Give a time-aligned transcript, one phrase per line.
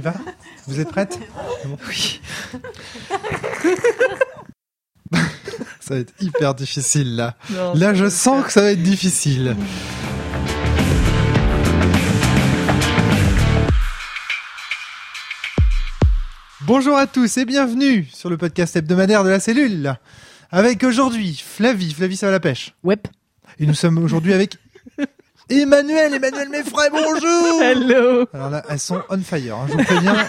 [0.00, 0.14] y va?
[0.66, 1.18] Vous êtes prête?
[1.88, 2.20] Oui.
[5.80, 7.36] ça va être hyper difficile là.
[7.50, 8.46] Non, Là, je sens faire.
[8.46, 9.56] que ça va être difficile.
[16.62, 19.94] Bonjour à tous et bienvenue sur le podcast hebdomadaire de la cellule.
[20.50, 22.74] Avec aujourd'hui Flavie, Flavie ça va la pêche?
[22.84, 23.00] Web.
[23.58, 24.56] Et nous sommes aujourd'hui avec
[25.50, 28.26] Emmanuel, Emmanuel Meffray, bonjour Hello.
[28.32, 30.16] Alors là, elles sont on fire, hein, je vous préviens.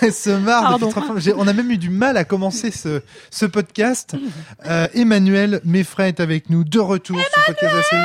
[0.00, 1.14] Elles se marrent depuis trois fois.
[1.18, 4.14] J'ai- On a même eu du mal à commencer ce, ce podcast.
[4.66, 8.04] Euh, Emmanuel Meffray est avec nous, de retour sur le podcast de la cellule.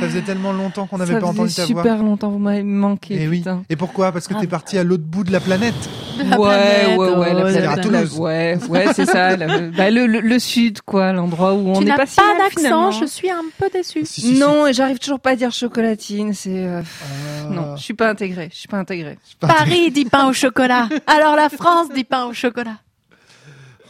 [0.00, 1.82] Ça faisait tellement longtemps qu'on n'avait Ça pas entendu ta voix.
[1.82, 3.22] super longtemps, vous m'avez manqué.
[3.22, 3.38] Et oui.
[3.38, 3.62] putain.
[3.70, 4.10] Et pourquoi?
[4.10, 4.40] Parce que Ah.
[4.40, 5.74] t'es parti à l'autre bout de la planète.
[6.18, 7.64] La ouais, planète, ouais, ouais, la oh, planète.
[7.66, 8.18] à Toulouse.
[8.18, 9.36] Ouais, ouais, c'est ça.
[9.36, 12.06] la- bah, le, le, le sud, quoi, l'endroit où on Tu n'est n'as pas pas,
[12.06, 14.04] si mal, d'accent, je suis un peu déçue.
[14.04, 14.38] Si, si, si.
[14.40, 16.34] Non, et j'arrive toujours pas à dire chocolatine.
[16.34, 17.48] C'est euh, Ah.
[17.50, 18.48] non, je suis pas intégrée.
[18.52, 19.18] Je suis pas intégrée.
[19.38, 20.88] Paris dit pain au chocolat.
[21.06, 22.76] Alors la France dit pain au chocolat.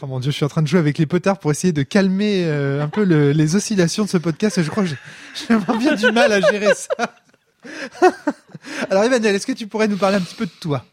[0.03, 1.83] Oh mon dieu, je suis en train de jouer avec les potards pour essayer de
[1.83, 4.61] calmer euh, un peu le- les oscillations de ce podcast.
[4.61, 7.13] Je crois que j'ai vraiment bien du mal à gérer ça.
[8.89, 10.83] Alors Emmanuel, est-ce que tu pourrais nous parler un petit peu de toi?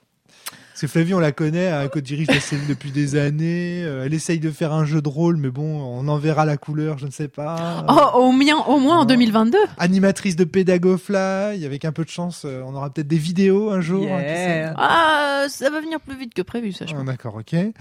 [0.79, 3.83] Parce que Flavie, on la connaît, hein, elle dirige la cellule depuis des années.
[3.83, 6.57] euh, elle essaye de faire un jeu de rôle, mais bon, on en verra la
[6.57, 7.85] couleur, je ne sais pas.
[7.89, 9.59] Oh, au, mien, au moins en 2022.
[9.77, 13.81] Animatrice de Pédagofly, avec un peu de chance, euh, on aura peut-être des vidéos un
[13.81, 14.07] jour.
[14.09, 14.73] hein.
[14.77, 17.03] Ah, ça va venir plus vite que prévu, ça, je Ah.
[17.03, 17.55] D'accord, ok.
[17.55, 17.73] Non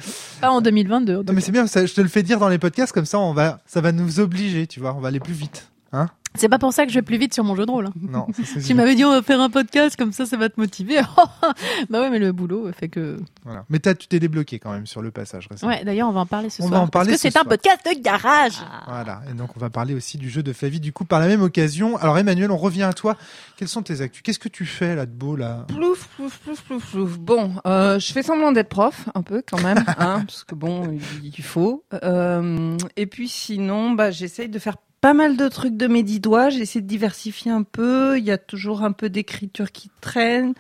[0.41, 1.17] Pas en 2022.
[1.17, 3.05] en tout mais c'est bien, ça, je te le fais dire dans les podcasts, comme
[3.05, 5.69] ça on va, ça va nous obliger, tu vois, on va aller plus vite.
[5.93, 7.87] Hein C'est pas pour ça que je vais plus vite sur mon jeu de rôle.
[7.87, 7.93] hein.
[8.01, 10.59] Non, ça, Tu m'avais dit on va faire un podcast comme ça, ça va te
[10.59, 10.99] motiver.
[11.89, 13.19] bah ouais, mais le boulot fait que.
[13.43, 13.65] Voilà.
[13.69, 15.71] Mais t'as- tu t'es débloqué quand même sur le passage récemment.
[15.73, 16.81] Ouais, d'ailleurs, on va en parler ce On va soir.
[16.83, 18.53] en parler parce que ce c'est un podcast de garage.
[18.87, 19.21] Voilà.
[19.29, 20.79] Et donc on va parler aussi du jeu de Flavie.
[20.79, 21.97] Du coup, par la même occasion.
[21.97, 23.15] Alors Emmanuel, on revient à toi.
[23.57, 24.21] Quelles sont tes actus?
[24.21, 25.65] Qu'est-ce que tu fais là de beau là?
[25.67, 27.17] Plouf, plouf, plouf, plouf, plouf.
[27.19, 30.91] Bon, euh, je fais semblant d'être prof, un peu quand même, hein, parce que bon,
[31.23, 31.83] il il faut.
[32.03, 36.19] Euh, et puis sinon, bah, j'essaye de faire pas mal de trucs de mes dix
[36.19, 36.49] doigts.
[36.49, 38.17] J'essaie de diversifier un peu.
[38.17, 40.53] Il y a toujours un peu d'écriture qui traîne.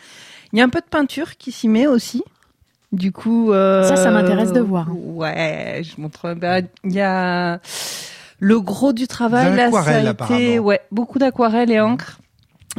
[0.53, 2.23] Il y a un peu de peinture qui s'y met aussi.
[2.93, 4.87] Du coup, euh, Ça, ça m'intéresse de voir.
[4.95, 6.33] Ouais, je montre.
[6.35, 7.59] bah, Il y a
[8.39, 12.19] le gros du travail là, ça l'aquarelle, a été ouais, beaucoup d'aquarelle et encre.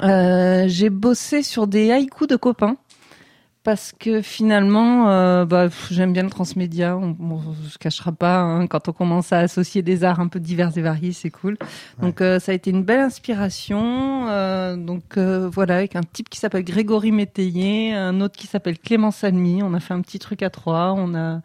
[0.03, 2.77] Euh, j'ai bossé sur des haïkus de copains
[3.69, 6.97] parce que finalement, euh, bah, j'aime bien le transmédia.
[6.97, 10.41] On, on se cachera pas hein, quand on commence à associer des arts un peu
[10.41, 11.59] divers et variés, c'est cool.
[12.01, 14.27] Donc euh, ça a été une belle inspiration.
[14.31, 19.11] Euh, donc voilà, avec un type qui s'appelle Grégory Métayer, un autre qui s'appelle Clément
[19.11, 19.63] Salmy.
[19.63, 20.95] On a fait un petit truc à trois.
[20.97, 21.43] On a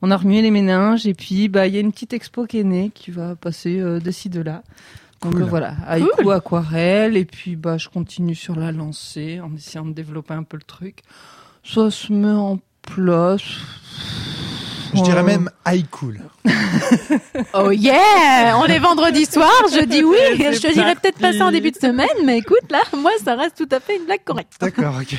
[0.00, 2.60] on a remué les méninges et puis bah il y a une petite expo qui
[2.60, 4.62] est née qui va passer de ci de là.
[5.20, 5.42] Donc Cool.
[5.42, 10.32] voilà, haïku, aquarelle et puis bah je continue sur la lancée en essayant de développer
[10.32, 11.02] un peu le truc.
[11.72, 13.42] Ça se met en place.
[14.94, 16.18] Je dirais Euh, même high cool.
[17.54, 20.16] Oh yeah On est vendredi soir, je dis oui.
[20.38, 21.38] Je te dirais peut-être parti.
[21.38, 24.06] passer en début de semaine, mais écoute, là, moi, ça reste tout à fait une
[24.06, 24.52] blague correcte.
[24.60, 25.14] D'accord, ok.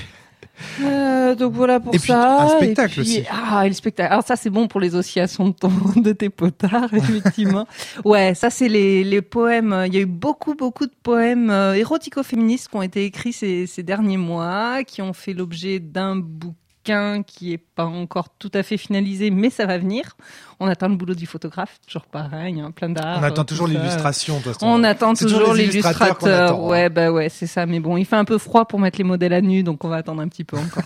[0.82, 2.44] Euh, donc voilà pour Et puis, ça.
[2.44, 3.24] un spectacle Et puis- aussi.
[3.32, 4.12] Ah, et le spectacle.
[4.12, 7.68] Alors ça, c'est bon pour les oscillations de ton, de tes potards, effectivement.
[8.06, 9.84] ouais, ça c'est les, les poèmes.
[9.88, 13.68] Il y a eu beaucoup, beaucoup de poèmes euh, érotico-féministes qui ont été écrits ces,
[13.68, 18.64] ces derniers mois, qui ont fait l'objet d'un bouquin qui est pas encore tout à
[18.64, 20.16] fait finalisé, mais ça va venir.
[20.60, 23.20] On attend le boulot du photographe, toujours pareil, hein, plein d'art.
[23.20, 24.38] On attend euh, toujours l'illustration.
[24.40, 24.66] de toute façon.
[24.68, 26.56] On attend toujours l'illustrateur.
[26.56, 26.68] hein.
[26.68, 27.66] Ouais, bah ouais, c'est ça.
[27.66, 29.90] Mais bon, il fait un peu froid pour mettre les modèles à nu, donc on
[29.90, 30.84] va attendre un petit peu encore.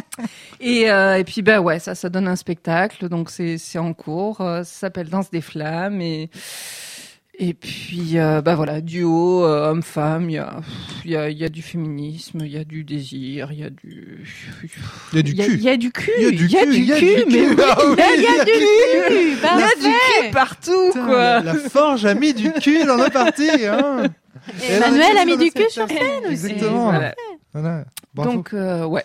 [0.60, 3.92] et, euh, et puis bah ouais, ça, ça donne un spectacle, donc c'est c'est en
[3.92, 4.40] cours.
[4.40, 6.30] Euh, ça s'appelle Danse des flammes et
[7.38, 10.30] et puis euh, bah voilà, duo euh, homme-femme.
[10.30, 10.60] Il y a
[11.04, 13.64] il y a il y a du féminisme, il y a du désir, il y
[13.64, 14.24] a du
[15.12, 15.54] Il y a du cul.
[15.56, 17.54] il y a du cul, Il y a du cul, il y a du mais
[17.54, 17.56] cul.
[17.62, 19.38] Ah oui, il y a du cul.
[19.42, 21.16] Il y a du cul partout, Putain, quoi.
[21.16, 23.66] La, la forge a mis du cul dans la partie.
[23.66, 24.04] Hein.
[24.62, 26.32] Et Emmanuel a mis du cul sur scène aussi.
[26.32, 26.92] Exactement.
[27.52, 27.84] Voilà.
[28.14, 29.04] Donc euh, ouais.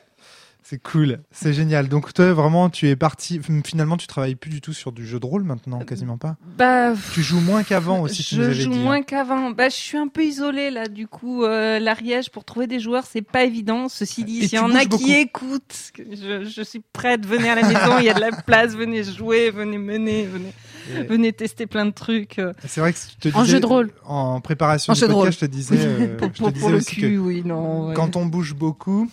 [0.69, 1.87] C'est cool, c'est génial.
[1.89, 3.39] Donc toi, vraiment, tu es parti.
[3.65, 6.35] Finalement, tu travailles plus du tout sur du jeu de rôle maintenant, quasiment pas.
[6.59, 8.23] Bah, Tu joues moins qu'avant aussi.
[8.23, 8.81] tu nous je avais joue dit, hein.
[8.83, 9.49] moins qu'avant.
[9.49, 10.87] Bah, je suis un peu isolée là.
[10.87, 13.89] Du coup, euh, l'Ariège pour trouver des joueurs, c'est pas évident.
[13.89, 15.03] Ceci dit, s'il y en a beaucoup.
[15.03, 17.25] qui écoutent, je, je suis prête.
[17.25, 18.75] Venez à la maison, il y a de la place.
[18.75, 20.53] Venez jouer, venez mener, venez,
[20.99, 22.37] Et venez tester plein de trucs.
[22.37, 23.89] euh, C'est vrai que je te En disais, jeu de rôle.
[24.05, 26.51] En préparation En du jeu de podcast, je te disais, euh, pour je te pour,
[26.51, 27.87] disais pour le cul, que oui, non.
[27.87, 27.93] ouais.
[27.95, 29.09] quand on bouge beaucoup,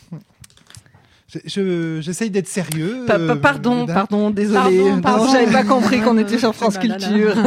[1.45, 3.05] je- je- j'essaye d'être sérieux.
[3.07, 4.59] Pa- euh, pa- pardon, pardon, désolé.
[4.61, 5.33] Pardon, Non, pardon.
[5.33, 6.79] j'avais pas compris qu'on était sur France.
[6.79, 7.35] Culture.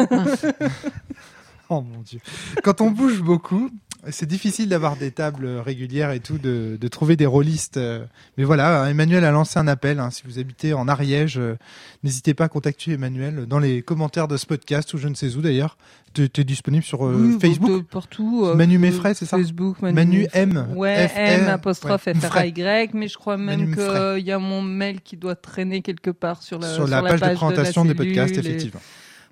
[1.72, 2.20] Oh mon dieu.
[2.64, 3.70] Quand on bouge beaucoup,
[4.12, 7.76] C'est difficile d'avoir des tables régulières et tout, de, de trouver des rôlistes.
[7.76, 8.06] euh.
[8.38, 10.00] Mais voilà, Emmanuel a lancé un appel.
[10.00, 10.10] hein.
[10.10, 11.58] Si vous habitez en Ariège, euh,
[12.04, 15.36] n'hésitez pas à contacter Emmanuel dans les commentaires de ce podcast ou je ne sais
[15.36, 15.78] où d'ailleurs.
[16.14, 17.70] Tu es disponible sur euh, Oui, Facebook?
[17.72, 18.44] de partout.
[18.46, 19.38] euh, Manu euh, Meffray, c'est ça?
[19.38, 20.28] Facebook, Manu, Manu.
[20.34, 20.68] M.
[20.76, 22.46] Ouais, F- M apostrophe ouais, F R.
[22.46, 26.42] Y, mais je crois même qu'il y a mon mail qui doit traîner quelque part
[26.42, 28.82] sur la, sur la page, de présentation la des podcasts, cellule et- effectivement.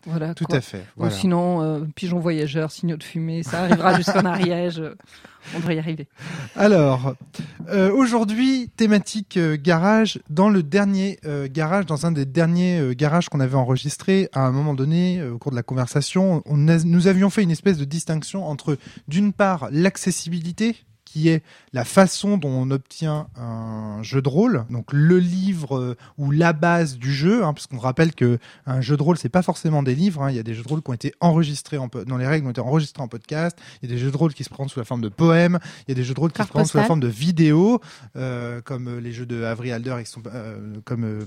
[0.05, 0.33] Voilà.
[0.33, 0.57] Tout quoi.
[0.57, 0.85] à fait.
[0.97, 4.81] Ou sinon, euh, pigeon voyageur, signaux de fumée, ça arrivera jusqu'en Ariège.
[5.55, 6.07] On devrait y arriver.
[6.57, 7.13] Alors,
[7.69, 10.19] euh, aujourd'hui, thématique euh, garage.
[10.29, 14.51] Dans le dernier euh, garage, dans un des derniers garages qu'on avait enregistré, à un
[14.51, 17.85] moment donné, au cours de la conversation, on a- nous avions fait une espèce de
[17.85, 18.77] distinction entre,
[19.07, 20.75] d'une part, l'accessibilité
[21.17, 21.41] qui est
[21.73, 26.53] la façon dont on obtient un jeu de rôle, donc le livre euh, ou la
[26.53, 28.37] base du jeu, hein, parce qu'on rappelle que
[28.67, 30.61] un jeu de rôle c'est pas forcément des livres, hein, il y a des jeux
[30.61, 33.57] de rôle qui ont été enregistrés en, dans les règles ont été enregistrés en podcast,
[33.81, 35.57] il y a des jeux de rôle qui se prennent sous la forme de poèmes,
[35.87, 37.81] il y a des jeux de rôle qui se prennent sous la forme de vidéos,
[38.15, 41.25] euh, comme euh, les jeux de Avery Alder, qui sont, euh, comme euh,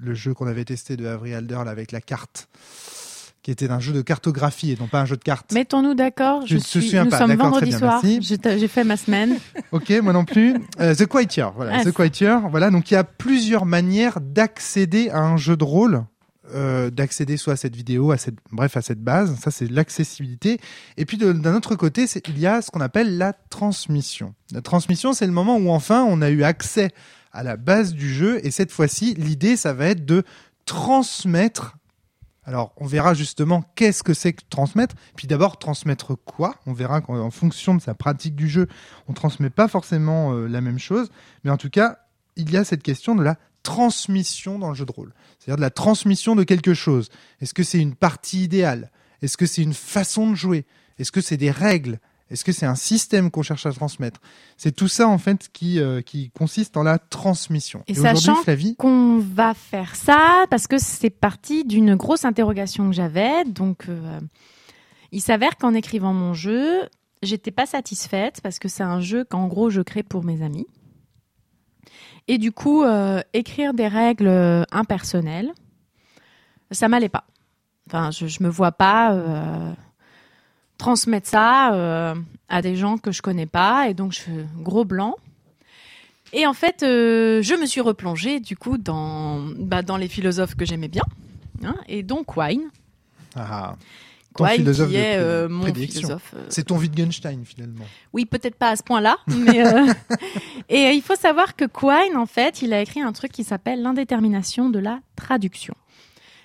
[0.00, 2.48] le jeu qu'on avait testé de Avery Alder là, avec la carte,
[3.44, 5.52] qui était un jeu de cartographie et non pas un jeu de cartes.
[5.52, 6.46] Mettons-nous d'accord.
[6.46, 6.94] Je suis.
[6.96, 7.18] Nous pas.
[7.18, 8.02] sommes vendredi bien, soir.
[8.02, 9.36] J'ai fait ma semaine.
[9.72, 10.54] Ok, moi non plus.
[10.80, 11.78] Euh, The Quiet Year, voilà.
[11.78, 12.70] Ah, The Quiet Year, voilà.
[12.70, 16.04] Donc il y a plusieurs manières d'accéder à un jeu de rôle,
[16.54, 19.36] euh, d'accéder soit à cette vidéo, à cette, bref, à cette base.
[19.40, 20.60] Ça, c'est l'accessibilité.
[20.96, 24.34] Et puis d'un autre côté, il y a ce qu'on appelle la transmission.
[24.52, 26.92] La transmission, c'est le moment où enfin on a eu accès
[27.32, 28.40] à la base du jeu.
[28.46, 30.22] Et cette fois-ci, l'idée, ça va être de
[30.64, 31.76] transmettre.
[32.46, 34.94] Alors, on verra justement qu'est-ce que c'est que transmettre.
[35.16, 36.56] Puis d'abord, transmettre quoi?
[36.66, 38.68] On verra qu'en en fonction de sa pratique du jeu,
[39.08, 41.08] on transmet pas forcément euh, la même chose,
[41.42, 41.98] mais en tout cas,
[42.36, 45.14] il y a cette question de la transmission dans le jeu de rôle.
[45.38, 47.08] C'est-à-dire de la transmission de quelque chose.
[47.40, 48.90] Est-ce que c'est une partie idéale?
[49.22, 50.66] Est-ce que c'est une façon de jouer?
[50.98, 51.98] Est-ce que c'est des règles?
[52.30, 54.20] Est-ce que c'est un système qu'on cherche à transmettre?
[54.56, 57.84] C'est tout ça en fait qui, euh, qui consiste dans la transmission.
[57.86, 62.88] Et aujourd'hui, sachant Flavie, Qu'on va faire ça parce que c'est parti d'une grosse interrogation
[62.88, 63.44] que j'avais.
[63.44, 64.20] Donc, euh,
[65.12, 66.88] il s'avère qu'en écrivant mon jeu,
[67.22, 70.66] j'étais pas satisfaite parce que c'est un jeu qu'en gros je crée pour mes amis.
[72.26, 75.52] Et du coup, euh, écrire des règles impersonnelles,
[76.70, 77.24] ça m'allait pas.
[77.86, 79.12] Enfin, je, je me vois pas
[80.78, 82.14] transmettre ça euh,
[82.48, 85.16] à des gens que je connais pas, et donc je fais gros blanc.
[86.32, 90.56] Et en fait, euh, je me suis replongée du coup dans, bah, dans les philosophes
[90.56, 91.04] que j'aimais bien,
[91.64, 92.70] hein, et donc Quine.
[93.36, 93.76] ah,
[94.36, 96.34] ton Quine philosophe qui est euh, mon philosophe.
[96.36, 97.84] euh, c'est ton Wittgenstein finalement.
[98.12, 99.62] oui, peut-être pas à ce point-là, mais
[100.68, 103.80] et il faut savoir que Quine, en fait, il a écrit un truc qui s'appelle
[103.80, 105.74] l'indétermination de la traduction.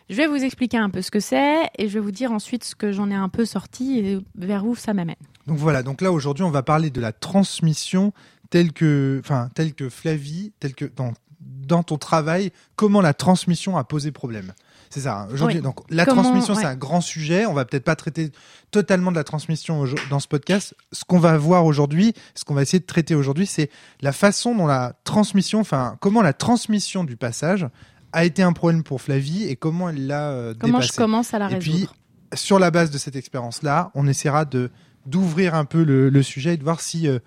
[0.10, 2.64] Je vais vous expliquer un peu ce que c'est et je vais vous dire ensuite
[2.64, 5.16] ce que j'en ai un peu sorti et vers où ça m'amène.
[5.48, 8.12] Donc voilà, donc là aujourd'hui on va parler de la transmission
[8.50, 13.78] telle que, enfin telle que Flavie, telle que dans, dans ton travail, comment la transmission
[13.78, 14.54] a posé problème.
[14.90, 15.20] C'est ça.
[15.22, 15.28] hein.
[15.32, 15.64] Aujourd'hui, Oui.
[15.64, 17.46] donc la Comment- transmission c'est un grand sujet.
[17.46, 18.32] On va peut-être pas traiter
[18.72, 20.74] totalement de la transmission dans ce podcast.
[20.92, 23.70] Ce qu'on va voir aujourd'hui, ce qu'on va essayer de traiter aujourd'hui, c'est
[24.02, 27.68] la façon dont la transmission, enfin comment la transmission du passage
[28.14, 31.34] a été un problème pour Flavie et comment elle l'a euh, Comment dépassé je commence
[31.34, 34.70] à la Et résoudre puis, sur la base de cette expérience-là, on essaiera de
[35.06, 37.20] d'ouvrir un peu le, le sujet et de voir si euh,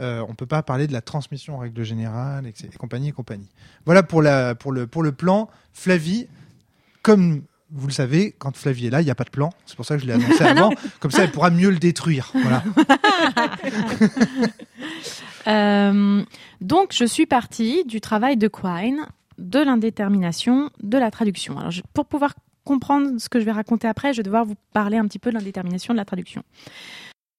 [0.00, 3.12] euh, on peut pas parler de la transmission en règle générale, et, et compagnie et
[3.12, 3.48] compagnie.
[3.86, 5.48] Voilà pour la pour le pour le plan.
[5.72, 6.26] Flavie,
[7.02, 7.42] comme
[7.72, 9.50] vous le savez, quand Flavie est là, il n'y a pas de plan.
[9.64, 10.70] C'est pour ça que je l'ai annoncé avant.
[10.98, 12.32] Comme ça, elle pourra mieux le détruire.
[12.34, 12.64] Voilà.
[15.46, 16.22] Euh,
[16.60, 19.06] donc, je suis partie du travail de Quine,
[19.40, 21.58] de l'indétermination, de la traduction.
[21.58, 24.98] Alors, pour pouvoir comprendre ce que je vais raconter après, je vais devoir vous parler
[24.98, 26.42] un petit peu de l'indétermination de la traduction.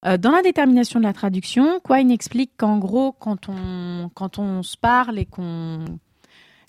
[0.05, 4.75] Euh, dans l'indétermination de la traduction, Quine explique qu'en gros, quand on, quand on se
[4.77, 5.85] parle et qu'on...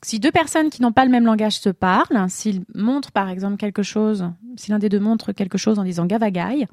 [0.05, 3.57] Si deux personnes qui n'ont pas le même langage se parlent, s'ils montrent par exemple
[3.57, 6.67] quelque chose, si l'un des deux montre quelque chose en disant gavagaï,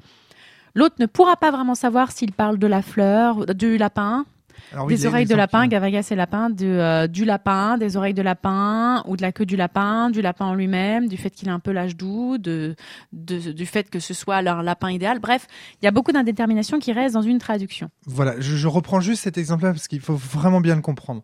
[0.74, 4.26] l'autre ne pourra pas vraiment savoir s'il parle de la fleur, du lapin,
[4.72, 7.76] Alors, oui, des les- oreilles de lapin, qui- Gavaga c'est lapin, de, euh, du lapin,
[7.78, 11.16] des oreilles de lapin, ou de la queue du lapin, du lapin en lui-même, du
[11.16, 12.76] fait qu'il a un peu l'âge doux, de,
[13.12, 15.18] de- du fait que ce soit leur lapin idéal.
[15.18, 15.46] Bref,
[15.80, 17.90] il y a beaucoup d'indétermination qui reste dans une traduction.
[18.06, 21.22] Voilà, je, je reprends juste cet exemple-là parce qu'il faut vraiment bien le comprendre.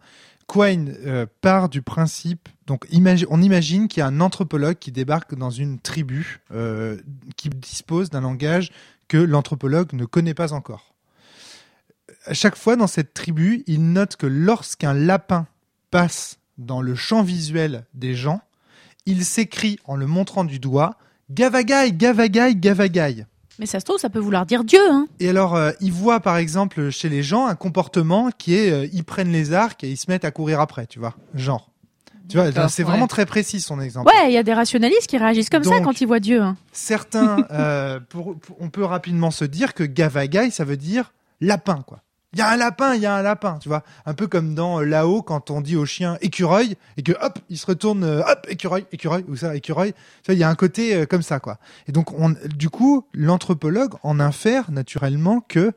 [0.48, 4.92] Quine euh, part du principe, donc imagi- on imagine qu'il y a un anthropologue qui
[4.92, 6.98] débarque dans une tribu euh,
[7.36, 8.70] qui dispose d'un langage
[9.08, 10.94] que l'anthropologue ne connaît pas encore.
[12.24, 15.46] À chaque fois dans cette tribu, il note que lorsqu'un lapin
[15.90, 18.40] passe dans le champ visuel des gens,
[19.06, 20.96] il s'écrit en le montrant du doigt
[21.30, 23.26] Gavagai, Gavagai, Gavagai.
[23.58, 24.80] Mais ça se trouve, ça peut vouloir dire Dieu.
[24.90, 25.06] Hein.
[25.18, 28.88] Et alors, euh, ils voient par exemple chez les gens un comportement qui est, euh,
[28.92, 31.70] ils prennent les arcs et ils se mettent à courir après, tu vois, genre.
[32.28, 32.90] Tu vois, c'est ouais.
[32.90, 34.08] vraiment très précis son exemple.
[34.08, 36.42] Ouais, il y a des rationalistes qui réagissent comme ça quand ils voient Dieu.
[36.42, 36.56] Hein.
[36.72, 41.82] Certains, euh, pour, pour- on peut rapidement se dire que Gavagai, ça veut dire lapin,
[41.86, 42.02] quoi.
[42.32, 43.82] Il y a un lapin, il y a un lapin, tu vois.
[44.04, 47.38] Un peu comme dans euh, là-haut quand on dit au chien écureuil et que hop,
[47.48, 49.92] il se retourne, euh, hop, écureuil, écureuil, ou ça, écureuil.
[50.22, 51.56] Tu vois, il y a un côté euh, comme ça, quoi.
[51.88, 55.72] Et donc, on, du coup, l'anthropologue en infère naturellement que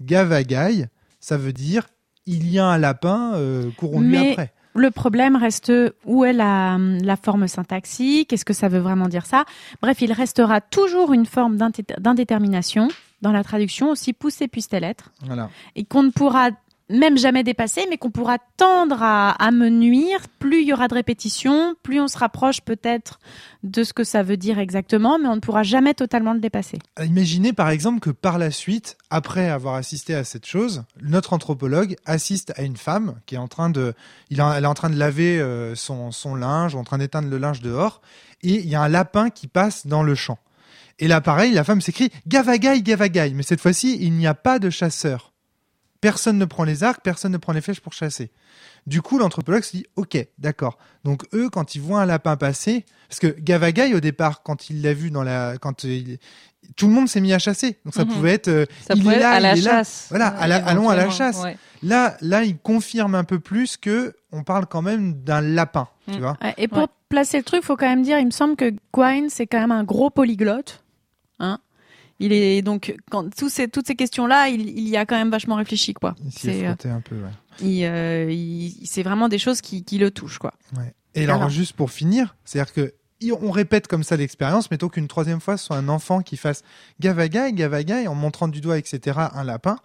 [0.00, 0.86] Gavagai,
[1.20, 1.86] ça veut dire
[2.26, 4.52] il y a un lapin, euh, courons-lui Mais- après.
[4.76, 5.70] Le problème reste
[6.04, 9.44] où est la, la forme syntaxique, qu'est-ce que ça veut vraiment dire ça?
[9.80, 12.88] Bref, il restera toujours une forme d'indé- d'indétermination
[13.24, 15.50] dans la traduction, aussi poussée puisse-t-elle être, Voilà.
[15.74, 16.50] et qu'on ne pourra
[16.90, 20.18] même jamais dépasser, mais qu'on pourra tendre à, à me nuire.
[20.38, 23.18] Plus il y aura de répétitions, plus on se rapproche peut-être
[23.62, 26.78] de ce que ça veut dire exactement, mais on ne pourra jamais totalement le dépasser.
[27.02, 31.96] Imaginez par exemple que par la suite, après avoir assisté à cette chose, notre anthropologue
[32.04, 33.94] assiste à une femme qui est en train de,
[34.28, 37.30] il a- elle est en train de laver euh, son, son linge, en train d'éteindre
[37.30, 38.02] le linge dehors,
[38.42, 40.38] et il y a un lapin qui passe dans le champ.
[40.98, 44.58] Et là, pareil, la femme s'écrie Gavagai, Gavagai, mais cette fois-ci, il n'y a pas
[44.58, 45.32] de chasseur.
[46.00, 48.30] Personne ne prend les arcs, personne ne prend les flèches pour chasser.
[48.86, 50.76] Du coup, l'anthropologue se dit Ok, d'accord.
[51.04, 54.82] Donc eux, quand ils voient un lapin passer, parce que Gavagai au départ, quand il
[54.82, 56.18] l'a vu dans la, quand il-
[56.76, 57.78] tout le monde s'est mis à chasser.
[57.86, 58.10] Donc ça Mhm.
[58.12, 59.70] pouvait être, euh, Ça il pourrait est là, être à la il est là.
[59.78, 60.06] chasse.
[60.10, 61.38] Voilà, à la- allons à la chasse.
[61.42, 61.56] Ouais.
[61.82, 66.18] Là, là, il confirme un peu plus que on parle quand même d'un lapin, tu
[66.18, 66.20] Mm.
[66.20, 66.36] vois.
[66.58, 66.86] Et pour Ouais.
[67.08, 69.72] placer le truc, faut quand même dire, il me semble que Quine, c'est quand même
[69.72, 70.83] un gros polyglotte.
[72.20, 75.30] Il est donc quand tous ces, toutes ces questions-là, il, il y a quand même
[75.30, 76.14] vachement réfléchi, quoi.
[76.24, 77.16] Il s'y est C'est, euh, frotté un peu.
[77.16, 77.30] Ouais.
[77.60, 80.54] il, euh, il- c'est vraiment des choses qui, qui le touchent, quoi.
[80.76, 80.94] Ouais.
[81.16, 81.48] Et alors, Alors.
[81.50, 82.94] juste pour finir, c'est-à-dire que
[83.40, 86.62] on répète comme ça l'expérience, mettons qu'une troisième fois, ce soit un enfant qui fasse
[87.00, 89.78] gavagai, gavagai, en montrant du doigt, etc., un lapin.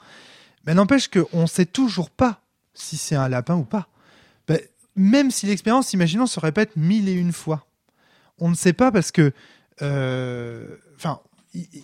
[0.65, 2.41] Mais n'empêche qu'on ne sait toujours pas
[2.74, 3.88] si c'est un lapin ou pas.
[4.48, 4.59] Ben,
[4.95, 7.65] même si l'expérience, imaginons, se répète mille et une fois.
[8.39, 9.31] On ne sait pas parce que,
[9.81, 11.21] euh, enfin,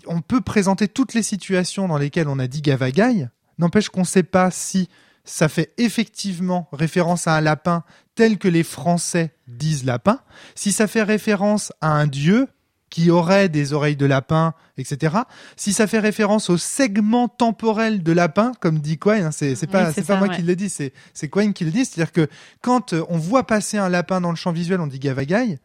[0.07, 3.27] on peut présenter toutes les situations dans lesquelles on a dit gavagai.
[3.57, 4.89] N'empêche qu'on ne sait pas si
[5.23, 10.19] ça fait effectivement référence à un lapin tel que les Français disent lapin,
[10.53, 12.47] si ça fait référence à un dieu
[12.89, 15.17] qui aurait des oreilles de lapin, etc.
[15.57, 19.87] Si ça fait référence au segment temporel de lapin, comme dit Quine, hein, c'est pas,
[19.87, 20.35] Oui, c'est pas moi ouais.
[20.37, 20.93] qui le dis, c'est
[21.29, 21.83] Quine qui le dit.
[21.83, 22.29] C'est-à-dire que
[22.61, 25.59] quand euh, on voit passer un lapin dans le champ visuel, on dit gavagai.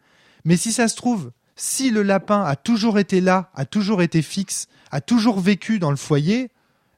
[0.44, 4.22] Mais si ça se trouve, si le lapin a toujours été là, a toujours été
[4.22, 6.50] fixe, a toujours vécu dans le foyer,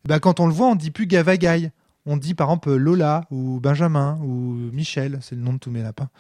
[0.05, 1.73] bah quand on le voit, on dit plus gavagai.
[2.07, 5.83] On dit par exemple Lola ou Benjamin ou Michel, c'est le nom de tous mes
[5.83, 6.11] lapins.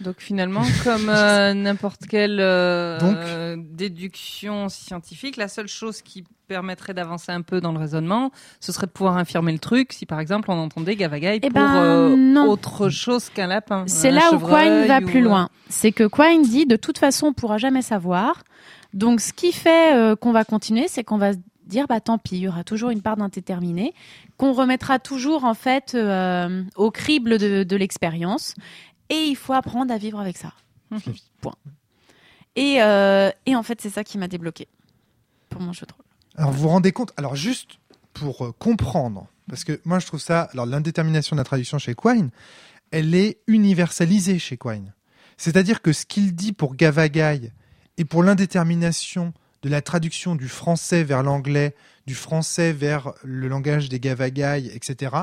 [0.00, 6.24] Donc finalement, comme euh, n'importe quelle euh, Donc- euh, déduction scientifique, la seule chose qui
[6.48, 10.04] permettrait d'avancer un peu dans le raisonnement, ce serait de pouvoir infirmer le truc si
[10.04, 13.84] par exemple on entendait Gavagai Eh pour ben, euh, autre chose qu'un lapin.
[13.86, 15.48] C'est là où Quine va ou, plus loin.
[15.68, 18.42] C'est que Quine dit de toute façon on pourra jamais savoir.
[18.94, 22.18] Donc ce qui fait euh, qu'on va continuer, c'est qu'on va se dire bah tant
[22.18, 23.94] pis, il y aura toujours une part d'indéterminé
[24.36, 28.54] qu'on remettra toujours en fait euh, au crible de, de l'expérience
[29.10, 30.52] et il faut apprendre à vivre avec ça.
[30.90, 31.00] Mhm.
[31.40, 31.54] Point.
[32.56, 34.68] Et, euh, et en fait c'est ça qui m'a débloqué
[35.50, 36.04] pour mon jeu de rôle.
[36.36, 37.78] Alors vous vous rendez compte Alors juste
[38.14, 41.94] pour euh, comprendre, parce que moi je trouve ça, alors l'indétermination de la traduction chez
[41.94, 42.30] Quine,
[42.90, 44.94] elle est universalisée chez Quine.
[45.36, 47.52] C'est-à-dire que ce qu'il dit pour Gavagai
[47.96, 51.74] et pour l'indétermination de la traduction du français vers l'anglais,
[52.06, 55.16] du français vers le langage des Gavagai, etc.,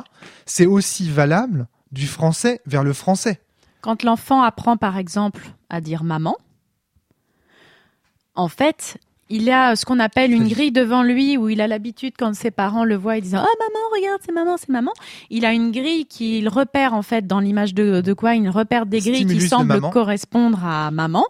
[0.46, 3.41] c'est aussi valable du français vers le français.
[3.81, 6.36] Quand l'enfant apprend par exemple à dire maman,
[8.36, 8.98] en fait,
[9.29, 12.51] il a ce qu'on appelle une grille devant lui où il a l'habitude quand ses
[12.51, 14.93] parents le voient, ils disent "Oh maman, regarde, c'est maman, c'est maman."
[15.29, 18.36] Il a une grille qu'il repère en fait dans l'image de de quoi?
[18.36, 21.25] Il repère des grilles Stimulus qui semblent correspondre à maman.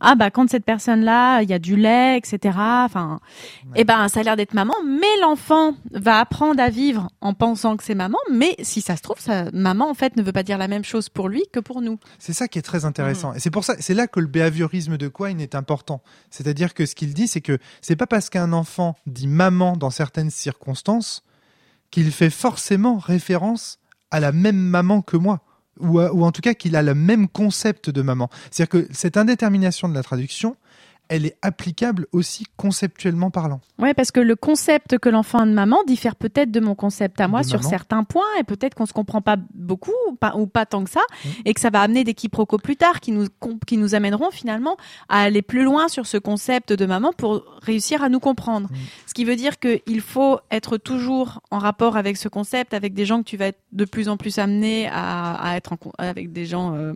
[0.00, 2.56] Ah bah quand cette personne-là, il y a du lait, etc.
[2.58, 3.20] Enfin,
[3.66, 3.72] Ouais.
[3.80, 7.76] eh ben ça a l'air d'être maman, mais l'enfant va apprendre à vivre en pensant
[7.76, 8.18] que c'est maman.
[8.32, 10.84] Mais si ça se trouve, ça, maman en fait ne veut pas dire la même
[10.84, 11.98] chose pour lui que pour nous.
[12.18, 13.32] C'est ça qui est très intéressant.
[13.34, 16.02] Et c'est pour ça, c'est là que le behaviorisme de Quine est important.
[16.30, 19.90] C'est-à-dire que ce qu'il dit, c'est que c'est pas parce qu'un enfant dit maman dans
[19.90, 21.22] certaines circonstances
[21.90, 23.78] qu'il fait forcément référence
[24.10, 25.40] à la même maman que moi.
[25.80, 28.28] Ou, à- ou en tout cas qu'il a le même concept de maman.
[28.50, 30.56] C'est-à-dire que cette indétermination de la traduction,
[31.08, 33.60] elle est applicable aussi conceptuellement parlant.
[33.78, 37.20] Ouais, parce que le concept que l'enfant a de maman diffère peut-être de mon concept
[37.20, 37.70] à moi De sur maman.
[37.70, 40.90] certains points, et peut-être qu'on se comprend pas beaucoup ou pas, ou pas tant que
[40.90, 41.30] ça, Mhm.
[41.46, 43.26] et que ça va amener des quiproquos plus tard qui nous
[43.66, 44.76] qui nous amèneront finalement
[45.08, 48.68] à aller plus loin sur ce concept de maman pour réussir à nous comprendre.
[48.70, 48.76] Mhm.
[49.06, 53.06] Ce qui veut dire qu'il faut être toujours en rapport avec ce concept, avec des
[53.06, 56.32] gens que tu vas être de plus en plus amené à, à être en, avec
[56.32, 56.92] des gens euh,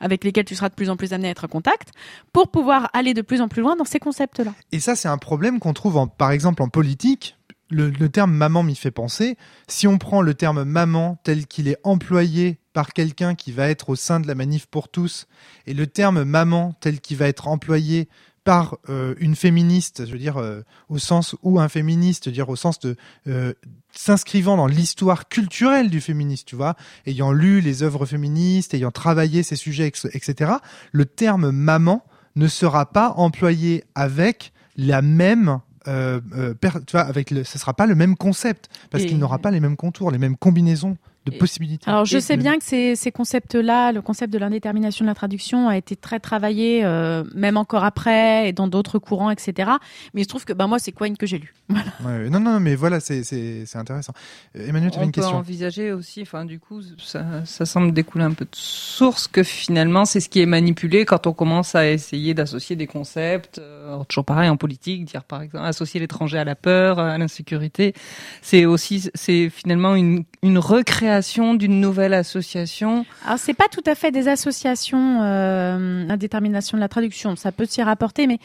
[0.00, 1.90] avec lesquels tu seras de plus en plus amené à être en contact,
[2.32, 4.54] pour pouvoir aller de plus en plus loin dans ces concepts-là.
[4.72, 7.36] Et ça, c'est un problème qu'on trouve, en, par exemple, en politique.
[7.72, 9.36] Le, terme maman m'y fait penser.
[9.68, 13.90] Si on prend le terme maman tel qu'il est employé par quelqu'un qui va être
[13.90, 15.28] au sein de la manif pour tous,
[15.66, 18.08] et le terme maman tel qu'il va être employé
[18.42, 22.34] par euh, une féministe, je veux dire euh, au sens où un féministe, je veux
[22.34, 22.96] dire au sens de
[23.28, 23.52] euh,
[23.92, 26.74] s'inscrivant dans l'histoire culturelle du féminisme, tu vois,
[27.06, 30.52] ayant lu les œuvres féministes, ayant travaillé ces sujets, etc.
[30.92, 32.04] Le terme maman
[32.36, 35.58] ne sera pas employé avec la même
[35.88, 39.18] euh, euh, per- tu vois, avec le, ce sera pas le même concept parce qu'il
[39.18, 40.96] n'aura pas les mêmes contours, les mêmes combinaisons
[41.26, 41.88] de possibilités.
[41.90, 45.14] Alors je sais le- bien que ces, ces concepts-là, le concept de l'indétermination de la
[45.14, 49.70] traduction a été très travaillé, euh, même encore après, et dans d'autres courants, etc.
[50.14, 51.54] Mais il se trouve que ben, moi, c'est Quine que j'ai lu.
[52.02, 52.30] Ouais, ouais.
[52.30, 54.14] non, non, mais voilà, c'est c'est c'est intéressant.
[54.56, 55.36] Euh, Emmanuel, tu avais On une peut question.
[55.36, 60.06] envisager aussi, enfin du coup, ça, ça semble découler un peu de source que finalement
[60.06, 63.58] c'est ce qui est manipulé quand on commence à essayer d'associer des concepts.
[63.58, 67.92] euh, toujours pareil en politique, dire par exemple associer l'étranger à la peur, à l'insécurité,
[68.40, 71.09] c'est aussi c'est finalement une, une recréation
[71.54, 73.04] d'une nouvelle association.
[73.24, 77.66] Alors c'est pas tout à fait des associations, euh, l'indétermination de la traduction, ça peut
[77.66, 78.38] s'y rapporter, mais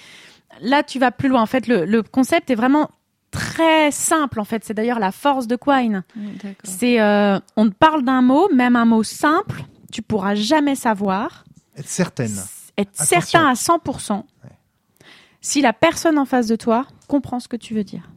[0.62, 1.42] là tu vas plus loin.
[1.42, 2.90] En fait, le, le concept est vraiment
[3.32, 4.40] très simple.
[4.40, 6.04] En fait, c'est d'ailleurs la force de Quine.
[6.64, 11.44] C'est euh, on te parle d'un mot, même un mot simple, tu pourras jamais savoir.
[11.78, 12.36] Être certaine.
[12.78, 13.22] être Attention.
[13.22, 14.24] certain à 100%
[15.46, 18.10] si la personne en face de toi comprend ce que tu veux dire.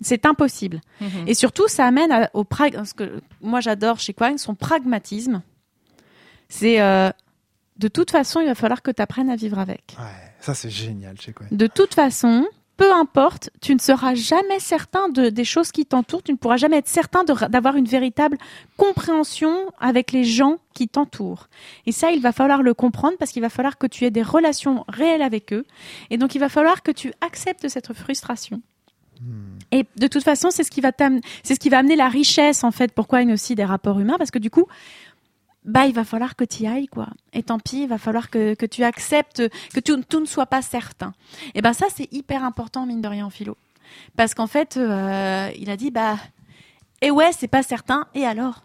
[0.00, 0.80] C'est impossible.
[1.00, 1.24] Mhm.
[1.26, 2.82] Et surtout, ça amène à- au prag...
[2.84, 5.42] ce que moi j'adore chez Quine, son pragmatisme.
[6.48, 7.10] C'est euh,
[7.76, 9.96] de toute façon, il va falloir que tu apprennes à vivre avec.
[9.98, 11.46] Ouais, ça c'est génial chez quoi.
[11.50, 16.22] De toute façon, peu importe, tu ne seras jamais certain de, des choses qui t'entourent,
[16.22, 18.38] tu ne pourras jamais être certain d'avoir une véritable
[18.78, 21.48] compréhension avec les gens qui t'entourent.
[21.86, 24.22] Et ça, il va falloir le comprendre parce qu'il va falloir que tu aies des
[24.22, 25.66] relations réelles avec eux.
[26.08, 28.62] Et donc, il va falloir que tu acceptes cette frustration.
[29.70, 30.92] Et de toute façon, c'est ce qui va
[31.42, 32.92] c'est ce qui va amener la richesse en fait.
[32.92, 34.66] Pourquoi a aussi des rapports humains Parce que du coup,
[35.64, 37.08] bah il va falloir que tu y ailles quoi.
[37.32, 39.42] Et tant pis, il va falloir que, que tu acceptes
[39.74, 41.12] que tout, ne soit pas certain.
[41.54, 43.56] Et ben ça c'est hyper important mine de rien en philo.
[44.16, 46.16] Parce qu'en fait, euh, il a dit bah
[47.02, 48.06] et ouais c'est pas certain.
[48.14, 48.64] Et alors?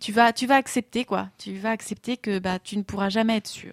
[0.00, 1.28] Tu vas tu vas accepter quoi.
[1.38, 3.72] Tu vas accepter que bah tu ne pourras jamais être sûr.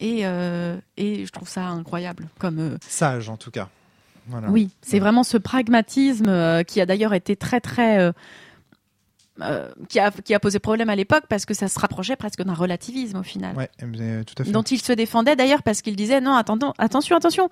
[0.00, 3.68] Et euh, et je trouve ça incroyable comme euh, Sage en tout cas.
[4.26, 4.50] Voilà.
[4.50, 8.12] oui, c'est vraiment ce pragmatisme euh, qui a d'ailleurs été très très euh,
[9.40, 12.42] euh, qui a qui a posé problème à l'époque parce que ça se rapprochait presque
[12.42, 13.56] d'un relativisme au final.
[13.56, 14.50] Ouais, mais tout à fait.
[14.50, 17.48] Dont il se défendait d'ailleurs parce qu'il disait non attendons attention attention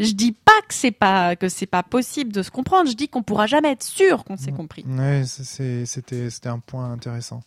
[0.00, 3.08] je dis pas que c'est pas que c'est pas possible de se comprendre je dis
[3.08, 4.56] qu'on pourra jamais être sûr qu'on s'est Mm.
[4.56, 7.42] compris Ouais, c'était c'était un point intéressant.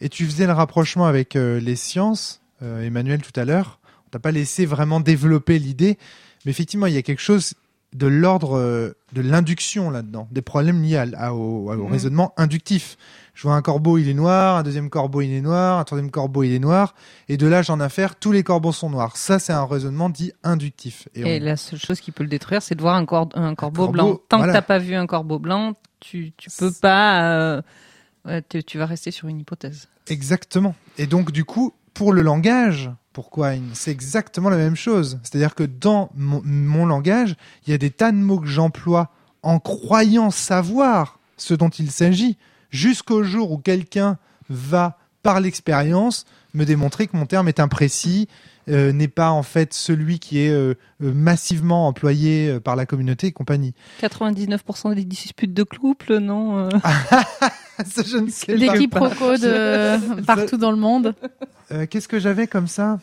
[0.00, 3.78] Et tu faisais le rapprochement avec les sciences, Emmanuel tout à l'heure.
[4.06, 5.98] On t'a pas laissé vraiment développer l'idée,
[6.44, 7.54] mais effectivement il y a quelque chose
[7.92, 11.92] de l'ordre euh, de l'induction là-dedans, des problèmes liés à, à- au, au Mhm.
[11.92, 12.96] raisonnement inductif.
[13.34, 16.10] Je vois un corbeau, il est noir, un deuxième corbeau, il est noir, un troisième
[16.10, 16.94] corbeau, il est noir,
[17.28, 19.16] et de là j'en affaire, tous les corbeaux sont noirs.
[19.16, 21.08] Ça, c'est un raisonnement dit inductif.
[21.14, 23.54] Et on- la seule chose qui peut le détruire, c'est de voir un, cor- un
[23.54, 24.20] corbeau corbeau, blanc.
[24.28, 24.52] Tant voilà.
[24.52, 27.32] que t'as pas vu un corbeau blanc, tu tu peux pas.
[27.34, 27.62] euh,
[28.26, 29.88] ouais, tu, tu vas rester sur une hypothèse.
[30.08, 30.74] Exactement.
[30.98, 35.18] Et donc, du coup, pour le langage, pour Quine, c'est exactement la même chose.
[35.22, 39.10] C'est-à-dire que dans mon langage, il y a des tas de mots que j'emploie
[39.42, 42.36] en croyant savoir ce dont il s'agit,
[42.70, 48.28] jusqu'au jour où quelqu'un va, par l'expérience, me démontrer que mon terme est imprécis,
[48.68, 53.28] euh, n'est pas en fait celui qui est euh, euh, massivement employé par la communauté
[53.28, 53.74] et compagnie.
[54.02, 56.68] 99% des disputes de couple, non
[57.86, 58.76] Ça, je ne sais des pas.
[58.78, 61.14] quiproquos de partout dans le monde
[61.72, 63.00] Euh, Qu'est-ce que j'avais comme ça?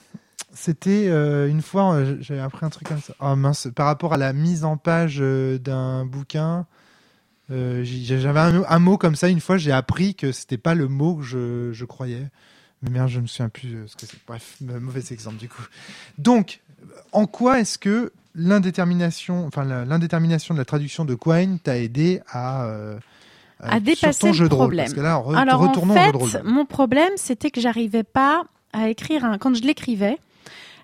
[0.53, 3.13] C'était euh, une fois, euh, j'avais appris un truc comme ça.
[3.19, 6.65] Oh mince, par rapport à la mise en page euh, d'un bouquin,
[7.49, 9.27] j'avais un, un mot comme ça.
[9.27, 12.27] Une fois, j'ai appris que c'était pas le mot que je, je croyais.
[12.81, 14.17] Mais merde, je me souviens plus euh, ce que c'est.
[14.27, 15.61] Bref, euh, mauvais exemple du coup.
[16.17, 16.61] Donc,
[17.11, 22.63] en quoi est-ce que l'indétermination, enfin l'indétermination de la traduction de Quine t'a aidé à
[22.65, 22.97] euh,
[23.61, 24.65] À sur dépasser ton le jeu de rôle?
[24.67, 24.85] problème.
[24.85, 26.29] Parce que là, re- Alors retournons en au jeu de rôle.
[26.29, 29.37] fait, mon problème, c'était que j'arrivais pas à écrire un.
[29.37, 30.17] Quand je l'écrivais,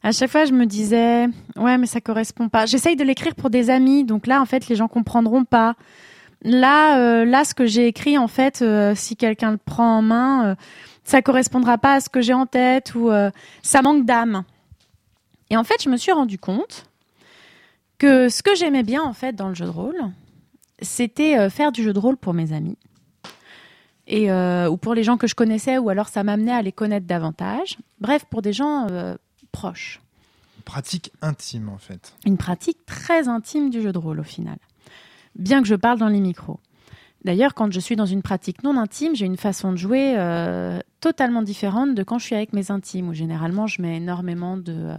[0.04, 2.66] À chaque fois, je me disais, ouais, mais ça correspond pas.
[2.68, 5.76] J'essaye de l'écrire pour des amis, donc là, en fait, les gens comprendront pas.
[6.44, 10.02] Là, euh, là, ce que j'ai écrit, en fait, euh, si quelqu'un le prend en
[10.04, 10.56] main, euh,
[11.06, 14.44] ça correspondra pas à ce que j'ai en tête ou euh, ça manque d'âme.
[15.50, 16.90] Et en fait, je me suis rendu compte
[18.00, 19.96] que ce que j'aimais bien, en fait, dans le jeu de rôle,
[20.82, 22.78] c'était euh, faire du jeu de rôle pour mes amis
[24.08, 26.72] et euh, ou pour les gens que je connaissais ou alors ça m'amenait à les
[26.72, 27.78] connaître davantage.
[28.02, 28.88] Bref, pour des gens
[29.52, 30.02] proches.
[30.64, 32.14] Pratique intime, en fait.
[32.26, 34.58] Une pratique très intime du jeu de rôle au final.
[35.36, 36.60] Bien que je parle dans les micros.
[37.26, 40.80] D'ailleurs, quand je suis dans une pratique non intime, j'ai une façon de jouer euh,
[41.02, 44.72] totalement différente de quand je suis avec mes intimes, où généralement je mets énormément de...
[44.74, 44.96] euh,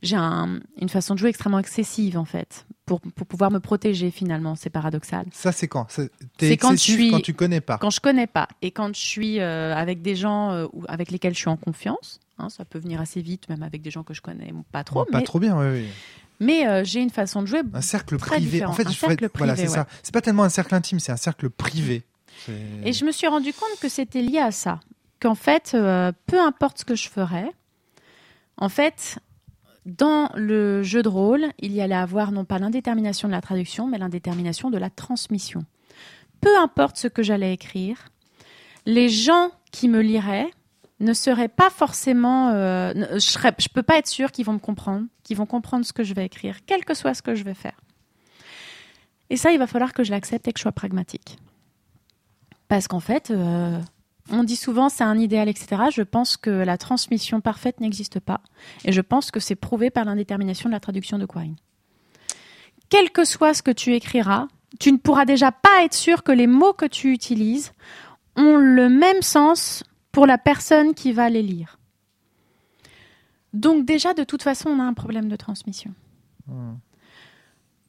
[0.00, 4.10] j'ai un- une façon de jouer extrêmement excessive, en fait, pour, pour pouvoir me protéger
[4.10, 4.54] finalement.
[4.54, 5.26] C'est paradoxal.
[5.32, 5.86] Ça, c'est quand?
[5.90, 6.10] C'est-
[6.56, 7.76] quand je suis- quand tu connais pas.
[7.78, 11.34] Quand je connais pas et quand je suis euh, avec des gens ou avec lesquels
[11.34, 14.14] je suis en confiance, hein, ça peut venir assez vite, même avec des gens que
[14.14, 15.86] je connais pas trop, pas mais, trop bien, oui, oui.
[16.40, 17.60] Mais, euh, j'ai une façon de jouer.
[17.72, 18.50] Un cercle Très privé.
[18.50, 18.72] différent.
[18.72, 19.86] En fait, Un je ferais- cercle voilà, privé, c'est ça.
[20.02, 22.04] C'est pas tellement un cercle intime, c'est un cercle privé.
[22.84, 24.80] Et je me suis rendu compte que c'était lié à ça.
[25.20, 27.50] Qu'en fait, euh, peu importe ce que je ferais,
[28.56, 29.18] en fait,
[29.84, 33.88] dans le jeu de rôle, il y allait avoir non pas l'indétermination de la traduction,
[33.88, 35.64] mais l'indétermination de la transmission.
[36.40, 38.08] Peu importe ce que j'allais écrire,
[38.86, 40.48] les gens qui me liraient
[41.00, 42.50] ne seraient pas forcément.
[42.50, 45.84] euh, ne- je, je peux pas être sûre qu'ils vont me comprendre, qu'ils vont comprendre
[45.86, 47.78] ce que je vais écrire, quel que soit ce que je vais faire.
[49.30, 51.38] Et ça, il va falloir que je l'accepte et que je sois pragmatique.
[52.68, 53.78] Parce qu'en fait, euh,
[54.30, 55.84] on dit souvent c'est un idéal, etc.
[55.92, 58.40] Je pense que la transmission parfaite n'existe pas.
[58.84, 61.56] Et je pense que c'est prouvé par l'indétermination de la traduction de Quine.
[62.88, 64.48] Quel que soit ce que tu écriras,
[64.80, 67.72] tu ne pourras déjà pas être sûr que les mots que tu utilises
[68.36, 71.78] ont le même sens pour la personne qui va les lire.
[73.52, 75.92] Donc déjà, de toute façon, on a un problème de transmission.
[76.46, 76.74] Hmm.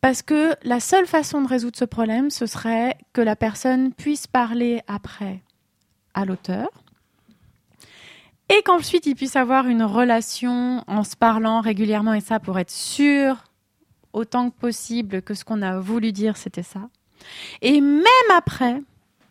[0.02, 4.28] Parce que la seule façon de résoudre ce problème, ce serait que la personne puisse
[4.28, 5.42] parler après
[6.14, 6.70] à l'auteur
[8.50, 12.72] et qu'ensuite il puisse avoir une relation en se parlant régulièrement et ça pour être
[12.72, 13.44] sûr
[14.14, 16.90] autant que possible que ce qu'on a voulu dire c'était ça.
[17.62, 18.06] Et même
[18.36, 18.82] après,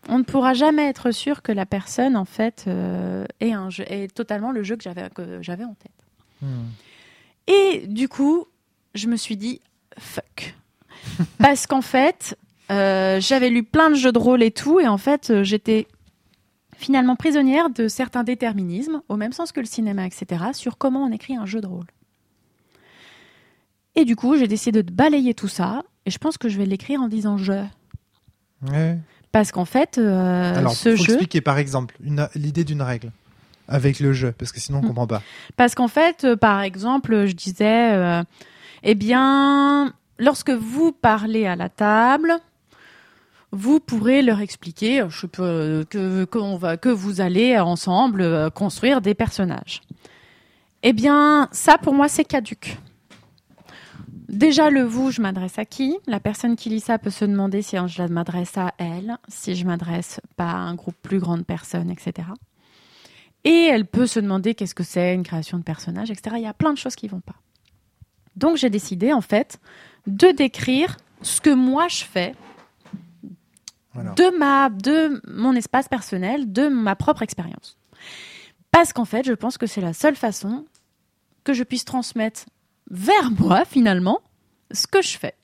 [0.08, 3.84] on ne pourra jamais être sûr que la personne en fait euh, un jeu,
[4.14, 5.92] totalement le jeu que j'avais que j'avais en tête.
[6.42, 6.68] Hmm.
[7.46, 8.46] Et du coup,
[8.94, 9.60] je me suis dit
[9.98, 10.54] fuck.
[11.38, 12.36] Parce qu'en fait,
[12.70, 15.86] euh, j'avais lu plein de jeux de rôle et tout, et en fait, euh, j'étais
[16.76, 21.10] finalement prisonnière de certains déterminismes, au même sens que le cinéma, etc., sur comment on
[21.10, 21.86] écrit un jeu de rôle.
[23.96, 26.66] Et du coup, j'ai décidé de balayer tout ça, et je pense que je vais
[26.66, 27.64] l'écrire en disant je.
[28.70, 28.98] Ouais.
[29.32, 31.12] Parce qu'en fait, euh, Alors, ce faut jeu.
[31.14, 31.96] expliquer par exemple
[32.34, 33.12] l'idée d'une règle
[33.68, 34.86] avec le jeu, parce que sinon on Hmm.
[34.88, 35.22] comprend pas.
[35.56, 38.22] Parce qu'en fait, euh, par exemple, je disais, euh,
[38.82, 42.32] eh bien, lorsque vous parlez à la table,
[43.52, 49.14] vous pourrez leur expliquer euh, je peux, que, va, que vous allez ensemble construire des
[49.14, 49.82] personnages.
[50.82, 52.78] Eh bien, ça pour moi, c'est caduque.
[54.28, 55.96] Déjà, le vous, je m'adresse à qui?
[56.06, 59.64] La personne qui lit ça peut se demander si je m'adresse à elle, si je
[59.64, 62.28] m'adresse pas à un groupe plus grand de personnes, etc.
[63.44, 66.36] Et elle peut se demander qu'est-ce que c'est une création de personnage, etc.
[66.38, 67.36] Il y a plein de choses qui vont pas.
[68.36, 69.58] Donc j'ai décidé en fait
[70.06, 72.34] de décrire ce que moi je fais
[73.94, 74.12] Voilà.
[74.12, 77.78] de ma de mon espace personnel, de ma propre expérience.
[78.70, 80.66] Parce qu'en fait, je pense que c'est la seule façon
[81.44, 82.44] que je puisse transmettre
[82.90, 84.20] vers moi finalement
[84.72, 85.34] ce que je fais.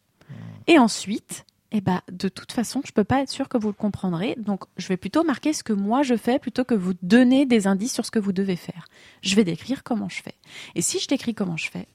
[0.67, 3.75] Et ensuite, eh ben, de toute façon, je peux pas être sûre que vous le
[3.75, 4.37] comprendrez.
[4.39, 7.67] Donc, je vais plutôt marquer ce que moi je fais plutôt que vous donner des
[7.67, 8.87] indices sur ce que vous devez faire.
[9.23, 10.35] Je vais décrire comment je fais.
[10.75, 11.87] Et si je décris comment je fais,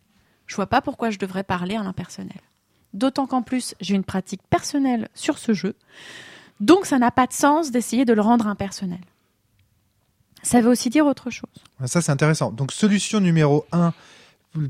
[0.48, 2.42] je vois pas pourquoi je devrais parler à l'impersonnel.
[2.94, 5.76] D'autant qu'en plus, j'ai une pratique personnelle sur ce jeu.
[6.60, 9.00] Donc, ça n'a pas de sens d'essayer de le rendre impersonnel.
[10.44, 11.50] Ça veut aussi dire autre chose.
[11.86, 12.52] Ça c'est intéressant.
[12.52, 13.94] Donc solution numéro un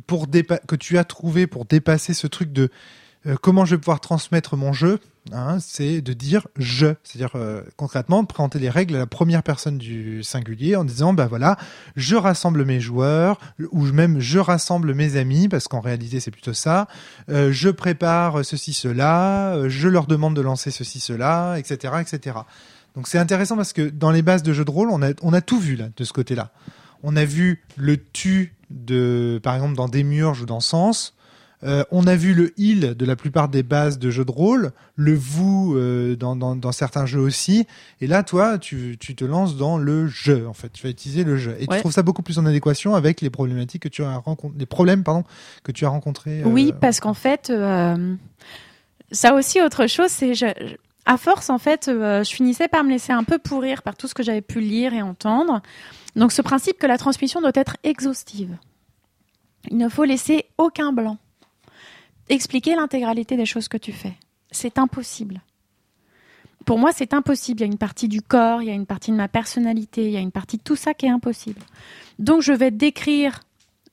[0.07, 2.69] pour que tu as trouvé pour dépasser ce truc de
[3.25, 4.99] euh, comment je vais pouvoir transmettre mon jeu,
[5.33, 9.77] hein, c'est de dire je, c'est-à-dire euh, concrètement présenter les règles à la première personne
[9.77, 11.57] du singulier en disant bah voilà,
[11.97, 13.37] je rassemble mes joueurs
[13.71, 16.87] ou même je rassemble mes amis parce qu'en réalité c'est plutôt ça.
[17.29, 22.37] Euh, je prépare ceci cela, je leur demande de lancer ceci cela, etc., etc.
[22.95, 25.33] Donc c'est intéressant parce que dans les bases de jeux de rôle, on a on
[25.33, 26.51] a tout vu là de ce côté-là.
[27.03, 31.13] On a vu le tu de, par exemple, dans Démiurge ou dans Sens,
[31.61, 34.71] Euh, on a vu le il de la plupart des bases de jeux de rôle,
[34.95, 37.67] le vous euh, dans, dans, dans certains jeux aussi.
[37.99, 40.69] Et là, toi, tu, tu te lances dans le jeu, en fait.
[40.71, 41.57] Tu vas utiliser le jeu.
[41.59, 41.75] Et Ouais.
[41.75, 44.65] tu trouves ça beaucoup plus en adéquation avec les problématiques que tu as rencontrés, les
[44.65, 45.25] problèmes, pardon,
[45.63, 46.43] que tu as rencontrés.
[46.43, 47.51] euh, Oui, parce qu'en fait,
[49.11, 52.91] ça aussi autre chose, c'est je- je- à force en fait, je finissais par me
[52.91, 55.61] laisser un peu pourrir par tout ce que j'avais pu lire et entendre.
[56.15, 58.57] Donc ce principe que la transmission doit être exhaustive.
[59.69, 61.17] Il ne faut laisser aucun blanc.
[62.29, 64.13] Expliquer l'intégralité des choses que tu fais,
[64.51, 65.41] c'est impossible.
[66.65, 67.61] Pour moi, c'est impossible.
[67.61, 70.05] Il y a une partie du corps, il y a une partie de ma personnalité,
[70.05, 71.61] il y a une partie de tout ça qui est impossible.
[72.19, 73.39] Donc je vais décrire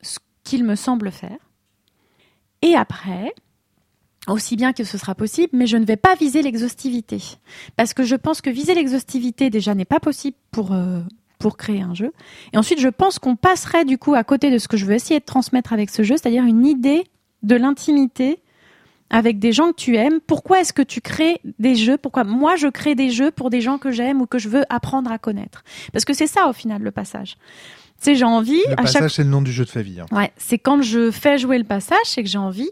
[0.02, 1.38] ce qu'il me semble faire.
[2.62, 3.32] Et après,
[4.28, 7.22] aussi bien que ce sera possible, mais je ne vais pas viser l'exhaustivité.
[7.76, 11.00] Parce que je pense que viser l'exhaustivité, déjà, n'est pas possible pour, euh,
[11.38, 12.12] pour créer un jeu.
[12.52, 14.94] Et ensuite, je pense qu'on passerait, du coup, à côté de ce que je veux
[14.94, 17.04] essayer de transmettre avec ce jeu, c'est-à-dire une idée
[17.42, 18.40] de l'intimité
[19.10, 20.18] avec des gens que tu aimes.
[20.26, 21.96] Pourquoi est-ce que tu crées des jeux?
[21.96, 24.64] Pourquoi moi, je crée des jeux pour des gens que j'aime ou que je veux
[24.68, 25.62] apprendre à connaître?
[25.92, 27.36] Parce que c'est ça, au final, le passage.
[28.00, 30.00] Tu sais, j'ai envie, Le à chaque passage, c'est le nom du jeu de Favie.
[30.00, 30.06] hein.
[30.10, 32.68] Ouais, c'est quand je fais jouer le passage, c'est que j'ai envie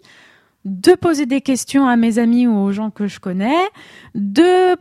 [0.64, 3.54] de poser des questions à mes amis ou aux gens que je connais,
[4.14, 4.76] de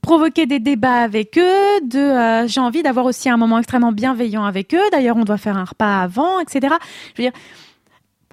[0.00, 4.44] provoquer des débats avec eux, de euh, j'ai envie d'avoir aussi un moment extrêmement bienveillant
[4.44, 4.90] avec eux.
[4.92, 6.74] D'ailleurs, on doit faire un repas avant, etc.
[7.14, 7.38] Je veux dire,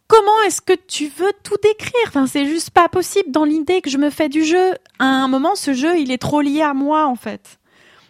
[0.07, 1.93] comment est-ce que tu veux tout décrire?
[2.07, 4.73] Enfin, c'est juste pas possible dans l'idée que je me fais du jeu.
[4.99, 7.59] À un moment, ce jeu, il est trop lié à moi, en fait.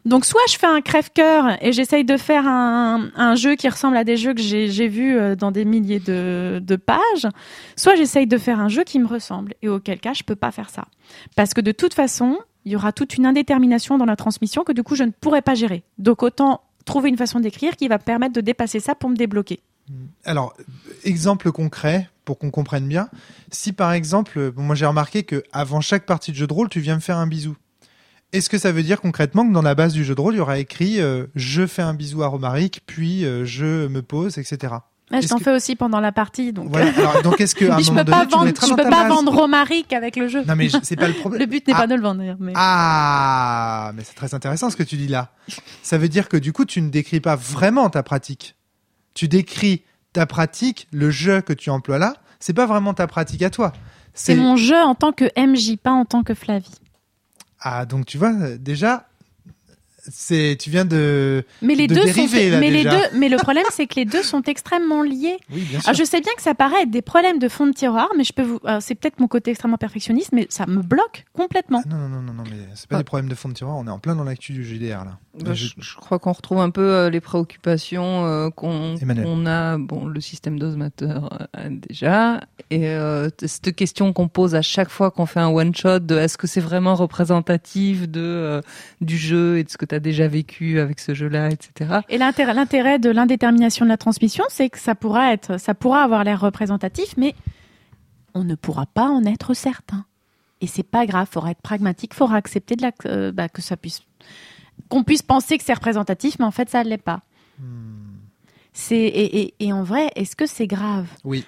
[0.08, 4.06] Donc soit je fais un crève-cœur et j'essaye de faire un, jeu qui ressemble à
[4.06, 7.28] des jeux que j'ai j'ai vus euh, dans des milliers de, de pages,
[7.76, 10.52] soit j'essaye de faire un jeu qui me ressemble et auquel cas je peux pas
[10.52, 10.86] faire ça.
[11.36, 14.74] Parce que de toute façon, il y aura toute une indétermination dans la transmission que
[14.74, 15.84] du coup je ne pourrai pas gérer.
[15.98, 19.62] Donc autant trouver une façon d'écrire qui va permettre de dépasser ça pour me débloquer.
[20.26, 20.54] Alors,
[21.06, 23.10] exemple concret pour qu'on comprenne bien.
[23.52, 26.82] Si par exemple, moi j'ai remarqué que avant chaque partie de jeu de rôle, tu
[26.82, 27.56] viens me faire un bisou.
[28.34, 30.38] Est-ce que ça veut dire concrètement que dans la base du jeu de rôle, il
[30.38, 34.38] y aura écrit euh, je fais un bisou à Romaric, puis euh, je me pose,
[34.38, 34.74] etc.
[35.10, 36.92] Mais je t'en que- fais aussi pendant la partie, donc Voilà.
[36.98, 38.76] Alors, donc est-ce qu'à un Mais je moment peux donné, pas tu vendre, je peux
[38.84, 40.44] pas base vendre Romaric avec le jeu.
[40.46, 41.40] Non mais je- c'est pas le problème.
[41.40, 41.78] Le but n'est Ah.
[41.78, 42.24] pas de le vendre.
[42.40, 42.54] Mais...
[42.56, 45.30] Ah, mais c'est très intéressant ce que tu dis là.
[45.82, 48.56] Ça veut dire que du coup, tu ne décris pas vraiment ta pratique.
[49.14, 53.42] Tu décris ta pratique, le jeu que tu emploies là, c'est pas vraiment ta pratique
[53.44, 53.74] à toi.
[54.14, 56.72] C'est mon jeu en tant que MJ, pas en tant que Flavie.
[57.62, 59.07] Ah, donc tu vois, euh, déjà,
[60.10, 63.38] c'est, tu viens de, Mais les de deux dériver, sont, mais les deux, mais le
[63.38, 65.38] problème c'est que les deux sont extrêmement liés.
[65.52, 65.90] oui, bien sûr.
[65.90, 68.24] Alors je sais bien que ça paraît être des problèmes de fond de tiroir, mais
[68.24, 71.82] je peux vous, alors, c'est peut-être mon côté extrêmement perfectionniste, mais ça me bloque complètement.
[71.86, 73.00] Ah, non, non, non, non, non, mais c'est pas Ah.
[73.00, 75.18] des problèmes de fond de tiroir, on est en plein dans l'actu du GDR là.
[75.44, 80.20] Bah, Je- crois qu'on retrouve un peu euh, les préoccupations euh, qu'on a, bon, le
[80.22, 85.40] système d'osmateur euh, déjà, et euh, cette question qu'on pose à chaque fois qu'on fait
[85.40, 88.62] un one shot de est-ce que c'est vraiment représentatif de euh,
[89.02, 92.00] du jeu et de ce que tu as déjà vécu avec ce jeu-là, etc.
[92.10, 96.04] Et l'intérêt, l'intérêt de l'indétermination de la transmission, c'est que ça pourra être, ça pourra
[96.04, 97.36] avoir l'air représentatif, mais
[98.34, 100.06] on ne pourra pas en être certain.
[100.62, 103.78] Et c'est pas grave, faudra être pragmatique, faudra accepter de la, euh, bah, que ça
[103.78, 104.02] puisse,
[104.90, 107.22] qu'on puisse penser que c'est représentatif, mais en fait ça ne l'est pas.
[107.60, 107.64] Hmm.
[108.74, 111.08] C'est et, et, et en vrai, est-ce que c'est grave?
[111.24, 111.44] Oui.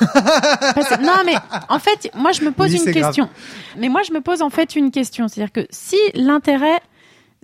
[0.00, 1.34] Parce non, mais
[1.68, 2.94] en fait, moi, je me pose Oui, une grave.
[3.04, 3.28] question.
[3.76, 5.28] Mais moi, je me pose en fait une question.
[5.28, 6.80] C'est-à-dire que si l'intérêt,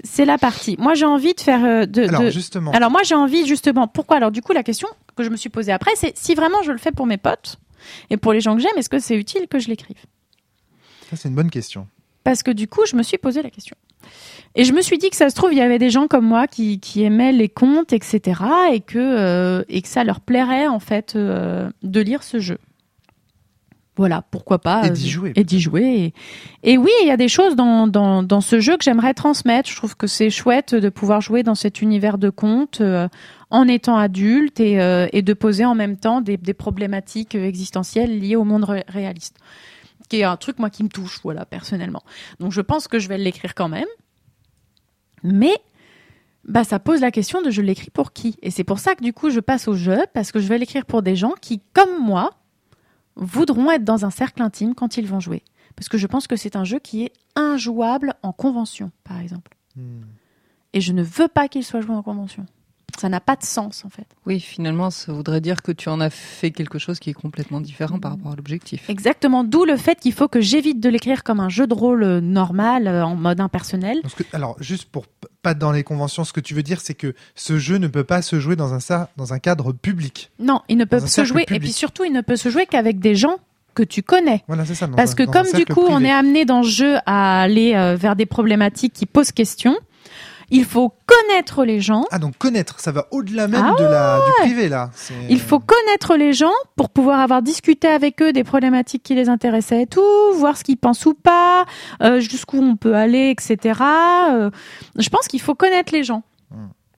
[0.05, 0.75] c'est la partie.
[0.79, 2.05] Moi, j'ai envie de faire euh, de.
[2.09, 3.87] Alors de- justement, Alors, moi, j'ai envie justement.
[3.89, 4.17] Pourquoi?
[4.17, 6.73] Alors, du coup, la question que je me suis posée après, c'est si vraiment je
[6.73, 7.59] le fais pour mes potes
[8.09, 9.99] et pour les gens que j'aime, est-ce que c'est utile que je l'écrive?
[11.11, 11.87] Ça c'est une bonne question.
[12.25, 13.77] Parce que du coup, je me suis posé la question.
[14.57, 16.27] Et je me suis dit que ça se trouve, il y avait des gens comme
[16.27, 18.41] moi qui, qui aimaient les contes, etc.
[18.73, 22.59] Et que, euh, et que ça leur plairait, en fait, euh, de lire ce jeu.
[23.97, 24.87] Voilà, pourquoi pas.
[24.87, 26.13] Et euh, d'y jouer, Et d'y jouer.
[26.65, 29.15] Et, et oui, il y a des choses dans, dans, dans ce jeu que j'aimerais
[29.15, 29.69] transmettre.
[29.69, 33.09] Je trouve que c'est chouette de pouvoir jouer dans cet univers de contes euh,
[33.51, 34.79] en étant adulte et,
[35.13, 39.37] et de poser en même temps des, des problématiques existentielles liées au monde ré- réaliste.
[40.11, 42.03] Qui est un truc, moi, qui me touche, voilà, personnellement.
[42.39, 43.87] Donc je pense que je vais l'écrire quand même.
[45.23, 45.57] Mais
[46.45, 48.37] bah, ça pose la question de je l'écris pour qui?
[48.43, 50.59] Et c'est pour ça que du coup, je passe au jeu, parce que je vais
[50.59, 52.31] l'écrire pour des gens qui, comme moi,
[53.17, 55.45] voudront être dans un cercle intime quand ils vont jouer.
[55.77, 59.57] Parce que je pense que c'est un jeu qui est injouable en convention, par exemple.
[59.77, 60.03] Hmm.
[60.73, 62.47] Et je ne veux pas qu'il soit joué en convention.
[62.99, 64.07] Ça n'a pas de sens, en fait.
[64.27, 67.61] Oui, finalement, ça voudrait dire que tu en as fait quelque chose qui est complètement
[67.61, 68.89] différent par rapport à l'objectif.
[68.89, 72.03] Exactement, d'où le fait qu'il faut que j'évite de l'écrire comme un jeu de rôle
[72.03, 73.99] euh, normal, euh, en mode impersonnel.
[74.03, 75.05] Parce que, alors, juste pour
[75.43, 76.25] pas dans les conventions.
[76.25, 78.75] Ce que tu veux dire, c'est que ce jeu ne peut pas se jouer dans
[78.75, 80.31] un, ça, dans un cadre public.
[80.39, 81.45] Non, il ne peut se jouer.
[81.51, 83.37] Et puis surtout, il ne peut se jouer qu'avec des gens
[83.75, 84.43] que tu connais.
[84.49, 84.89] Voilà, c'est ça.
[84.89, 87.97] Parce un- que comme du coup, on est amené dans ce jeu à aller euh,
[87.97, 89.77] vers des problématiques qui posent question,
[90.51, 92.05] il faut connaître les gens.
[92.11, 94.91] Ah, donc connaître, ça va au-delà même Ah de la, du privé, là.
[95.29, 99.29] Il faut connaître les gens pour pouvoir avoir discuté avec eux des problématiques qui les
[99.29, 100.03] intéressaient et tout,
[100.35, 101.65] voir ce qu'ils pensent ou pas,
[102.03, 103.81] euh, jusqu'où on peut aller, etc.
[104.31, 104.51] Euh,
[104.99, 106.23] je pense qu'il faut connaître les gens.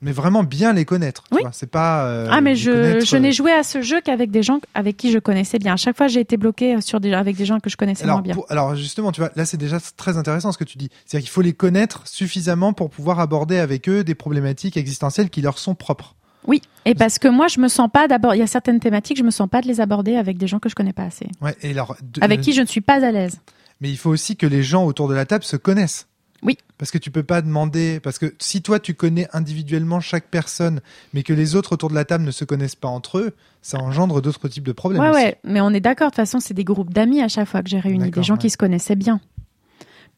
[0.04, 1.22] Mais vraiment bien les connaître.
[1.30, 1.40] Oui.
[1.52, 2.06] C'est pas.
[2.06, 4.96] euh, ah, mais je, je euh, n'ai joué à ce jeu qu'avec des gens avec
[4.96, 5.74] qui je connaissais bien.
[5.74, 8.16] À chaque fois, j'ai été bloquée sur des, avec des gens que je connaissais Alors,
[8.16, 8.34] moins bien.
[8.34, 10.88] pour- alors justement, tu vois, là c'est déjà très intéressant ce que tu dis.
[11.06, 15.40] C'est-à-dire qu'il faut les connaître suffisamment pour pouvoir aborder avec eux des problématiques existentielles qui
[15.40, 16.16] leur sont propres.
[16.48, 18.34] Oui, et parce que moi, je me sens pas d'abord.
[18.34, 20.58] Il y a certaines thématiques, je me sens pas de les aborder avec des gens
[20.58, 23.04] que je connais pas assez, Ouais, et alors, de- avec qui je ne suis pas
[23.04, 23.38] à l'aise.
[23.80, 26.08] Mais il faut aussi que les gens autour de la table se connaissent.
[26.42, 26.58] Oui.
[26.76, 30.80] Parce que tu peux pas demander, parce que si toi tu connais individuellement chaque personne,
[31.14, 33.78] mais que les autres autour de la table ne se connaissent pas entre eux, ça
[33.78, 35.02] engendre d'autres types de problèmes.
[35.02, 35.18] Ouais, aussi.
[35.22, 36.08] ouais, mais on est d'accord.
[36.08, 38.34] De toute façon, c'est des groupes d'amis à chaque fois que j'ai réuni, des gens
[38.34, 38.40] ouais.
[38.40, 39.20] qui se connaissaient bien.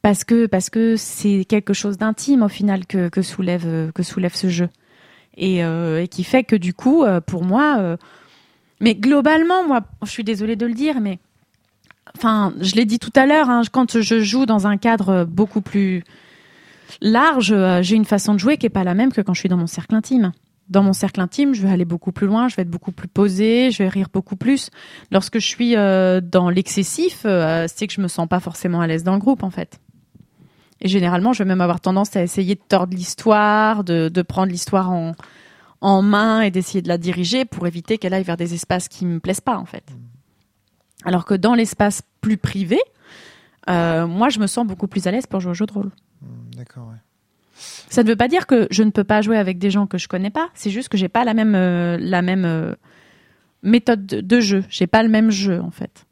[0.00, 4.02] Parce que parce que c'est quelque chose d'intime au final que, que soulève euh, que
[4.02, 4.68] soulève ce jeu
[5.36, 7.96] et, euh, et qui fait que du coup euh, pour moi, euh,
[8.80, 11.18] mais globalement moi, je suis désolée de le dire, mais
[12.16, 15.60] enfin je l'ai dit tout à l'heure, hein, quand je joue dans un cadre beaucoup
[15.60, 16.04] plus
[17.00, 19.40] large, euh, j'ai une façon de jouer qui est pas la même que quand je
[19.40, 20.32] suis dans mon cercle intime.
[20.70, 23.08] Dans mon cercle intime, je vais aller beaucoup plus loin, je vais être beaucoup plus
[23.08, 24.70] posée, je vais rire beaucoup plus.
[25.10, 28.86] Lorsque je suis euh, dans l'excessif, euh, c'est que je me sens pas forcément à
[28.86, 29.78] l'aise dans le groupe en fait.
[30.80, 34.50] Et généralement, je vais même avoir tendance à essayer de tordre l'histoire, de, de prendre
[34.50, 35.12] l'histoire en,
[35.80, 39.04] en main et d'essayer de la diriger pour éviter qu'elle aille vers des espaces qui
[39.04, 39.84] me plaisent pas en fait.
[41.04, 42.78] Alors que dans l'espace plus privé,
[43.68, 45.90] euh, moi, je me sens beaucoup plus à l'aise pour jouer au jeu de rôle.
[46.22, 46.98] Hmm, D'accord, ouais.
[47.88, 49.98] Ça ne veut pas dire que je ne peux pas jouer avec des gens que
[49.98, 50.48] je connais pas.
[50.54, 52.74] C'est juste que j'ai pas la même euh, la même euh,
[53.62, 54.64] méthode de, jeu.
[54.68, 56.06] J'ai pas le même jeu en fait.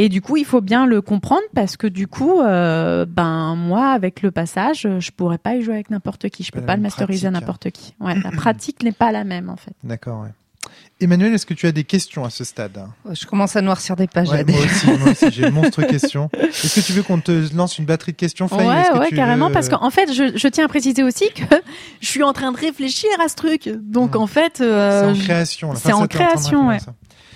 [0.00, 4.22] Et du coup, il faut bien le comprendre parce que du coup, ben moi, avec
[4.22, 6.44] le passage, je pourrais pas y jouer avec n'importe qui.
[6.44, 7.42] Je Pas peux pas le masteriser à pratique.
[7.42, 7.94] n'importe qui.
[7.98, 9.74] Ouais, la pratique n'est pas la même en fait.
[9.82, 10.30] D'accord, ouais.
[11.00, 12.80] Emmanuel, est-ce que tu as des questions à ce stade?
[13.12, 14.28] Je commence à noircir des pages.
[14.30, 16.28] Ouais, moi aussi, moi aussi, j'ai une monstre question.
[16.36, 19.46] Est-ce que tu veux qu'on te lance une batterie de questions, Faye Ouais, que carrément.
[19.46, 21.42] veux- Parce qu'en fait, je, je tiens à préciser aussi que
[22.00, 23.68] je suis en train de réfléchir à ce truc.
[23.80, 24.18] Donc Mm.
[24.18, 25.72] en fait, c'est euh, en je- création.
[25.72, 25.78] là.
[25.80, 26.78] c'est Enfin, en création, ouais.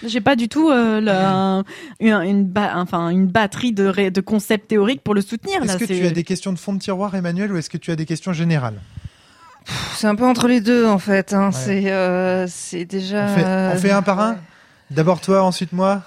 [0.05, 1.62] J'ai pas du tout euh, la-
[2.01, 5.62] une, une, ba- enfin, une batterie de, de concepts théoriques pour le soutenir.
[5.62, 7.79] Est-ce que c'est- tu as des questions de fond de tiroir, Emmanuel, ou est-ce que
[7.79, 8.81] tu as des questions générales?
[9.94, 11.33] C'est un peu entre les deux en fait.
[11.33, 11.46] Hein.
[11.46, 11.53] Ouais.
[11.53, 13.25] C'est euh, c'est déjà.
[13.25, 14.37] on fait, on fait un par un
[14.90, 16.03] D'abord toi, ensuite moi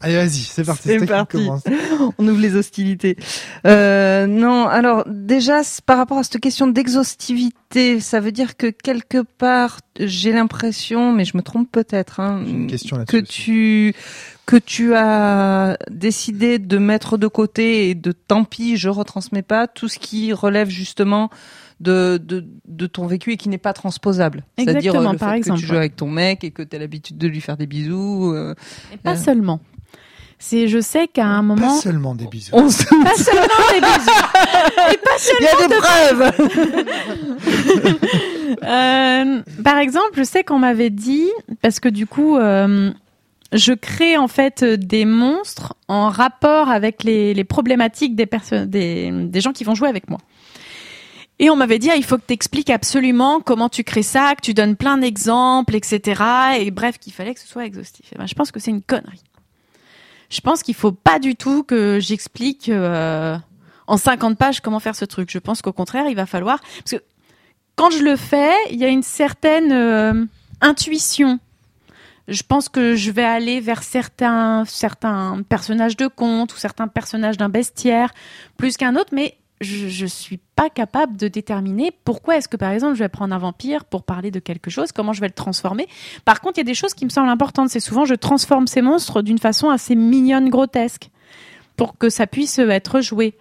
[0.00, 0.88] Allez, vas-y, c'est parti.
[0.88, 1.72] C'est.
[2.18, 3.16] On ouvre les hostilités.
[3.66, 9.22] Euh, non, alors déjà par rapport à cette question d'exhaustivité, ça veut dire que quelque
[9.22, 13.26] part j'ai l'impression, mais je me trompe peut-être, hein, J'ai une question que aussi.
[13.26, 13.94] tu
[14.46, 19.66] que tu as décidé de mettre de côté et de tant pis, je retransmets pas
[19.66, 21.28] tout ce qui relève justement
[21.80, 24.44] de, de, de ton vécu et qui n'est pas transposable.
[24.58, 26.62] C'est-à-dire euh, Exactement, le par fait exemple, que tu joues avec ton mec et que
[26.62, 28.32] tu as l'habitude de lui faire des bisous.
[28.34, 28.54] euh,
[28.92, 29.16] Et pas Euh.
[29.16, 29.60] seulement.
[30.40, 32.50] C'est, je sais qu'à un Pas moment, seulement des bisous.
[32.54, 32.84] on se...
[32.84, 34.10] pas seulement des bisous.
[35.40, 36.32] Il y a des preuves
[38.64, 41.28] Euh, par exemple, je sais qu'on m'avait dit
[41.62, 42.90] parce que du coup, euh,
[43.52, 49.10] je crée en fait des monstres en rapport avec les, les problématiques des personnes, des,
[49.12, 50.18] des gens qui vont jouer avec moi.
[51.40, 54.34] Et on m'avait dit, ah, il faut que tu expliques absolument comment tu crées ça,
[54.34, 56.22] que tu donnes plein d'exemples, etc.
[56.58, 58.12] Et bref, qu'il fallait que ce soit exhaustif.
[58.12, 59.22] Et ben, je pense que c'est une connerie.
[60.30, 63.36] Je pense qu'il faut pas du tout que j'explique euh,
[63.86, 65.30] en 50 pages comment faire ce truc.
[65.30, 66.60] Je pense qu'au contraire, il va falloir...
[66.78, 67.04] Parce que
[67.76, 70.24] quand je le fais, il y a une certaine euh,
[70.60, 71.38] intuition.
[72.26, 77.36] Je pense que je vais aller vers certains, certains personnages de conte ou certains personnages
[77.36, 78.12] d'un bestiaire
[78.56, 82.70] plus qu'un autre, mais je, je suis pas capable de déterminer pourquoi est-ce que par
[82.70, 85.34] exemple je vais prendre un vampire pour parler de quelque chose, comment je vais le
[85.34, 85.88] transformer.
[86.24, 87.70] Par contre, il y a des choses qui me semblent importantes.
[87.70, 91.10] C'est souvent je transforme ces monstres d'une façon assez mignonne, grotesque,
[91.76, 93.34] pour que ça puisse être joué.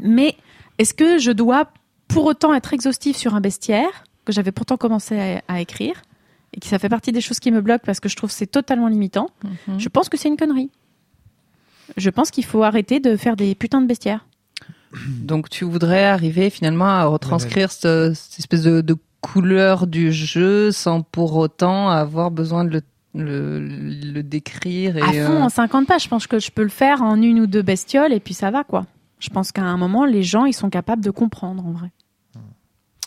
[0.00, 0.36] Mais
[0.78, 1.68] est-ce que je dois
[2.08, 6.02] pour autant être exhaustif sur un bestiaire que j'avais pourtant commencé à, à écrire
[6.52, 8.36] et qui ça fait partie des choses qui me bloquent parce que je trouve que
[8.36, 9.28] c'est totalement limitant?
[9.78, 10.70] Je pense que c'est une connerie.
[11.96, 14.26] Je pense qu'il faut arrêter de faire des putains de bestiaires.
[15.22, 20.72] Donc tu voudrais arriver finalement à retranscrire ce- cette espèce de, de couleur du jeu
[20.72, 22.80] sans pour autant avoir besoin de le,
[23.14, 23.58] le,
[24.12, 26.68] le décrire et À fond, euh, en 50 pages, je pense que je peux le
[26.68, 28.86] faire en une ou deux bestioles et puis ça va quoi.
[29.18, 31.90] Je pense qu'à un moment, les gens, ils sont capables de comprendre en vrai.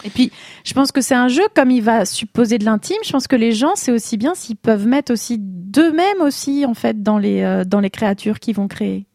[0.05, 0.31] Et puis,
[0.65, 3.37] je pense que c'est un jeu, comme il va supposer de l'intime, je pense que
[3.37, 7.41] les gens, c'est aussi bien s'ils peuvent mettre aussi d'eux-mêmes aussi, en fait, dans les,
[7.41, 9.05] euh, dans les créatures qu'ils vont créer.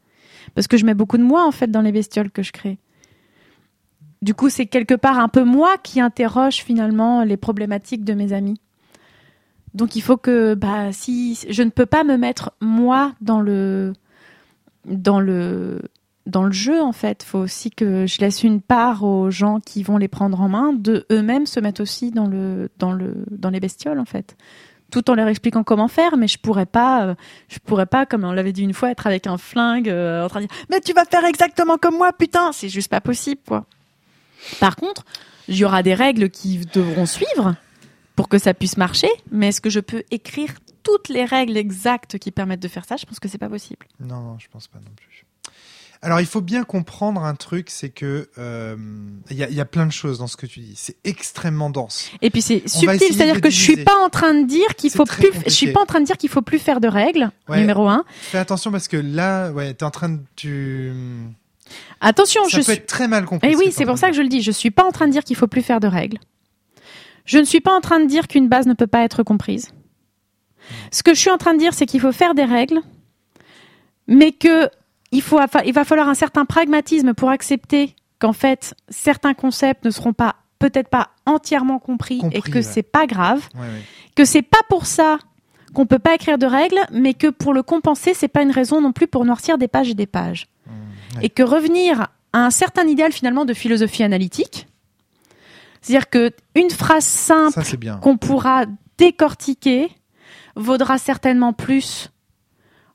[0.59, 2.78] Parce que je mets beaucoup de moi, en fait, dans les bestioles que je crée.
[4.22, 8.32] Du coup, c'est quelque part un peu moi qui interroge finalement les problématiques de mes
[8.32, 8.61] amis.
[9.74, 13.92] Donc il faut que, bah, si je ne peux pas me mettre moi dans le,
[14.84, 15.80] dans le,
[16.26, 17.22] dans le jeu en fait.
[17.22, 20.72] Faut aussi que je laisse une part aux gens qui vont les prendre en main
[20.72, 24.36] de eux-mêmes se mettre aussi dans le, dans le, dans les bestioles en fait.
[24.91, 27.14] Tout en leur expliquant comment faire, mais je pourrais pas, euh,
[27.49, 30.28] je pourrais pas, comme on l'avait dit une fois, être avec un flingue euh, en
[30.28, 33.41] train de dire mais tu vas faire exactement comme moi, putain, c'est juste pas possible
[33.47, 33.66] quoi.
[34.61, 35.05] Par contre,
[35.49, 37.55] il y aura des règles qui devront suivre
[38.16, 40.51] pour que ça puisse marcher, mais est-ce que je peux écrire
[40.82, 42.97] toutes les règles exactes qui permettent de faire ça?
[42.97, 43.86] Je pense que c'est pas possible.
[44.01, 45.24] Non, non, je pense pas non plus.
[46.01, 48.76] Alors, il faut bien comprendre un truc, c'est que euh,
[49.30, 50.74] il y, a, y, a, plein de choses dans ce que tu dis.
[50.76, 52.11] C'est extrêmement dense.
[52.22, 55.05] Et puis c'est subtil, c'est-à-dire que je suis pas en train de dire qu'il faut
[55.05, 55.30] plus.
[55.44, 57.30] Je suis pas en train de dire qu'il faut plus faire de règles.
[57.49, 58.05] Ouais, numéro un.
[58.09, 60.92] Fais attention parce que là, ouais, t'es en train de tu.
[62.01, 62.72] Attention, ça je peut suis.
[62.74, 63.51] être très mal compris.
[63.51, 64.40] Et oui, c'est pour ça que je le dis.
[64.40, 66.18] Je suis pas en train de dire qu'il faut plus faire de règles.
[67.24, 69.72] Je ne suis pas en train de dire qu'une base ne peut pas être comprise.
[70.92, 72.80] Ce que je suis en train de dire, c'est qu'il faut faire des règles,
[74.07, 74.70] mais que
[75.12, 79.90] il, faut, il va falloir un certain pragmatisme pour accepter qu'en fait, certains concepts ne
[79.90, 82.62] seront pas peut-être pas entièrement compris, Compris, et que ouais.
[82.62, 83.82] c'est pas grave, Ouais, ouais.
[84.16, 85.18] que c'est pas pour ça
[85.72, 88.80] qu'on peut pas écrire de règles, mais que pour le compenser, c'est pas une raison
[88.80, 90.48] non plus pour noircir des pages et des pages.
[90.66, 90.70] Mmh.
[91.22, 94.66] Et que revenir à un certain idéal finalement de philosophie analytique,
[95.80, 97.62] c'est-à-dire que une phrase simple
[98.02, 98.64] qu'on pourra
[98.96, 99.90] décortiquer
[100.56, 102.11] vaudra certainement plus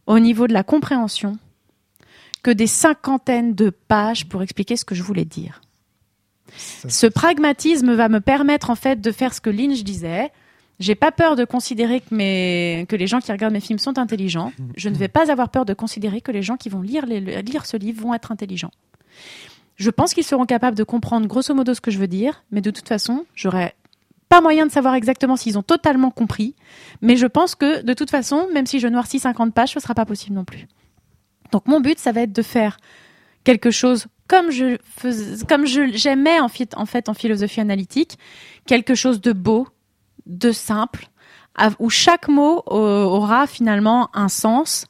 [0.05, 1.37] au niveau de la compréhension
[2.43, 5.61] que des cinquantaines de pages pour expliquer ce que je voulais dire.
[6.55, 10.31] Ça, Ce pragmatisme va me permettre en fait de faire ce que Lynch disait.
[10.79, 12.85] J'ai pas peur de considérer que, mes...
[12.89, 14.51] que les gens qui regardent mes films sont intelligents.
[14.75, 17.41] Je ne vais pas avoir peur de considérer que les gens qui vont lire, les...
[17.41, 18.71] lire ce livre vont être intelligents.
[19.75, 22.61] Je pense qu'ils seront capables de comprendre grosso modo ce que je veux dire, mais
[22.61, 23.75] de toute façon, j'aurais
[24.29, 26.55] pas moyen de savoir exactement s'ils ont totalement compris.
[27.01, 29.93] Mais je pense que de toute façon, même si je noircis 50 pages, ce sera
[29.93, 30.67] pas possible non plus.
[31.53, 32.77] Donc mon but, ça va être de faire
[33.43, 34.77] quelque chose comme je
[35.47, 38.17] comme je j'aimais en, fait en philosophie analytique,
[38.65, 39.67] quelque chose de beau,
[40.25, 41.09] de simple,
[41.79, 44.87] où chaque mot aura finalement un sens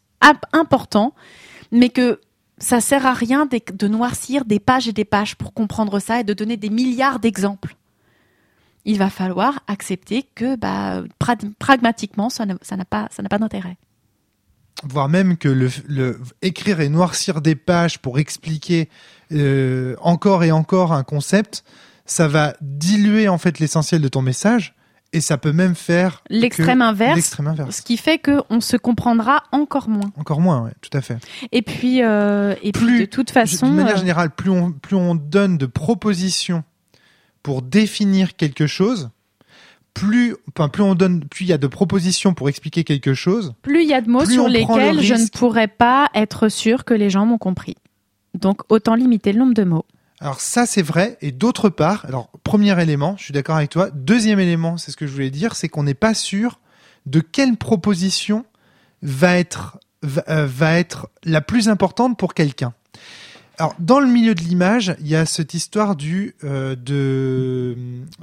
[0.53, 1.13] important,
[1.71, 2.21] mais que
[2.59, 6.23] ça sert à rien de, noircir des pages et des pages pour comprendre ça et
[6.23, 7.75] de donner des milliards d'exemples.
[8.85, 12.55] Il va falloir accepter que bah, pra- pragmatiquement, ça n'a
[12.85, 13.77] pas, ça n'a pas d'intérêt.
[14.83, 18.89] Voire même que le, le écrire et noircir des pages pour expliquer
[19.31, 21.63] euh, encore et encore un concept,
[22.05, 24.75] ça va diluer en fait l'essentiel de ton message
[25.13, 27.77] et ça peut même faire que- L'extrême inverse, inverse.
[27.77, 30.11] ce qui fait qu'on se comprendra encore moins.
[30.17, 31.17] Encore moins, ouais, tout à fait.
[31.51, 34.71] Et puis, euh, et puis Plus- de toute façon, de manière euh, générale, plus on,
[34.71, 36.63] plus on donne de propositions
[37.43, 39.11] pour définir quelque chose,
[39.93, 43.53] plus, enfin, plus on donne, plus il y a de propositions pour expliquer quelque chose,
[43.61, 46.85] plus il y a de mots sur le lesquels je ne pourrais pas être sûr
[46.85, 47.75] que les gens m'ont compris.
[48.33, 49.85] Donc autant limiter le nombre de mots.
[50.19, 53.89] Alors ça c'est vrai et d'autre part, alors premier élément, je suis d'accord avec toi.
[53.93, 56.59] Deuxième élément, c'est ce que je voulais dire, c'est qu'on n'est pas sûr
[57.05, 58.45] de quelle proposition
[59.01, 62.73] va être va, euh, va être la plus importante pour quelqu'un.
[63.57, 66.75] Alors dans le milieu de l'image, il y a cette histoire du euh,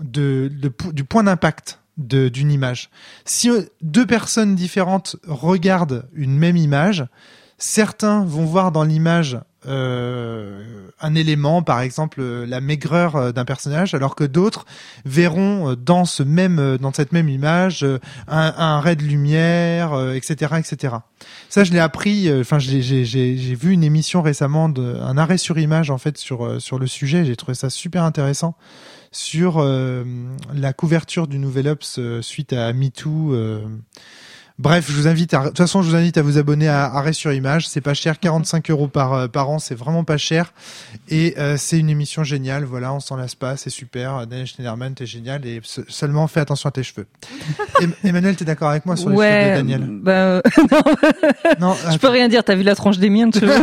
[0.03, 2.91] du point d'impact d'une image.
[3.24, 7.07] Si euh, deux personnes différentes regardent une même image,
[7.59, 13.44] certains vont voir dans l'image euh, un élément, par exemple euh, la maigreur euh, d'un
[13.44, 14.64] personnage, alors que d'autres
[15.04, 17.84] verront euh, dans ce même dans cette même image
[18.28, 20.94] un, un ray de lumière, etc., etc.
[21.48, 22.32] Ça, je l'ai appris.
[22.40, 26.78] Enfin, j'ai vu une émission récemment, de, un arrêt sur image en fait sur sur
[26.78, 27.24] le sujet.
[27.24, 28.56] J'ai trouvé ça super intéressant
[29.12, 30.04] sur euh,
[30.54, 33.34] la couverture du Nouvel Ops suite à MeToo.
[33.34, 33.61] euh,
[34.61, 36.84] Bref, je vous invite à, de toute façon, je vous invite à vous abonner à
[36.84, 37.66] Arrêt sur Image.
[37.66, 40.52] C'est pas cher, 45 euros par, euh, par an, c'est vraiment pas cher.
[41.08, 44.26] Et euh, c'est une émission géniale, voilà, on s'en lasse pas, c'est super.
[44.26, 47.06] Daniel Schneiderman, t'es génial et se- seulement fais attention à tes cheveux.
[47.80, 49.88] Em- Emmanuel, t'es d'accord avec moi sur les cheveux de Daniel?
[49.90, 50.40] bah, euh,
[51.61, 52.44] Non, je peux rien dire.
[52.44, 53.54] T'as vu la tranche des miens de cheveux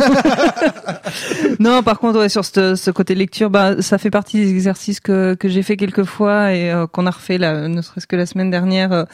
[1.59, 4.99] Non, par contre, ouais, sur ce, ce côté lecture, bah, ça fait partie des exercices
[4.99, 8.15] que que j'ai fait quelques fois et euh, qu'on a refait là, ne serait-ce que
[8.15, 9.05] la semaine dernière,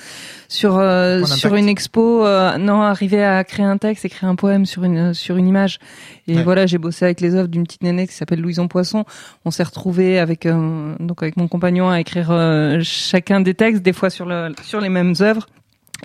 [0.47, 0.81] sur
[1.27, 5.13] sur une expo, euh, non, arriver à créer un texte, écrire un poème sur une
[5.13, 5.79] sur une image.
[6.27, 6.43] Et Ouais.
[6.43, 9.03] voilà, j'ai bossé avec les œuvres d'une petite nénette qui s'appelle Louison Poisson.
[9.43, 13.83] On s'est retrouvés avec euh, donc avec mon compagnon à écrire euh, chacun des textes,
[13.83, 15.47] des fois sur le sur les mêmes œuvres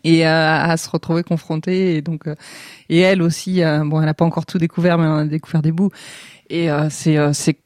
[0.05, 2.25] et à, à se retrouver confrontés et donc
[2.89, 5.73] et elle aussi bon elle a pas encore tout découvert mais elle a découvert des
[5.73, 5.91] bouts
[6.51, 7.57] et c'est c'est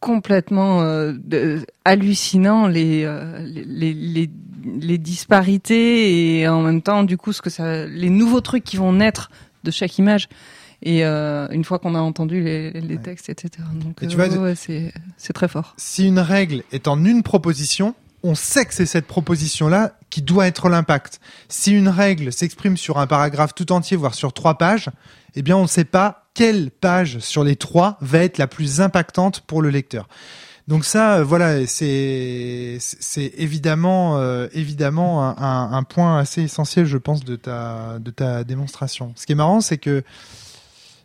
[0.00, 4.30] complètement euh, de- hallucinant les, euh, les, les les
[4.78, 8.76] les disparités et en même temps du coup ce que ça les nouveaux trucs qui
[8.76, 9.30] vont naître
[9.64, 10.28] de chaque image
[10.82, 13.02] et euh, une fois qu'on a entendu les, les Ouais.
[13.02, 16.62] textes etc donc Et tu vois, ouais, ouais, c'est c'est très fort Si une règle
[16.72, 21.20] est en une proposition, on sait que c'est cette proposition-là qui doit être l'impact.
[21.48, 24.90] Si une règle s'exprime sur un paragraphe tout entier, voire sur trois pages,
[25.36, 28.80] eh bien, on ne sait pas quelle page sur les trois va être la plus
[28.80, 30.08] impactante pour le lecteur?
[30.68, 36.86] Donc ça, euh, voilà, c'est c'est évidemment euh, évidemment un, un- un point assez essentiel,
[36.86, 39.12] je pense, de ta de ta démonstration.
[39.16, 40.02] Ce qui est marrant, c'est que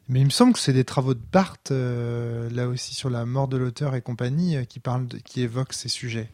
[0.07, 3.25] mais il me semble que c'est des travaux de Barthes, euh, là aussi sur la
[3.25, 6.29] mort de l'auteur et compagnie, euh, qui parlent, de, qui évoquent ces sujets.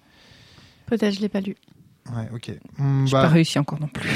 [0.87, 1.55] Peut-être je l'ai pas lu.
[2.13, 2.51] Ouais, ok.
[2.79, 4.09] Hum, j'ai bah, pas réussi encore non plus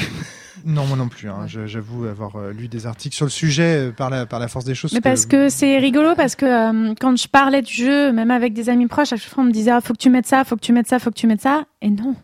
[0.64, 1.28] non, moi non plus.
[1.28, 4.48] Hein, J'avoue avoir euh, lu des articles sur le sujet euh, par la par la
[4.48, 4.92] force des choses.
[4.92, 8.52] Mais parce que c'est rigolo parce que euh, quand je parlais du jeu, même avec
[8.52, 10.44] des amis proches, à chaque fois on me disait ah, faut que tu mettes ça,
[10.44, 11.66] faut que tu mettes ça, faut que tu mettes ça.
[11.82, 12.14] Et non,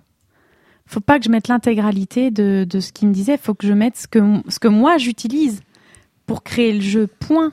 [0.86, 3.36] faut pas que je mette l'intégralité de, de ce qu'il me disait.
[3.36, 5.60] Faut que je mette ce que ce que moi j'utilise
[6.26, 7.06] pour créer le jeu.
[7.06, 7.52] Point.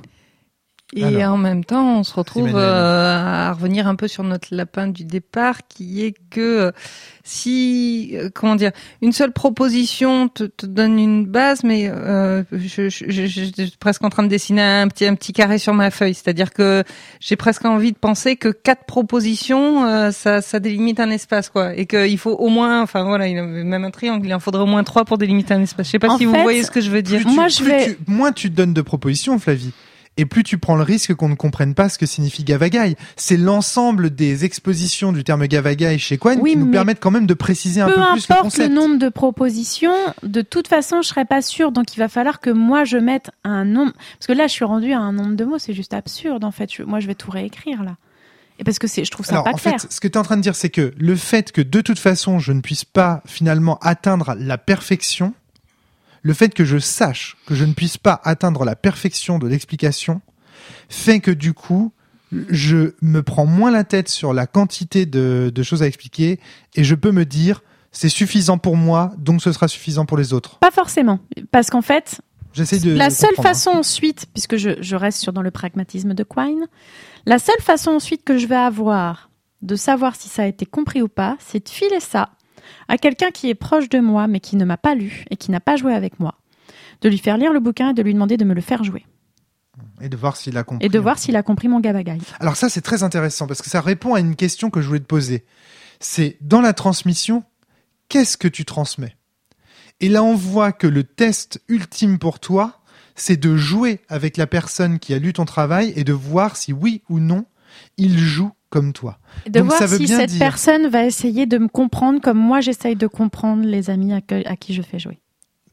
[0.96, 4.48] Et Alors, en même temps, on se retrouve euh, à revenir un peu sur notre
[4.52, 6.72] lapin du départ, qui est que euh,
[7.24, 8.72] si, euh, comment dire,
[9.04, 13.78] une seule proposition te, te donne une base, mais euh, je, je, je- je suis
[13.80, 16.16] presque en train de dessiner un petit, un petit carré sur ma feuille.
[16.16, 16.84] C'est-à-dire que
[17.20, 21.76] j'ai presque envie de penser que quatre propositions, euh, ça, ça délimite un espace, quoi,
[21.76, 24.40] et qu'il faut au moins, enfin voilà, il y a même un triangle, il en
[24.40, 25.86] faudrait au moins trois pour délimiter un espace.
[25.86, 27.22] Je sais pas En si vous voyez ce que je veux dire.
[27.22, 29.72] tu- Moi, je vais- tu- moins tu donnes de propositions, Flavie.
[30.22, 32.97] Et plus tu prends le risque qu'on ne comprenne pas ce que signifie gavagai.
[33.15, 37.26] C'est l'ensemble des expositions du terme gavagai chez Quine Oui, qui nous permettent quand même
[37.26, 38.74] de préciser un Peu peu plus le importe le, concept.
[38.74, 39.93] nombre de propositions,
[40.24, 41.72] de toute façon je serais pas sûre.
[41.72, 43.93] Donc il va falloir que moi je mette un nombre.
[44.20, 46.51] Parce que là je suis rendue à un nombre de mots, c'est juste absurde en
[46.51, 46.70] fait.
[46.74, 47.95] Je- moi je vais tout réécrire là.
[48.59, 49.80] Et parce que c'est, je trouve ça Alors, pas en clair.
[49.80, 51.80] fait, ce que tu es en train de dire, c'est que le fait que de
[51.80, 55.34] toute façon, je ne puisse pas finalement atteindre la perfection,
[56.22, 60.22] le fait que je sache que je ne puisse pas atteindre la perfection de l'explication,
[60.89, 61.91] fait que du coup,
[62.49, 66.39] je me prends moins la tête sur la quantité de, de choses à expliquer
[66.76, 70.34] et je peux me dire, c'est suffisant pour moi, donc ce sera suffisant pour les
[70.34, 70.59] autres.
[70.59, 71.20] Pas forcément,
[71.51, 72.22] parce qu'en fait,
[72.55, 72.95] de.
[72.95, 73.43] la seule hein.
[73.43, 76.67] façon ensuite, puisque je, je reste sur dans le pragmatisme de Quine,
[77.26, 79.30] la seule façon ensuite que je vais avoir
[79.61, 82.30] de savoir si ça a été compris ou pas, c'est de filer ça
[82.88, 85.51] à quelqu'un qui est proche de moi mais qui ne m'a pas lu et qui
[85.51, 86.36] n'a pas joué avec moi,
[87.01, 89.05] de lui faire lire le bouquin et de lui demander de me le faire jouer
[90.01, 90.86] Et de voir s'il a compris.
[90.86, 92.17] et de voir s'il a compris mon gavagai.
[92.39, 94.99] Alors ça, c'est très intéressant parce que ça répond à une question que je voulais
[94.99, 95.45] te poser.
[95.99, 97.43] C'est dans la transmission,
[98.07, 99.15] qu'est-ce que tu transmets?
[100.01, 102.82] Et là, on voit que le test ultime pour toi,
[103.15, 106.72] c'est de jouer avec la personne qui a lu ton travail et de voir si
[106.72, 107.45] oui ou non
[107.97, 109.17] il joue comme toi.
[109.45, 111.67] Et de Donc, voir ça veut si bien cette dire- personne va essayer de me
[111.67, 115.20] comprendre comme moi j'essaye de comprendre les amis à, que- à qui je fais jouer.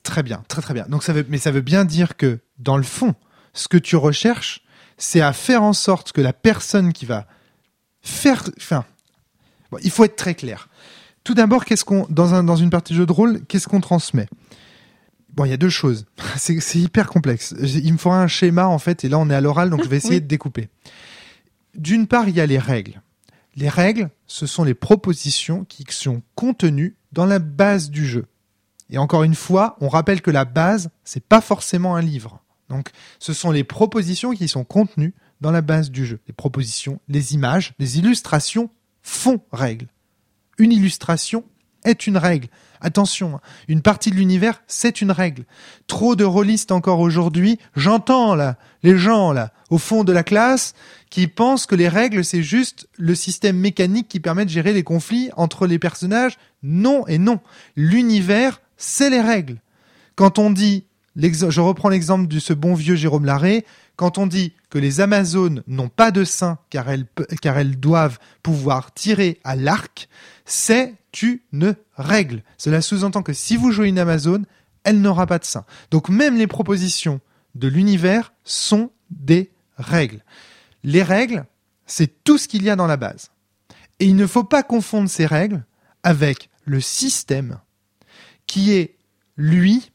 [0.03, 0.87] Très bien, très très bien.
[0.89, 3.15] Donc ça veut, mais ça veut bien dire que dans le fond,
[3.53, 4.63] ce que tu recherches,
[4.99, 7.27] c'est à faire en sorte que la personne qui va
[8.03, 8.85] faire, enfin,
[9.71, 10.69] bon, il faut être très clair.
[11.25, 13.81] Tout d'abord, qu'est-ce qu'on dans un dans une partie de jeu de rôle, qu'est-ce qu'on
[13.81, 14.29] transmet?
[15.35, 16.07] Bon, il y a deux choses.
[16.37, 17.55] C'est hyper complexe.
[17.61, 19.89] Il me faudra un schéma en fait, et là on est à l'oral, donc je
[19.89, 20.21] vais essayer Oui.
[20.23, 20.69] de découper.
[21.77, 23.03] D'une part, il y a les règles.
[23.55, 28.27] Les règles, ce sont les propositions qui sont contenues dans la base du jeu.
[28.91, 32.43] Et encore une fois, on rappelle que la base, c'est pas forcément un livre.
[32.69, 36.21] Donc, ce sont les propositions qui sont contenues dans la base du jeu.
[36.27, 38.71] Les propositions, les images, les illustrations
[39.03, 39.89] font règle.
[40.59, 41.45] Une illustration
[41.85, 42.49] est une règle.
[42.81, 45.45] Attention, hein, une partie de l'univers, c'est une règle.
[45.87, 50.75] Trop de rôlistes encore aujourd'hui, j'entends là, les gens là, au fond de la classe,
[51.11, 54.83] qui pensent que les règles, c'est juste le système mécanique qui permet de gérer les
[54.85, 56.39] conflits entre les personnages.
[56.63, 57.41] Non et non.
[57.75, 59.61] L'univers, c'est les règles.
[60.15, 60.85] Quand on dit,
[61.17, 63.65] je reprends l'exemple de ce bon vieux Jérôme Larré,
[63.97, 67.81] quand on dit que les Amazones n'ont pas de sein car elles, pe- car elles
[67.81, 70.09] doivent pouvoir tirer à l'arc,
[70.45, 72.43] c'est une règle.
[72.59, 74.45] Cela sous-entend que si vous jouez une Amazone,
[74.85, 75.65] elle n'aura pas de sein.
[75.91, 77.21] Donc même les propositions
[77.55, 80.23] de l'univers sont des règles.
[80.85, 81.45] Les règles,
[81.87, 83.31] c'est tout ce qu'il y a dans la base.
[84.01, 85.65] Et il ne faut pas confondre ces règles
[86.03, 87.59] avec le système
[88.47, 88.97] qui est,
[89.37, 89.91] lui,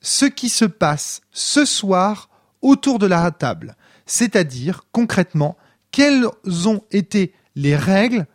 [0.00, 2.28] ce qui se passe ce soir
[2.62, 3.76] autour de la table.
[4.06, 5.56] C'est-à-dire, concrètement,
[5.90, 6.26] quelles
[6.66, 8.26] ont été les règles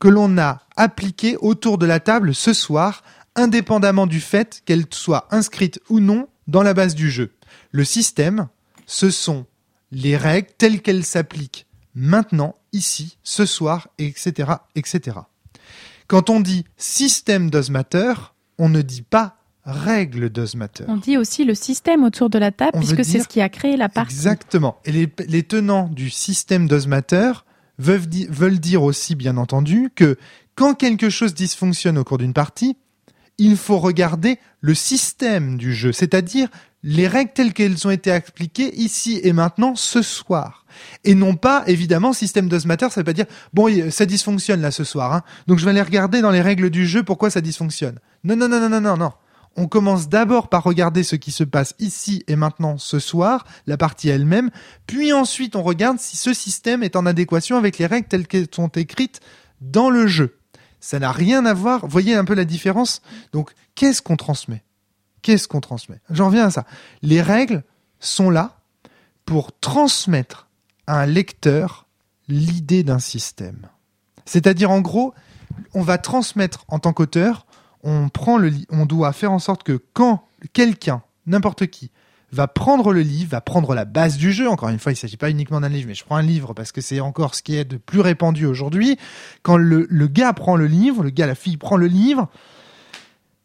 [0.00, 3.02] que l'on a appliquées autour de la table ce soir,
[3.36, 7.32] indépendamment du fait qu'elles soient inscrites ou non dans la base du jeu.
[7.70, 8.48] Le système,
[8.86, 9.46] ce sont
[9.94, 15.18] les règles telles qu'elles s'appliquent maintenant, ici, ce soir, etc., etc.
[16.08, 18.12] Quand on dit système does matter,
[18.58, 20.84] on ne dit pas règle does matter.
[20.88, 23.48] On dit aussi le système autour de la table, On puisque c'est ce qui a
[23.48, 24.14] créé la partie.
[24.14, 24.76] Exactement.
[24.84, 26.68] Et les, les tenants du système
[27.78, 30.18] veulent, di- veulent dire aussi, bien entendu, que
[30.54, 32.76] quand quelque chose dysfonctionne au cours d'une partie,
[33.38, 36.48] il faut regarder le système du jeu, c'est-à-dire
[36.86, 40.66] les règles telles qu'elles ont été appliquées ici et maintenant ce soir.
[41.02, 44.70] Et non pas, évidemment, système does matter, ça veut pas dire, bon, ça dysfonctionne là
[44.70, 47.40] ce soir, hein, donc je vais aller regarder dans les règles du jeu pourquoi ça
[47.40, 47.98] dysfonctionne.
[48.22, 49.12] Non, non, non, non, non, non, non.
[49.56, 53.76] On commence d'abord par regarder ce qui se passe ici et maintenant ce soir, la
[53.76, 54.50] partie elle-même,
[54.86, 58.48] puis ensuite on regarde si ce système est en adéquation avec les règles telles qu'elles
[58.54, 59.20] sont écrites
[59.60, 60.36] dans le jeu.
[60.80, 63.00] Ça n'a rien à voir, voyez un peu la différence?
[63.32, 64.64] Donc, qu'est-ce qu'on transmet?
[65.24, 66.00] Qu'est-ce qu'on transmet?
[66.10, 66.66] J'en reviens à ça.
[67.00, 67.64] Les règles
[67.98, 68.58] sont là
[69.24, 70.48] pour transmettre
[70.86, 71.86] à un lecteur
[72.28, 73.66] l'idée d'un système.
[74.26, 75.14] C'est-à-dire, en gros,
[75.72, 77.46] on va transmettre en tant qu'auteur,
[77.82, 81.90] on prend le on doit faire en sorte que quand quelqu'un, n'importe qui,
[82.30, 84.46] va prendre le livre, va prendre la base du jeu.
[84.46, 86.52] Encore une fois, il ne s'agit pas uniquement d'un livre, mais je prends un livre
[86.52, 88.98] parce que c'est encore ce qui est de plus répandu aujourd'hui.
[89.42, 92.28] Quand le, le gars prend le livre, le gars, la fille prend le livre,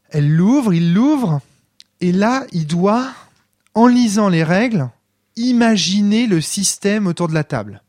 [0.09, 1.39] elle l'ouvre, il l'ouvre,
[2.01, 3.09] et là, il doit,
[3.73, 4.89] en lisant les règles,
[5.35, 7.81] imaginer le système autour de la table.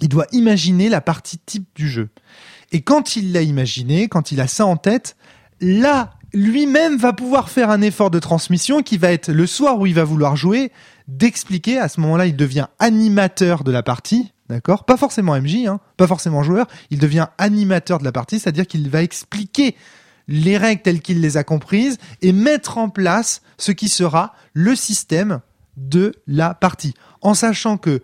[0.00, 2.10] Il doit imaginer la partie type du jeu.
[2.72, 5.16] Et quand il l'a imaginé, quand il a ça en tête,
[5.60, 9.86] là, lui-même va pouvoir faire un effort de transmission qui va être le soir où
[9.86, 10.72] il va vouloir jouer,
[11.06, 11.78] d'expliquer.
[11.78, 14.84] À ce moment-là, il devient animateur de la partie, d'accord?
[14.84, 16.66] Pas forcément MJ, hein, pas forcément joueur.
[16.90, 19.76] Il devient animateur de la partie, c'est-à-dire qu'il va expliquer
[20.28, 24.74] les règles telles qu'il les a comprises et mettre en place ce qui sera le
[24.74, 25.40] système
[25.76, 26.94] de la partie.
[27.20, 28.02] En sachant que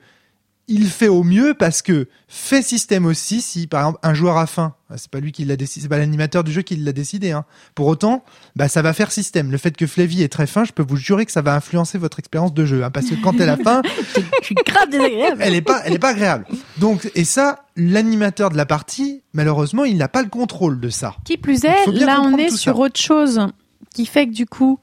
[0.71, 4.47] il fait au mieux parce que fait système aussi si par exemple un joueur a
[4.47, 6.93] faim ah, c'est pas lui qui l'a décidé c'est pas l'animateur du jeu qui l'a
[6.93, 7.45] décidé hein.
[7.75, 10.73] pour autant bah ça va faire système le fait que Flavie est très fin je
[10.73, 13.39] peux vous jurer que ça va influencer votre expérience de jeu hein, parce que quand
[13.41, 13.83] elle a faim
[14.41, 15.39] Je suis grave désagréable.
[15.41, 16.47] elle est pas elle est pas agréable
[16.79, 21.17] donc et ça l'animateur de la partie malheureusement il n'a pas le contrôle de ça
[21.25, 22.81] Qui plus est, là on est sur ça.
[22.81, 23.41] autre chose
[23.95, 24.79] qui fait que du coup,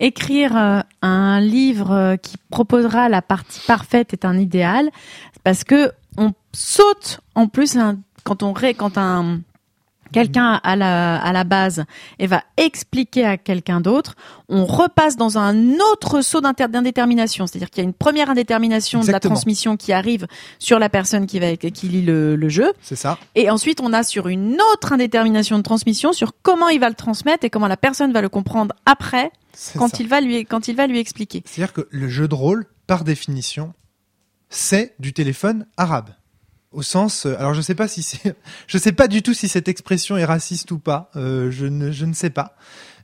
[0.00, 4.90] écrire euh, un livre euh, qui proposera la partie parfaite est un idéal
[5.44, 9.40] parce que on saute en plus un- quand on ré, quand un
[10.12, 11.84] quelqu'un à la, à la base
[12.18, 14.14] et va expliquer à quelqu'un d'autre,
[14.48, 17.46] on repasse dans un autre saut d'indétermination.
[17.46, 20.26] C'est-à-dire qu'il y a une première indétermination de la transmission qui arrive
[20.58, 22.72] sur la personne qui va qui lit le- le jeu.
[22.82, 26.80] c'est ça Et ensuite, on a sur une autre indétermination de transmission sur comment il
[26.80, 29.30] va le transmettre et comment la personne va le comprendre après
[29.78, 29.96] quand ça.
[30.00, 31.42] il va lui quand il va lui expliquer.
[31.46, 33.72] C'est-à-dire que le jeu de rôle, par définition,
[34.48, 36.10] c'est du téléphone arabe.
[36.76, 39.48] Au sens, euh, alors je sais pas si c'est, je sais pas du tout si
[39.48, 41.10] cette expression est raciste ou pas.
[41.16, 42.54] euh, je ne, je ne sais pas.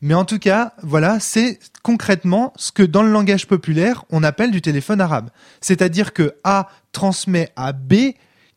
[0.03, 4.51] Mais en tout cas, voilà, c'est concrètement ce que dans le langage populaire on appelle
[4.51, 5.31] du téléphone arabe.
[5.63, 7.95] C'est-à-dire que A transmet à B,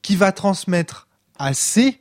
[0.01, 1.07] qui va transmettre
[1.39, 1.99] à C,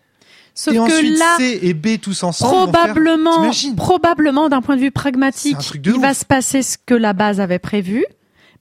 [0.56, 2.52] Sauf et que ensuite là, C et B tous ensemble.
[2.66, 6.76] vont faire- probablement, probablement d'un point de vue pragmatique, de il va se passer ce
[6.84, 8.04] que la base avait prévu,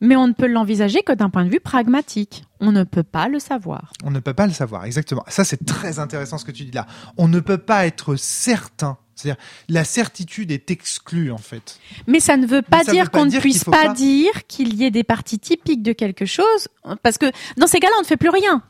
[0.04, 2.44] mais on ne peut l'envisager que d'un point de vue pragmatique.
[2.60, 3.94] On ne peut pas le savoir.
[4.04, 5.24] On ne peut pas le savoir, exactement.
[5.30, 6.86] Ça, c'est très intéressant ce que tu dis là.
[7.18, 8.98] On ne peut pas être certain.
[9.16, 11.80] C'est-à-dire, la certitude est exclue, en fait.
[12.06, 14.92] Mais ça ne veut pas dire qu'on ne puisse pas, pas- dire qu'il y ait
[14.92, 16.68] des parties typiques de quelque chose,
[17.02, 18.62] parce que dans ces cas-là, on ne fait plus rien.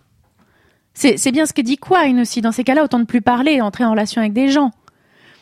[0.94, 2.42] C'est bien ce que dit Quine aussi.
[2.42, 4.70] Dans ces cas-là, autant ne plus parler entrer en relation avec des gens.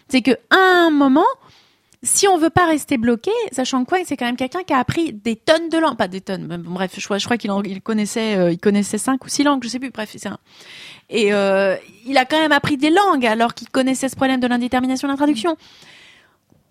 [0.07, 1.25] C'est que à un moment,
[2.03, 5.13] si on veut pas rester bloqué, sachant que c'est quand même quelqu'un qui a appris
[5.13, 6.47] des tonnes de langues, pas des tonnes.
[6.47, 9.43] mais bon, bref, je crois, je crois qu'il connaissait, euh, il connaissait cinq ou six
[9.43, 9.91] langues, je sais plus.
[9.91, 10.29] Bref, c'est.
[11.09, 11.75] Et euh,
[12.07, 15.13] il a quand même appris des langues alors qu'il connaissait ce problème de l'indétermination de
[15.13, 15.57] la traduction.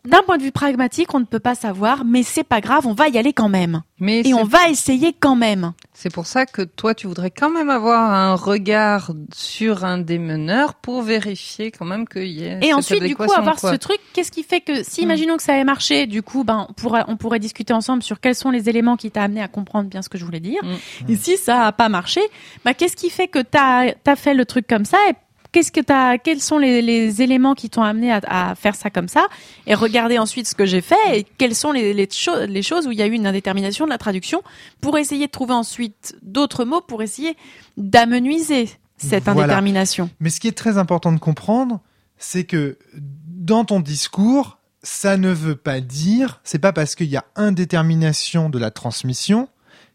[0.06, 2.94] D'un point de vue pragmatique, on ne peut pas savoir, mais c'est pas grave, on
[2.94, 3.82] va y aller quand même.
[3.98, 5.72] Mais Et on va essayer quand même.
[5.92, 10.18] c'est pour ça que toi, tu voudrais quand même avoir un regard sur un des
[10.18, 13.72] meneurs pour vérifier quand même qu'il y ait Et cette ensuite, du coup, avoir quoi.
[13.72, 15.04] ce truc, qu'est-ce qui fait que, si Mm.
[15.04, 18.20] imaginons que ça ait marché, du coup, ben, on pourrait, on pourrait discuter ensemble sur
[18.20, 20.62] quels sont les éléments qui t'a amené à comprendre bien ce que je voulais dire.
[20.64, 21.10] Mm.
[21.12, 22.22] Et si ça a pas marché,
[22.64, 25.12] bah, qu'est-ce qui fait que t'as, as fait le truc comme ça et
[25.52, 28.90] qu'est-ce que t'as, quels sont les, les éléments qui t'ont amené à, à faire ça
[28.90, 29.26] comme ça,
[29.66, 32.86] et regarder ensuite ce que j'ai fait et quelles sont les, les, cho- les choses
[32.86, 34.42] où il y a eu une indétermination de la traduction
[34.80, 37.36] pour essayer de trouver ensuite d'autres mots pour essayer
[37.76, 39.42] d'amenuiser cette Voilà.
[39.44, 40.10] indétermination.
[40.20, 41.80] Mais ce qui est très important de comprendre,
[42.18, 47.16] c'est que dans ton discours, ça ne veut pas dire, c'est pas parce qu'il y
[47.16, 49.48] a indétermination de la transmission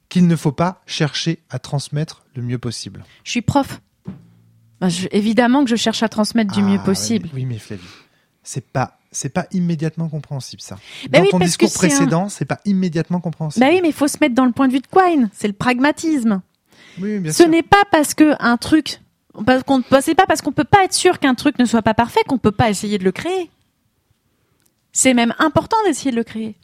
[0.10, 3.03] qu'il ne faut pas chercher à transmettre le mieux possible.
[3.24, 3.82] Je suis prof.
[4.86, 7.29] Ben, je- évidemment que je cherche à transmettre du Ah, mieux ouais, possible.
[7.33, 7.81] oui, mais Flavie,
[8.43, 10.75] c'est pas, c'est pas immédiatement compréhensible ça.
[11.09, 13.65] Bah Dans oui, ton parce que discours c'est un- précédent, c'est pas immédiatement compréhensible.
[13.65, 15.29] Bah oui, mais il faut se mettre dans le point de vue de Quine.
[15.33, 16.41] C'est le pragmatisme.
[17.01, 18.99] Oui, bien Ce n'est pas parce que un truc,
[19.65, 22.21] qu'on, c'est pas parce qu'on peut pas être sûr qu'un truc ne soit pas parfait
[22.27, 23.49] qu'on peut pas essayer de le créer.
[24.93, 26.55] C'est même important d'essayer de le créer.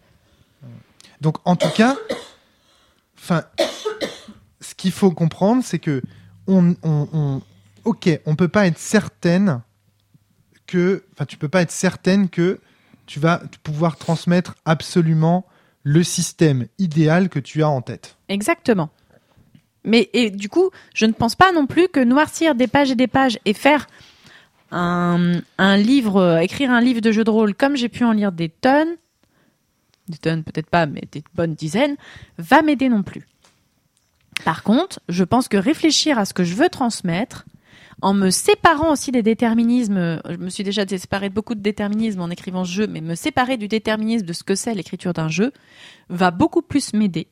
[1.20, 1.96] Donc, en tout cas,
[3.18, 3.44] enfin,
[4.62, 6.02] ce qu'il faut comprendre, c'est que
[6.48, 7.42] on, on, on-
[7.86, 9.62] ok, on peut pas être certaine
[10.68, 12.60] que, enfin, tu peux pas être certaine que
[13.06, 15.46] tu vas pouvoir transmettre absolument
[15.84, 18.16] le système idéal que tu as en tête.
[18.30, 18.90] Exactement.
[19.84, 22.96] Mais et du coup, je ne pense pas non plus que noircir des pages et
[22.96, 23.88] des pages et faire
[24.72, 25.42] un,
[25.78, 28.48] livre, euh, écrire un livre de jeu de rôle comme j'ai pu en lire des
[28.48, 28.96] tonnes,
[30.08, 31.98] des tonnes peut-être pas, mais des bonnes dizaines,
[32.38, 33.28] va m'aider non plus.
[34.46, 37.46] Par contre, je pense que réfléchir à ce que je veux transmettre,
[38.02, 42.22] en me séparant aussi des déterminismes, je me suis déjà séparée de beaucoup de déterminismes
[42.22, 45.30] en écrivant ce jeu, mais me séparer du déterminisme de ce que c'est l'écriture d'un
[45.30, 45.52] jeu,
[46.10, 47.28] va beaucoup plus m'aider.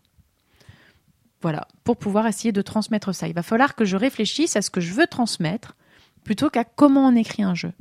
[1.42, 3.28] Voilà, pour pouvoir essayer de transmettre ça.
[3.28, 5.76] Il va falloir que je réfléchisse à ce que je veux transmettre
[6.24, 7.72] plutôt qu'à comment on écrit un jeu.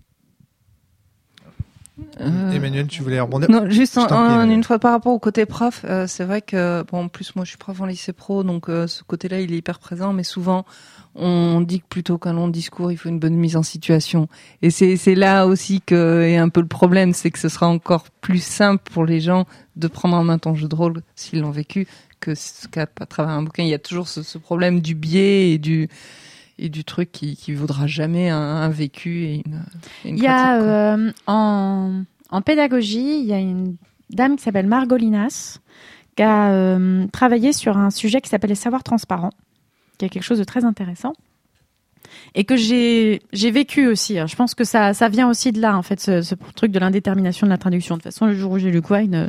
[2.21, 3.51] Euh, Emmanuel, tu voulais rebondir?
[3.51, 7.09] Non, juste une fois par rapport au côté prof, euh, c'est vrai que bon, en
[7.09, 9.81] plus moi je suis prof en lycée pro, donc euh, ce côté-là il est hyper
[9.81, 10.65] présent, mais souvent
[11.15, 14.29] on dit que plutôt qu'un long discours, il faut une bonne mise en situation.
[14.63, 18.05] Et c'est là aussi que est un peu le problème, c'est que ce sera encore
[18.21, 19.47] plus simple pour les gens
[19.77, 21.87] de prendre en main ton jeu de rôle s'ils l'ont vécu
[22.21, 23.63] que ce qu'à à travers un bouquin.
[23.63, 25.89] Il y a toujours ce, ce problème du biais et du
[26.61, 29.63] et du truc qui qui vaudra jamais un, un vécu et une,
[30.05, 33.77] et une Il y a euh, en, en pédagogie, il y a une
[34.11, 35.59] dame qui s'appelle Margolinas
[36.17, 39.31] qui a euh, travaillé sur un sujet qui s'appelle les savoirs transparents,
[39.99, 41.13] qui est quelque chose de très intéressant
[42.35, 44.19] et que j'ai vécu aussi.
[44.19, 44.27] hein.
[44.27, 47.47] Je pense que ça ça vient aussi de là en fait ce, truc de l'indétermination
[47.47, 47.97] de la traduction.
[47.97, 49.29] De toute façon, le jour où j'ai lu Quine, euh,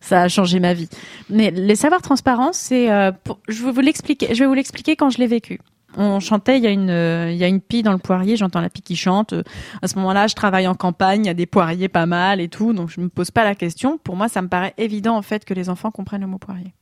[0.00, 0.88] ça a changé ma vie.
[1.28, 3.12] Mais les savoirs transparents, c'est euh,
[3.48, 4.34] je vais vous l'expliquer.
[4.34, 5.60] Je vais vous l'expliquer quand je l'ai vécu.
[5.96, 8.36] On chantait, il y a une euh, il y a une pie dans le poirier,
[8.36, 9.34] j'entends la pie qui chante.
[9.82, 12.48] À ce moment-là, je travaille en campagne, il y a des poiriers pas mal et
[12.48, 13.98] tout, donc je me pose pas la question.
[13.98, 16.74] Pour moi, ça me paraît évident en fait que les enfants comprennent le mot poirier.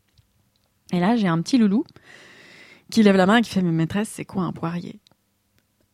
[0.93, 1.85] Et là, j'ai un petit loulou
[2.91, 4.99] qui lève la main et qui fait mais maîtresse, c'est quoi un poirier?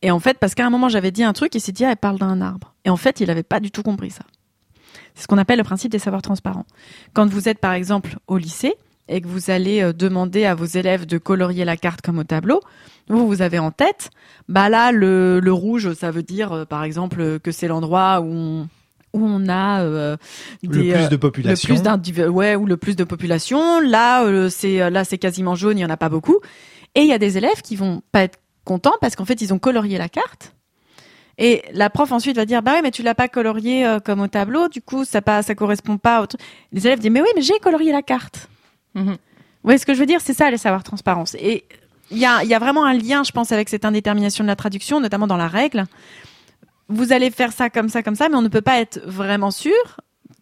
[0.01, 1.91] Et en fait, parce qu'à un moment j'avais dit un truc, il s'est dit ah,
[1.91, 2.73] elle parle d'un arbre.
[2.85, 4.23] Et en fait, il avait pas du tout compris ça.
[5.15, 6.65] C'est ce qu'on appelle le principe des savoirs transparents.
[7.13, 8.75] Quand vous êtes par exemple au lycée
[9.07, 12.23] et que vous allez euh, demander à vos élèves de colorier la carte comme au
[12.23, 12.59] tableau,
[13.07, 14.09] vous vous avez en tête,
[14.49, 18.19] bah là le, le rouge, ça veut dire euh, par exemple euh, que c'est l'endroit
[18.21, 18.67] où on,
[19.13, 20.17] où on a euh,
[20.63, 21.67] le plus de le population.
[21.73, 23.79] plus d'indiv- ouais ou le plus de population.
[23.79, 26.39] Là, euh, c'est là c'est quasiment jaune, il y en a pas beaucoup.
[26.95, 29.53] Et il y a des élèves qui vont pas être contents parce qu'en fait ils
[29.53, 30.53] ont colorié la carte.
[31.37, 34.21] Et la prof ensuite va dire bah oui mais tu l'as pas colorié euh, comme
[34.21, 36.41] au tableau, du coup ça pas ça correspond pas au truc.
[36.71, 38.47] Les élèves disent mais oui mais j'ai colorié la carte.
[38.95, 39.11] Mhm.
[39.11, 39.17] Vous
[39.69, 40.21] voyez ce que je veux dire?
[40.21, 41.35] C'est ça les savoirs transparence.
[41.39, 41.65] Et
[42.11, 44.47] il y a, il y a vraiment un lien, je pense, avec cette indétermination de
[44.47, 45.85] la traduction, notamment dans la règle.
[46.87, 49.49] Vous allez faire ça comme ça, comme ça, mais on ne peut pas être vraiment
[49.49, 49.73] sûr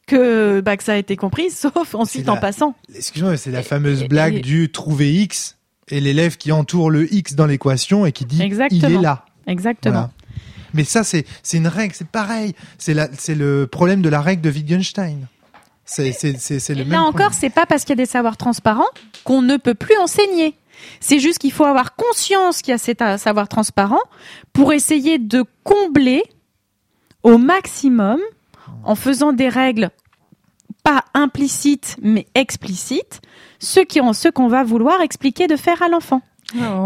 [0.08, 2.76] que, bah, que ça a été compris, sauf ensuite en la- passant.
[2.94, 5.58] Excuse-moi, mais c'est la fameuse et- blague et- du trouver X
[5.90, 8.88] et l'élève qui entoure le X dans l'équation et qui dit Exactement.
[8.90, 9.26] il est là.
[9.48, 9.94] Exactement.
[9.94, 10.12] Voilà.
[10.74, 12.54] Mais ça, c'est une règle, c'est pareil.
[12.78, 12.96] C'est
[13.36, 15.28] le problème de la règle de Wittgenstein.
[15.86, 17.32] C'est le Et même là encore, problème.
[17.34, 18.88] c'est pas parce qu'il y a des savoirs transparents
[19.24, 20.56] qu'on ne peut plus enseigner.
[21.00, 24.02] C'est juste qu'il faut avoir conscience qu'il y a ces ta- savoirs transparents
[24.54, 26.24] pour essayer de combler
[27.22, 28.20] au maximum
[28.84, 29.92] en faisant des règles
[30.84, 33.22] pas implicites mais explicites
[33.64, 36.22] ce qui ce qu'on va vouloir expliquer de faire à l'enfant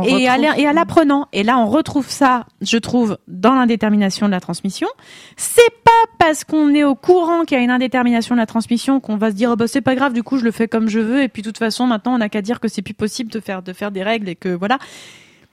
[0.05, 1.27] et à, retrouve- l'in- et à l'apprenant.
[1.33, 4.87] Et là, on retrouve ça, je trouve, dans l'indétermination de la transmission.
[5.35, 8.99] C'est pas parce qu'on est au courant qu'il y a une indétermination de la transmission
[8.99, 10.87] qu'on va se dire, oh bah, c'est pas grave, du coup, je le fais comme
[10.87, 11.21] je veux.
[11.23, 13.39] Et puis, de toute façon, maintenant, on n'a qu'à dire que c'est plus possible de
[13.39, 14.77] faire, de faire des règles et que voilà.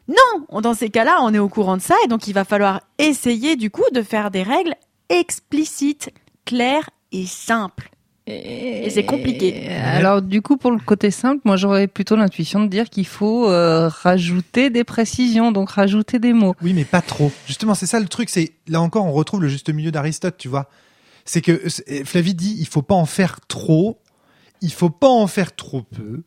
[0.07, 0.45] Non!
[0.51, 1.95] On- Dans ces cas-là, on est au courant de ça.
[2.05, 4.75] Et donc, il va falloir essayer, du coup, de faire des règles
[5.09, 6.11] explicites,
[6.45, 7.89] claires et simples.
[8.27, 9.68] Et c'est compliqué.
[9.68, 13.51] Alors du coup, pour le côté simple, moi j'aurais plutôt l'intuition de dire qu'il faut
[13.51, 16.55] euh, rajouter des précisions, donc rajouter des mots.
[16.62, 17.31] Oui, mais pas trop.
[17.47, 18.31] Justement, c'est ça le truc.
[18.31, 20.70] C'est là encore, on retrouve le juste milieu d'Aristote, tu vois.
[21.27, 21.68] C'est que
[22.05, 23.99] Flavie dit, il faut pas en faire trop,
[24.62, 26.22] il faut pas en faire trop peu.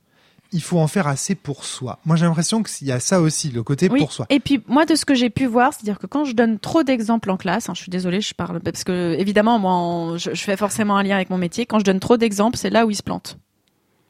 [0.54, 2.00] Il faut en faire assez pour soi.
[2.06, 4.00] Moi, j'ai l'impression qu'il y a ça aussi, le côté Oui.
[4.00, 4.26] pour soi.
[4.30, 6.84] Et puis moi, de ce que j'ai pu voir, c'est-à-dire que quand je donne trop
[6.84, 10.42] d'exemples en classe, hein, je suis désolée, je parle parce que évidemment, moi, je, je
[10.44, 11.66] fais forcément un lien avec mon métier.
[11.66, 13.38] Quand je donne trop d'exemples, c'est là où ils se plantent,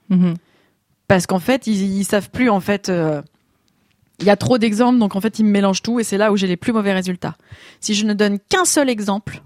[0.09, 0.35] Mhm.
[1.07, 2.89] parce qu'en fait, ils, ils savent plus en fait.
[2.89, 3.21] euh,
[4.19, 6.31] il y a trop d'exemples, donc en fait, ils me mélangent tout, et c'est là
[6.31, 7.35] où j'ai les plus mauvais résultats.
[7.81, 9.43] Si je ne donne qu'un seul exemple,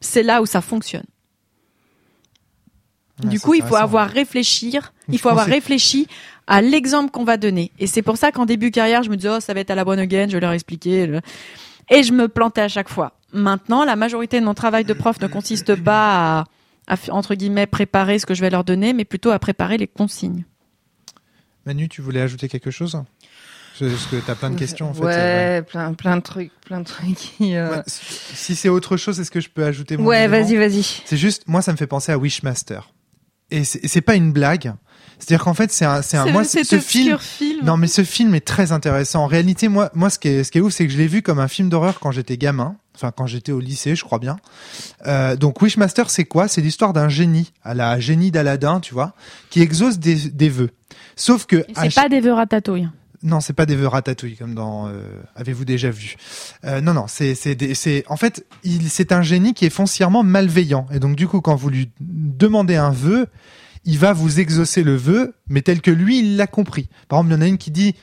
[0.00, 1.04] c'est là où ça fonctionne.
[3.24, 6.06] Ouais, du coup, il faut avoir réfléchir, il faut avoir réfléchi
[6.46, 7.72] à l'exemple qu'on va donner.
[7.78, 9.70] Et c'est pour ça qu'en début de carrière, je me disais, oh, ça va être
[9.70, 11.20] à la bonne again, je vais leur expliquer.
[11.90, 13.12] Et je me plantais à chaque fois.
[13.32, 16.40] Maintenant, la majorité de mon travail de prof ne consiste pas
[16.88, 19.76] à, à, entre guillemets, préparer ce que je vais leur donner, mais plutôt à préparer
[19.76, 20.44] les consignes.
[21.64, 23.02] Manu, tu voulais ajouter quelque chose?
[23.78, 25.04] Parce que tu as plein de questions en fait.
[25.04, 27.14] Ouais, plein, plein de trucs, plein de trucs.
[27.14, 30.56] qui, euh, Ouais, Si c'est autre chose, est-ce que je peux ajouter mon Ouais, vas-y,
[30.56, 30.82] vas-y.
[31.04, 32.90] C'est juste, moi, ça me fait penser à Wishmaster.
[33.50, 34.72] Et c'est et c'est pas une blague.
[35.18, 37.64] C'est-à-dire qu'en fait, c'est un, c'est un, moi, ce film, film.
[37.64, 39.24] non, mais ce film est très intéressant.
[39.24, 41.06] En réalité, moi, moi, ce qui est, ce qui est ouf, c'est que je l'ai
[41.06, 42.76] vu comme un film d'horreur quand j'étais gamin.
[42.94, 44.36] Enfin, quand j'étais au lycée, je crois bien.
[45.06, 46.48] Euh, donc, Wishmaster, c'est quoi?
[46.48, 49.14] C'est l'histoire d'un génie, à la génie d'Aladin, tu vois,
[49.50, 50.70] qui exauce des, des vœux.
[51.16, 52.88] Sauf que, c'est pas des vœux ratatouille.
[53.22, 55.00] non, c'est pas des vœux ratatouille comme dans euh,
[55.34, 56.16] Avez-vous déjà vu
[56.64, 60.86] euh, Non, non, c'est c'est en fait il c'est un génie qui est foncièrement malveillant
[60.92, 63.28] et donc du coup quand vous lui demandez un vœu,
[63.86, 66.88] il va vous exaucer le vœu, mais tel que lui il l'a compris.
[67.08, 67.94] Par exemple, il y en a une qui dit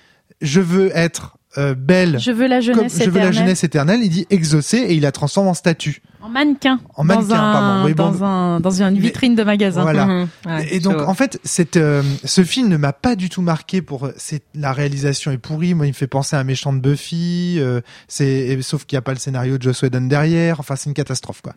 [0.42, 2.18] je veux être euh, belle.
[2.20, 3.34] Je veux la comme jeunesse je veux la éternelle.
[3.34, 6.02] jeunesse éternelle, il dit exaucer et il la transforme en statue.
[6.20, 6.80] En mannequin.
[6.96, 7.86] En mannequin, dans un, pardon.
[7.86, 8.10] Oui, bon.
[8.12, 9.84] dans, un, dans une Mais- vitrine de magasin.
[9.84, 10.06] Voilà.
[10.08, 10.28] Mhm.
[10.48, 13.82] Ouais, et donc en fait, cette, euh, ce film ne m'a pas du tout marqué
[13.84, 15.74] pour c'est la réalisation est pourrie.
[15.76, 17.58] Moi, il me fait penser à un méchant de Buffy.
[17.60, 20.60] euh, c'est sauf qu'il n'y a pas le scénario de Joss Whedon derrière.
[20.60, 21.54] Enfin, c'est une catastrophe quoi.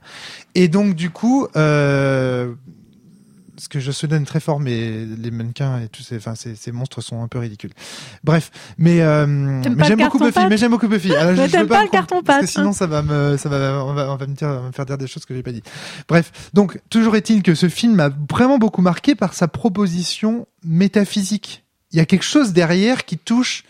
[0.54, 1.46] Et donc du coup,
[3.56, 6.54] parce que Joss Whedon est très fort, mais les mannequins et tous ces, enfin ces,
[6.54, 7.72] ces monstres sont un peu ridicules.
[8.22, 10.38] Bref, mais, euh, mais j'aime beaucoup Buffy.
[10.48, 11.14] Mais j'aime beaucoup Buffy.
[11.14, 12.72] Alors, je- Mais je veux pas le carton Parce que pâte, sinon, hein.
[12.74, 14.86] ça va me, ça va, on va, on va me dire, on va me faire
[14.86, 15.62] dire des choses que j'ai pas dit.
[16.08, 21.64] Bref, donc toujours est-il que ce film m'a vraiment beaucoup marqué par sa proposition métaphysique.
[21.92, 23.64] Il y a quelque chose derrière qui touche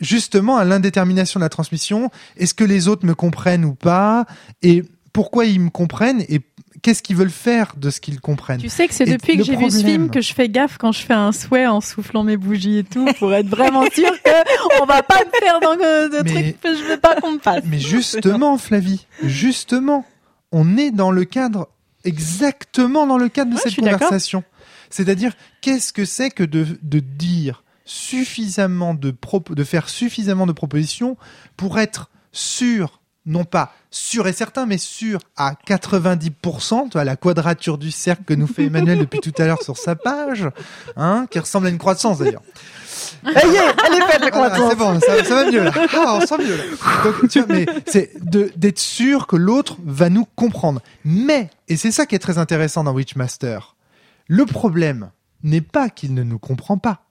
[0.00, 2.10] justement à l'indétermination de la transmission.
[2.36, 4.26] Est-ce que les autres me comprennent ou pas?
[4.62, 6.24] Et pourquoi ils me comprennent?
[6.28, 6.40] Et
[6.82, 9.56] qu'est-ce qu'ils veulent faire de ce qu'ils comprennent Tu sais que c'est depuis que j'ai
[9.56, 12.36] vu ce film que je fais gaffe quand je fais un souhait en soufflant mes
[12.36, 16.22] bougies et tout pour être vraiment sûr que on va pas me faire dans de,
[16.24, 17.62] Mais- trucs que je veux pas qu'on me fasse.
[17.66, 20.04] Mais justement, Flavie, justement,
[20.50, 21.68] on est dans le cadre,
[22.04, 24.42] exactement dans le cadre de Ouais, cette conversation.
[24.90, 30.52] C'est-à-dire, qu'est-ce que c'est que de, de dire suffisamment de propos, de faire suffisamment de
[30.52, 31.16] propositions
[31.56, 37.16] pour être sûr, non pas sûr et certain, mais sûr à 90%, tu vois, la
[37.16, 40.48] quadrature du cercle que nous fait Emmanuel depuis tout à l'heure sur sa page,
[40.96, 42.42] hein, qui ressemble à une croissance d'ailleurs.
[43.24, 44.70] Ça y est, elle est faite la Voilà, croissance.
[44.70, 45.72] c'est bon, ça, ça va mieux là.
[45.94, 46.64] Ah, on sent mieux là.
[47.04, 50.80] Donc, tu vois, mais c'est d'être sûr que l'autre va nous comprendre.
[51.04, 53.76] Mais, et c'est ça qui est très intéressant dans Witchmaster,
[54.26, 55.10] le problème
[55.42, 57.02] n'est pas qu'il ne nous comprend pas.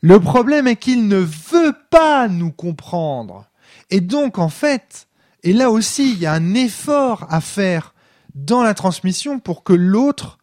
[0.00, 3.46] Le problème est qu'il ne veut pas nous comprendre.
[3.90, 5.06] Et donc, en fait,
[5.44, 7.94] et là aussi, il y a un effort à faire
[8.34, 10.38] dans la transmission pour que l'autre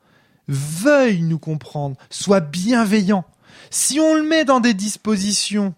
[0.48, 3.26] veuille nous comprendre, soit bienveillant.
[3.70, 5.74] Si on le met dans des dispositions,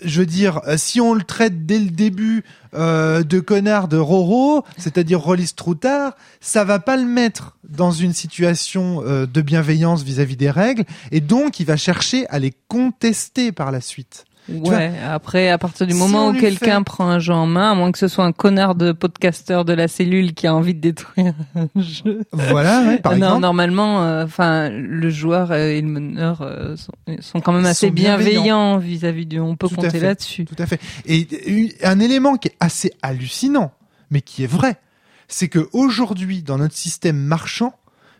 [0.00, 3.96] je veux dire, euh, si on le traite dès le début euh, de connard de
[3.96, 10.02] Roro, c'est-à-dire Rollis Troutard, ça va pas le mettre dans une situation euh, de bienveillance
[10.02, 14.24] vis-à-vis des règles, et donc il va chercher à les contester par la suite.
[14.48, 17.74] Ouais, après, à partir du moment où quelqu'un fait- prend un jeu en main, à
[17.74, 20.80] moins que ce soit un connard de podcasteur de la cellule qui a envie de
[20.80, 22.24] détruire un jeu.
[22.32, 23.40] Voilà, ouais, par non, exemple.
[23.40, 28.76] normalement, euh, enfin, le joueur et le meneur euh, sont, sont quand même assez bienveillants.
[28.76, 29.40] vis-à-vis du.
[29.40, 30.44] On peut Tout compter là-dessus.
[30.44, 30.80] Tout à fait.
[31.06, 31.26] Et
[31.82, 33.72] un élément qui est assez hallucinant,
[34.10, 34.76] mais qui est vrai,
[35.26, 37.72] c'est que aujourd'hui, dans notre système marchand,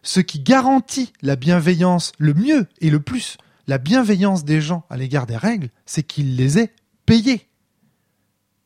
[0.02, 3.36] ce qui garantit la bienveillance le mieux et le plus,
[3.66, 6.72] la bienveillance des gens à l'égard des règles, c'est qu'ils les aient
[7.06, 7.48] payés.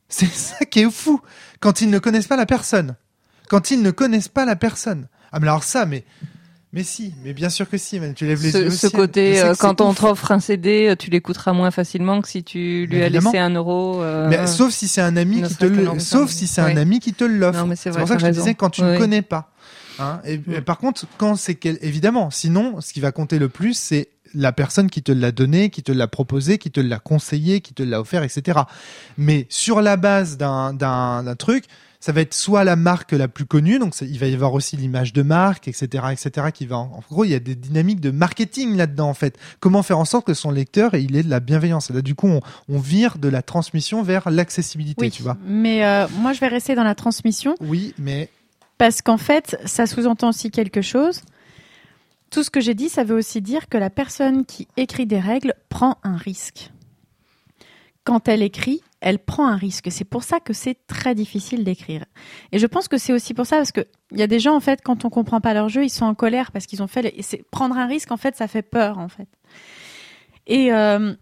[0.09, 1.21] C'est ça qui est fou.
[1.59, 2.95] Quand ils ne connaissent pas la personne.
[3.49, 5.07] Quand ils ne connaissent pas la personne.
[5.31, 6.03] Ah, mais alors ça, mais,
[6.73, 8.69] mais si, mais bien sûr que si, mais tu lèves les Ce, yeux.
[8.69, 12.43] ce côté, euh, quand on t'offre un CD, euh, tu l'écouteras moins facilement que si
[12.43, 14.01] tu lui as laissé un euro.
[14.01, 16.99] euh, Mais sauf si c'est un ami qui te le, sauf si c'est un ami
[16.99, 17.65] qui te l'offre.
[17.75, 19.48] C'est pour ça que je te disais quand tu ne connais pas.
[19.99, 20.21] Hein.
[20.25, 21.77] Et, et par contre, quand c'est quel...
[21.81, 25.69] évidemment, sinon, ce qui va compter le plus, c'est la personne qui te l'a donné,
[25.69, 28.59] qui te l'a proposé, qui te l'a conseillé, qui te l'a offert, etc.
[29.17, 31.65] Mais sur la base d'un truc,
[31.99, 34.77] ça va être soit la marque la plus connue, donc il va y avoir aussi
[34.77, 37.99] l'image de marque, etc., etc., qui va, en, en gros, il y a des dynamiques
[37.99, 39.37] de marketing là-dedans, en fait.
[39.59, 41.89] Comment faire en sorte que son lecteur, il ait de la bienveillance.
[41.89, 42.39] Et là, du coup, on,
[42.69, 45.37] on vire de la transmission vers l'accessibilité, Oui, tu vois.
[45.45, 48.29] mais euh, moi je vais rester dans la transmission Oui, mais
[48.79, 51.21] parce qu'en fait, ça sous-entend aussi quelque chose.
[52.31, 55.19] Tout ce que j'ai dit, ça veut aussi dire que la personne qui écrit des
[55.19, 56.71] règles prend un risque.
[58.05, 59.91] Quand elle écrit, elle prend un risque.
[59.91, 62.05] C'est pour ça que c'est très difficile d'écrire.
[62.53, 64.55] Et je pense que c'est aussi pour ça parce que il y a des gens
[64.55, 66.87] en fait quand on comprend pas leur jeu, ils sont en colère parce qu'ils ont
[66.87, 67.13] fait.
[67.51, 69.27] prendre un risque en fait, ça fait peur en fait.
[70.47, 71.13] Et euh,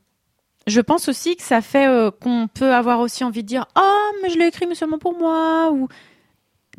[0.67, 4.11] je pense aussi que ça fait euh, qu'on peut avoir aussi envie de dire oh
[4.21, 5.87] mais je l'ai écrit mais seulement pour moi ou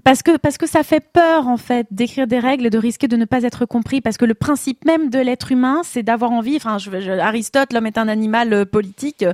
[0.05, 3.17] parce que parce que ça fait peur en fait d'écrire des règles de risquer de
[3.17, 4.01] ne pas être compris.
[4.01, 7.73] Parce que le principe même de l'être humain c'est d'avoir envie enfin je, je- Aristote
[7.73, 9.25] l'homme est un animal euh, politique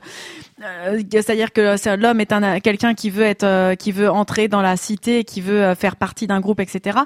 [0.62, 4.62] euh, c'est-à-dire que l'homme est un quelqu'un qui veut être euh, qui veut entrer dans
[4.62, 6.98] la cité qui veut euh, faire partie d'un groupe etc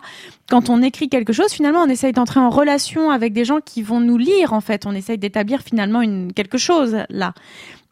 [0.50, 3.82] quand on écrit quelque chose finalement on essaye d'entrer en relation avec des gens qui
[3.82, 4.86] vont nous lire en fait.
[4.86, 7.34] On essaye d'établir finalement une quelque chose là.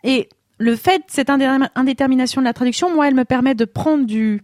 [0.05, 4.07] Et le fait cette indé- indétermination de la traduction moi elle me permet de prendre
[4.07, 4.43] du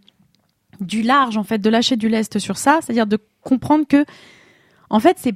[0.80, 4.04] du large en fait de lâcher du lest sur ça c'est-à-dire de comprendre que
[4.90, 5.34] en fait c'est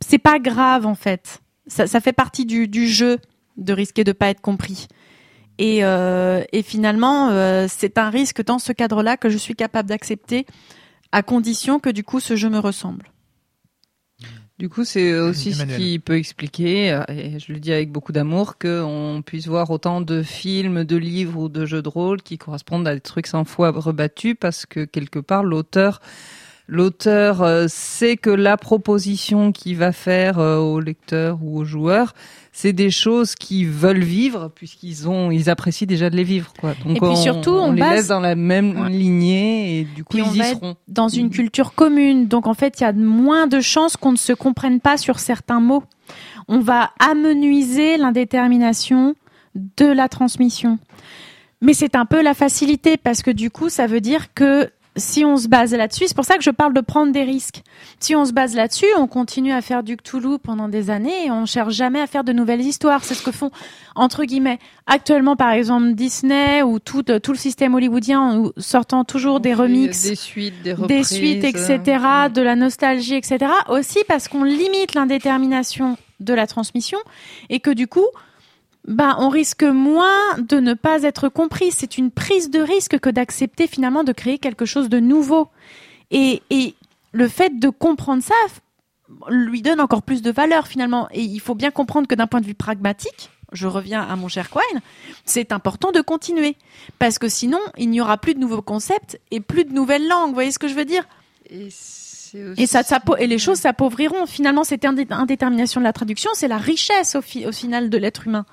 [0.00, 1.40] c'est pas grave en fait.
[1.66, 3.18] Ça, ça fait partie du, du jeu
[3.56, 4.86] de risquer de pas être compris.
[5.58, 9.88] Et, euh, et finalement euh, c'est un risque dans ce cadre-là que je suis capable
[9.88, 10.46] d'accepter
[11.12, 13.04] à condition que du coup ce jeu me ressemble
[14.58, 15.76] Du coup, c'est aussi Emmanuel.
[15.76, 19.68] ce qui peut expliquer, euh, et je le dis avec beaucoup d'amour, qu'on puisse voir
[19.70, 23.26] autant de films, de livres ou de jeux de rôle qui correspondent à des trucs
[23.26, 26.00] 100 fois rebattus parce que quelque part l'auteur
[26.66, 32.14] l'auteur euh, sait que la proposition qu'il va faire euh, au lecteur ou au joueur,
[32.52, 36.74] c'est des choses qu'ils veulent vivre puisqu'ils ont ils apprécient déjà de les vivre quoi.
[36.84, 38.88] Donc Et puis on, surtout, on on les base- laisse dans la même Ouais.
[38.90, 40.76] lignée et du coup Puis on ils y va être seront.
[40.88, 41.32] dans une Mhm.
[41.32, 42.28] culture commune.
[42.28, 45.18] Donc en fait, il y a moins de chances qu'on ne se comprenne pas sur
[45.18, 45.82] certains mots.
[46.48, 49.14] On va amenuiser l'indétermination
[49.54, 50.78] de la transmission.
[51.60, 55.24] Mais c'est un peu la facilité parce que du coup, ça veut dire que si
[55.24, 57.62] on se base là-dessus, c'est pour ça que je parle de prendre des risques.
[57.98, 61.30] Si on se base là-dessus, on continue à faire du Cthulhu pendant des années et
[61.30, 63.04] on cherche jamais à faire de nouvelles histoires.
[63.04, 63.50] C'est ce que font,
[63.96, 69.54] entre guillemets, actuellement, par exemple, Disney ou tout, tout le système hollywoodien sortant toujours des
[69.54, 73.50] remixes des suites, des suites, etc., euh, de la nostalgie, etc.
[73.68, 76.98] Aussi parce qu'on limite l'indétermination de la transmission
[77.50, 78.06] et que du coup,
[78.86, 81.70] ben, on risque moins de ne pas être compris.
[81.70, 85.48] C'est une prise de risque que d'accepter finalement de créer quelque chose de nouveau.
[86.10, 86.74] Et, et
[87.12, 88.34] le fait de comprendre ça
[89.28, 91.08] lui donne encore plus de valeur finalement.
[91.12, 94.28] Et il faut bien comprendre que d'un point de vue pragmatique, je reviens à mon
[94.28, 94.80] cher Quine,
[95.24, 96.56] c'est important de continuer.
[96.98, 100.28] Parce que sinon, il n'y aura plus de nouveaux concepts et plus de nouvelles langues.
[100.28, 101.06] Vous voyez ce que je veux dire?
[102.56, 104.26] Et, ça, ça et les choses s'appauviriront.
[104.26, 107.98] Finalement, cette indé- indétermination de la traduction, c'est la richesse au, fi- au final de
[107.98, 108.44] l'être humain.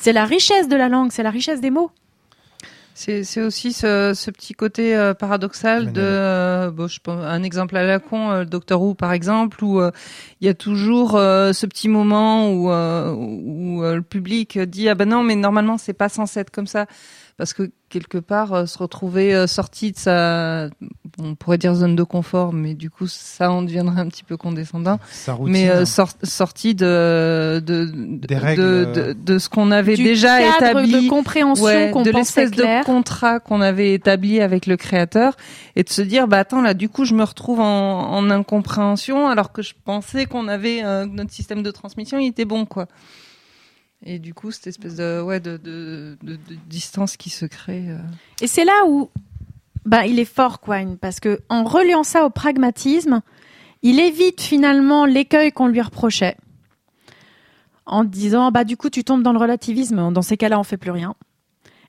[0.00, 1.90] C'est la richesse de la langue, c'est la richesse des mots.
[2.98, 7.76] C'est aussi ce, ce petit côté euh, paradoxal de, euh, bon, je pense, un exemple
[7.76, 9.90] à la con, euh, le Docteur Who par exemple, où euh,
[10.40, 14.88] il y a toujours euh, ce petit moment où, euh, où euh, le public dit
[14.88, 16.86] ah ben non mais normalement c'est pas censé être comme ça
[17.38, 20.68] parce que quelque part euh, se retrouver euh, sorti de sa,
[21.20, 24.36] on pourrait dire zone de confort, mais du coup ça en deviendrait un petit peu
[24.36, 24.98] condescendant.
[25.10, 25.52] sa routine.
[25.52, 29.70] Mais euh, sor- sorti de de, de, Des règles, de, euh, de, de ce qu'on
[29.70, 33.92] avait Du déjà cadre établi de compréhension Ouais, qu'on de l'espèce de contrat qu'on avait
[33.94, 35.36] établi avec le créateur
[35.76, 39.28] et de se dire bah attends là du coup je me retrouve en, en incompréhension
[39.28, 42.86] alors que je pensais qu'on avait euh, notre système de transmission il était bon quoi
[44.04, 47.98] et du coup cette espèce de ouais de, de, de, distance qui se crée euh.
[48.40, 49.10] Et c'est là où
[49.86, 53.22] bah, il est fort, Quine, parce que en reliant ça au pragmatisme,
[53.82, 56.36] il évite finalement l'écueil qu'on lui reprochait.
[57.86, 60.76] En disant, bah, du coup, tu tombes dans le relativisme, dans ces cas-là, on fait
[60.76, 61.14] plus rien.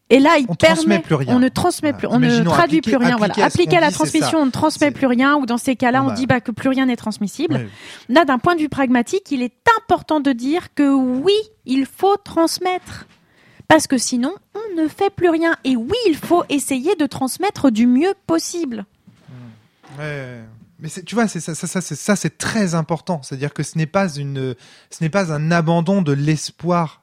[0.10, 1.36] Et là, il On permet, transmet plus rien.
[1.36, 1.98] on ne transmet Voilà.
[1.98, 3.18] plus, on ne traduit appliquer- plus rien.
[3.18, 3.34] Voilà.
[3.34, 6.02] appliquer Appliqué à la dit, transmission, on ne transmet plus rien, ou dans ces cas-là,
[6.04, 6.14] on bah.
[6.14, 7.56] dit bah, que plus rien n'est transmissible.
[7.56, 7.70] Ouais.
[8.08, 11.34] Là, d'un point de vue pragmatique, il est important de dire que oui,
[11.66, 13.06] il faut transmettre.
[13.68, 15.58] Parce que sinon, on ne fait plus rien.
[15.66, 18.86] Et oui, il faut essayer de transmettre du mieux possible.
[20.00, 20.40] Ouais.
[20.80, 23.22] Mais tu vois, ça, ça, c'est ça, c'est très important.
[23.24, 24.56] C'est-à-dire que ce n'est pas une,
[24.92, 27.02] ce n'est pas un abandon de l'espoir.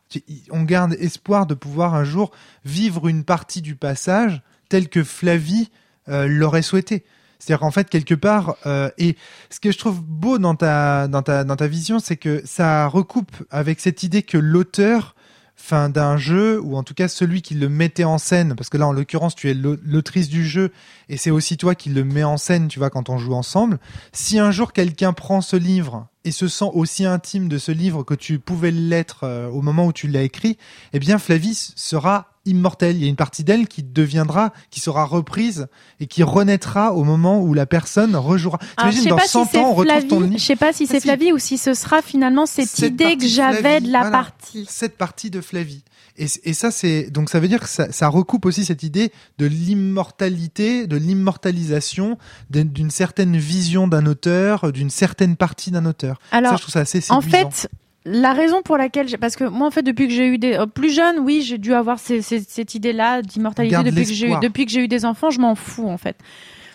[0.51, 2.31] On garde espoir de pouvoir un jour
[2.65, 5.71] vivre une partie du passage tel que Flavie
[6.09, 7.05] euh, l'aurait souhaité.
[7.39, 9.17] C'est-à-dire qu'en fait, quelque part, euh, et
[9.51, 12.87] ce que je trouve beau dans ta, dans ta, dans ta vision, c'est que ça
[12.87, 15.15] recoupe avec cette idée que l'auteur
[15.57, 18.77] fin d'un jeu ou en tout cas celui qui le mettait en scène parce que
[18.77, 20.73] là en l'occurrence tu es l'au- l'autrice du jeu
[21.09, 23.79] et c'est aussi toi qui le mets en scène tu vois quand on joue ensemble
[24.13, 28.03] si un jour quelqu'un prend ce livre et se sent aussi intime de ce livre
[28.03, 30.59] que tu pouvais l'être euh, au moment où tu l'as écrit
[30.93, 35.05] eh bien Flavie sera immortelle il y a une partie d'elle qui deviendra qui sera
[35.05, 35.67] reprise
[36.01, 39.51] et qui renaîtra au moment où la personne rejouera T'imagines sais dans pas 100 si
[39.51, 41.01] c'est ans on retrouve Flavie, ton je sais pas si c'est.
[41.01, 44.19] Flavie ou si ce sera finalement cette Cette idée que j'avais de la voilà.
[44.19, 44.67] partie.
[44.69, 45.83] cette partie de Flavie.
[46.17, 49.11] Et, et ça, c'est donc ça veut dire que ça, ça recoupe aussi cette idée
[49.39, 52.19] de l'immortalité, de l'immortalisation
[52.51, 56.21] d'une certaine vision d'un auteur, d'une certaine partie d'un auteur.
[56.31, 57.51] ça, Alors, je trouve ça assez en séduisant.
[57.51, 57.69] fait,
[58.07, 60.67] la raison pour laquelle, parce que moi, en fait, depuis que j'ai eu des euh,
[60.67, 64.35] plus jeune, oui, j'ai dû avoir ces- ces- cette idée-là d'immortalité depuis que j'ai eu,
[64.43, 66.17] depuis que j'ai eu des enfants, je m'en fous en fait.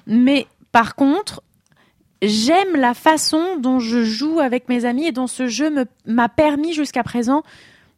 [0.07, 1.43] Mais par contre,
[2.21, 5.71] j'aime la façon dont je joue avec mes amis et dont ce jeu
[6.05, 7.43] m'a permis jusqu'à présent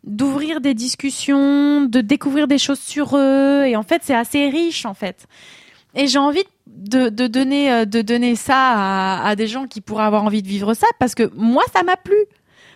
[0.04, 3.66] d'ouvrir des discussions, de découvrir des choses sur eux.
[3.66, 5.28] Et en fait, c'est assez riche en fait.
[5.94, 9.82] Et j'ai envie de, de donner euh, de donner ça à, à des gens qui
[9.82, 12.18] pourraient avoir envie de vivre ça parce que moi, ça m'a plu.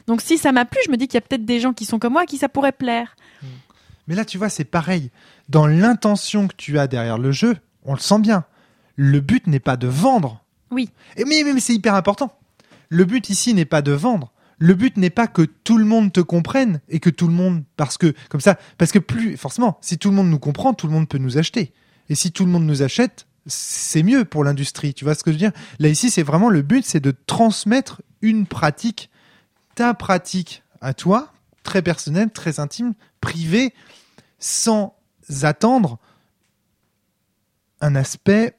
[0.08, 1.86] Donc si ça m'a plu, je me dis qu'il y a peut-être des gens qui
[1.86, 3.16] sont comme moi à qui ça pourrait plaire.
[4.08, 5.10] Mais là, tu vois, c'est pareil.
[5.50, 8.44] Dans l'intention que tu as derrière le jeu, on le sent bien.
[8.96, 10.44] Le but n'est pas de vendre.
[10.72, 10.90] Oui.
[11.18, 12.38] Et mais, mais, mais c'est hyper important.
[12.90, 14.32] Le but ici n'est pas de vendre.
[14.58, 17.64] Le but n'est pas que tout le monde te comprenne et que tout le monde,
[17.76, 20.88] parce que comme ça, parce que plus forcément, si tout le monde nous comprend, tout
[20.88, 21.74] le monde peut nous acheter.
[22.10, 24.94] Et si tout le monde nous achète, c'est mieux pour l'industrie.
[24.94, 25.52] Tu vois ce que je veux dire?
[25.80, 29.10] Là ici, c'est vraiment le but, c'est de transmettre une pratique,
[29.76, 31.34] ta pratique à toi,
[31.64, 33.74] très personnelle, très intime, privée,
[34.40, 34.96] sans
[35.42, 36.00] attendre
[37.82, 38.56] un aspect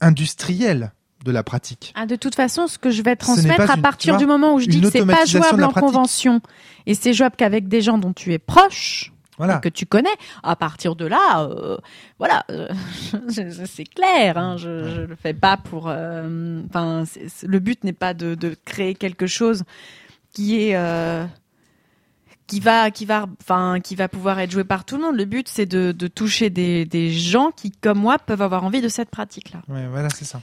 [0.00, 0.92] industriel
[1.24, 1.92] de la pratique.
[1.96, 4.54] Ah, de toute façon, ce que je vais transmettre à une- partir vois, du moment
[4.54, 6.40] où je dis que c'est pas jouable en convention
[6.86, 9.58] et c'est jouable qu'avec des gens dont tu es proche, Voilà.
[9.58, 10.08] que tu connais,
[10.42, 11.76] à partir de là, euh,
[12.18, 12.68] voilà, euh,
[13.66, 14.38] c'est clair.
[14.38, 15.88] Hein, je, je le fais pas pour.
[15.88, 17.04] euh, Enfin,
[17.42, 19.64] le but n'est pas de, de créer quelque chose
[20.32, 20.76] qui est
[22.46, 25.16] qui va qui va enfin qui va pouvoir être joué par tout le monde.
[25.16, 28.80] Le but c'est de, de toucher des, des gens qui, comme moi, peuvent avoir envie
[28.80, 29.60] de cette pratique là.
[29.68, 30.40] Ouais, voilà, c'est ça.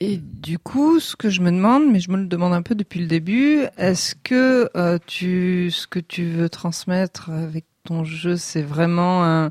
[0.00, 2.74] Et du coup, ce que je me demande, mais je me le demande un peu
[2.74, 8.36] depuis le début, est-ce que euh, tu, ce que tu veux transmettre avec ton jeu,
[8.36, 9.50] c'est vraiment un,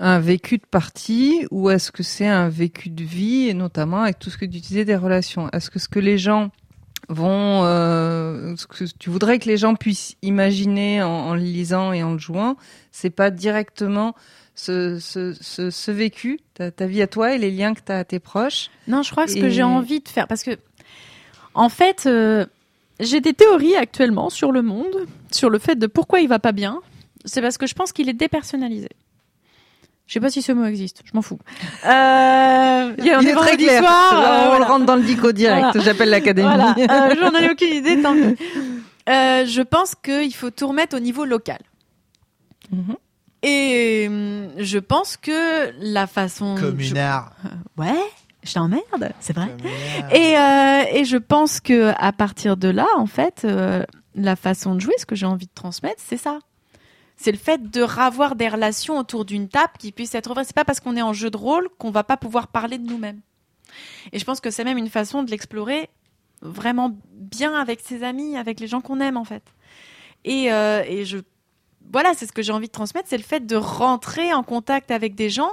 [0.00, 4.18] un vécu de partie ou est-ce que c'est un vécu de vie et notamment avec
[4.18, 5.50] tout ce que tu disais des relations?
[5.52, 6.50] Est-ce que ce que les gens
[7.08, 12.02] vont, euh, ce que tu voudrais que les gens puissent imaginer en, le lisant et
[12.02, 12.56] en le jouant,
[12.92, 14.14] c'est pas directement
[14.58, 17.92] ce, ce, ce, ce vécu, ta, ta vie à toi et les liens que tu
[17.92, 20.42] as à tes proches Non, je crois que ce que j'ai envie de faire, parce
[20.42, 20.50] que,
[21.54, 22.44] en fait, euh,
[22.98, 26.50] j'ai des théories actuellement sur le monde, sur le fait de pourquoi il va pas
[26.52, 26.80] bien.
[27.24, 28.88] C'est parce que je pense qu'il est dépersonnalisé.
[30.08, 31.38] Je sais pas si ce mot existe, je m'en fous.
[31.84, 33.80] Euh, il y a un Il est très clair.
[33.82, 34.58] soir, euh, on voilà.
[34.58, 35.66] le rentre dans le dico direct.
[35.74, 35.80] Voilà.
[35.84, 36.48] J'appelle l'académie.
[36.48, 38.00] Voilà, euh, j'en avais aucune idée.
[38.02, 38.34] Tant pis.
[39.08, 41.58] Euh, je pense qu'il faut tout remettre au niveau local.
[42.72, 42.96] Mhm.
[43.42, 46.56] Et euh, je pense que la façon.
[46.56, 47.32] je- Communard.
[47.78, 48.02] Ouais,
[48.42, 49.54] je t'emmerde, c'est vrai.
[50.12, 53.84] Et, euh, et je pense que à partir de là, en fait, euh,
[54.16, 56.40] la façon de jouer, ce que j'ai envie de transmettre, c'est ça.
[57.16, 60.44] C'est le fait de ravoir des relations autour d'une table qui puissent être vraies.
[60.44, 62.86] C'est pas parce qu'on est en jeu de rôle qu'on va pas pouvoir parler de
[62.88, 63.20] nous-mêmes.
[64.12, 65.88] Et je pense que c'est même une façon de l'explorer
[66.42, 69.42] vraiment bien avec ses amis, avec les gens qu'on aime en fait.
[70.24, 71.18] Et, euh, et je,
[71.92, 74.90] voilà, c'est ce que j'ai envie de transmettre, c'est le fait de rentrer en contact
[74.90, 75.50] avec des gens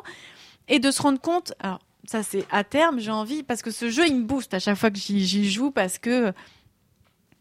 [0.67, 1.53] et de se rendre compte.
[1.59, 4.59] Alors ça c'est à terme, j'ai envie parce que ce jeu il me booste à
[4.59, 6.33] chaque fois que j'y joue parce que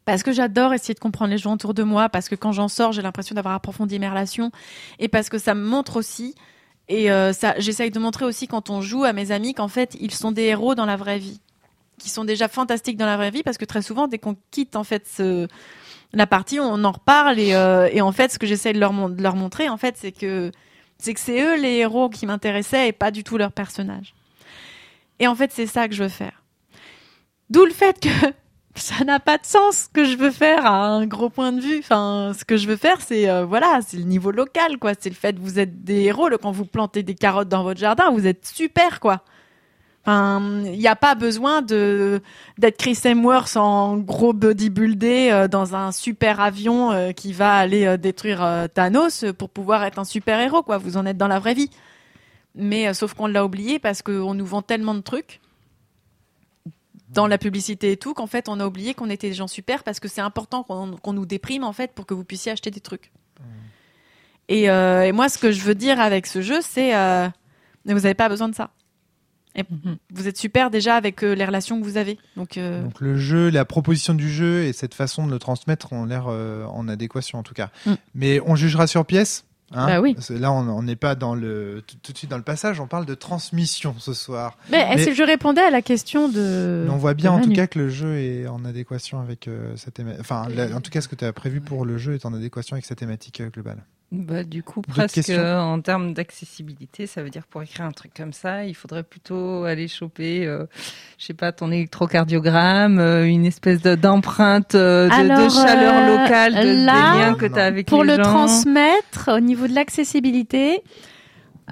[0.04, 2.68] parce que j'adore essayer de comprendre les gens autour de moi, parce que quand j'en
[2.68, 4.50] sors, j'ai l'impression d'avoir approfondi mes relations,
[4.98, 6.34] et parce que ça me montre aussi,
[6.88, 9.96] et euh, ça, j'essaye de montrer aussi quand on joue à mes amis qu'en fait,
[10.00, 11.40] ils sont des héros dans la vraie vie,
[11.98, 14.76] qui sont déjà fantastiques dans la vraie vie, parce que très souvent, dès qu'on quitte
[14.76, 15.48] en fait ce,
[16.14, 18.92] la partie, on en reparle, et, euh, et en fait, ce que j'essaye de leur,
[18.92, 20.50] montrer, en fait, c'est que
[20.98, 24.14] c'est eux les héros qui m'intéressaient et pas du tout leur personnage.
[25.18, 26.42] Et en fait, c'est ça que je veux faire.
[27.50, 28.08] D'où le fait que
[28.74, 31.60] ça n'a pas de sens ce que je veux faire à un gros point de
[31.60, 31.78] vue.
[31.78, 34.92] Enfin, ce que je veux faire, c'est euh, voilà, c'est le niveau local, quoi.
[34.98, 36.28] C'est le fait que vous êtes des héros.
[36.40, 39.22] Quand vous plantez des carottes dans votre jardin, vous êtes super, quoi.
[40.06, 42.20] Enfin, il n'y a pas besoin de
[42.58, 47.86] d'être Chris Hemsworth en gros bodybuildé euh, dans un super avion euh, qui va aller
[47.86, 50.76] euh, détruire euh, Thanos pour pouvoir être un super héros, quoi.
[50.76, 51.70] Vous en êtes dans la vraie vie.
[52.54, 55.40] Mais sauf qu'on l'a oublié parce qu'on nous vend tellement de trucs
[57.08, 59.82] dans la publicité et tout qu'en fait on a oublié qu'on était des gens super
[59.82, 62.80] parce que c'est important qu'on nous déprime en fait pour que vous puissiez acheter des
[62.80, 63.10] trucs.
[64.48, 66.92] Et, euh, et moi, ce que je veux dire avec ce jeu, c'est
[67.86, 68.70] mais vous n'avez pas besoin de ça.
[69.56, 69.96] Et Mhm.
[70.12, 72.18] vous êtes super déjà avec euh, les relations que vous avez.
[72.36, 75.92] Donc, euh, Donc le jeu, la proposition du jeu et cette façon de le transmettre
[75.92, 77.70] ont l'air euh, en adéquation en tout cas.
[77.86, 77.92] Mm.
[78.14, 79.44] Mais on jugera sur pièce.
[79.72, 80.14] Hein Bah oui.
[80.30, 82.78] Là, on n'est pas dans le tout, de suite dans le passage.
[82.80, 84.56] On parle de transmission ce soir.
[84.70, 86.84] mais est-ce que je répondais à la question de.
[86.86, 89.90] Mais on voit bien en tout cas que le jeu est en adéquation avec sa
[89.90, 90.20] thématique.
[90.20, 92.34] Enfin, la- en tout cas, ce que tu as prévu pour le jeu est en
[92.34, 93.84] adéquation avec sa thématique globale.
[94.16, 98.12] Bah, du coup, presque euh, en termes d'accessibilité, ça veut dire pour écrire un truc
[98.16, 100.66] comme ça, il faudrait plutôt aller choper, euh,
[101.18, 106.84] je sais pas, ton électrocardiogramme, euh, une espèce de- d'empreinte euh, de, chaleur locale, de,
[106.84, 108.30] là, des liens que tu as avec Pour les le gens.
[108.30, 110.82] transmettre, au niveau de l'accessibilité,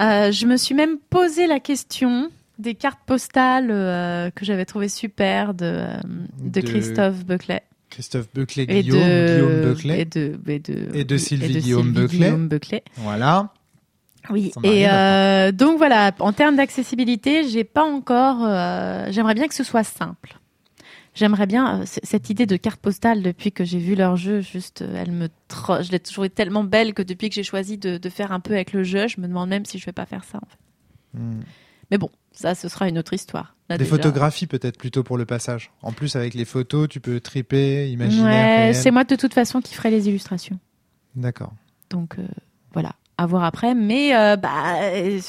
[0.01, 4.89] euh, je me suis même posé la question des cartes postales euh, que j'avais trouvées
[4.89, 5.97] super de, euh,
[6.41, 7.63] de, De Christophe Buckley.
[7.93, 10.01] Christophe Buckley, Et Guillaume, de, Guillaume Buckley.
[10.01, 12.19] Et de, et de, Et de Sylvie et Guillaume Sylvie Buckley.
[12.19, 12.83] Guillaume Buckley.
[12.97, 13.53] Voilà.
[14.31, 18.45] Oui, et euh, donc voilà, en termes d'accessibilité, j'ai pas encore.
[18.45, 20.39] euh, J'aimerais bien que ce soit simple.
[21.15, 24.41] J'aimerais bien euh, cette idée de carte postale depuis que j'ai vu leur jeu.
[24.41, 25.29] Juste, elle me,
[25.83, 28.55] je l'ai trouvée tellement belle que depuis que j'ai choisi de, de faire un peu
[28.55, 30.39] avec le jeu, je me demande même si je vais pas faire ça.
[30.39, 31.19] En fait.
[31.21, 31.41] Mm.
[31.91, 33.57] Mais bon, ça, ce sera une autre histoire.
[33.77, 33.97] Des déjà.
[33.97, 35.71] photographies peut-être plutôt pour le passage.
[35.83, 38.25] En plus, avec les photos, tu peux triper, imaginer.
[38.25, 40.59] Ouais, c'est moi de toute façon qui ferai les illustrations.
[41.15, 41.53] D'accord.
[41.91, 42.27] Donc euh,
[42.73, 43.75] voilà, à voir après.
[43.75, 45.21] Mais euh, bah, euh,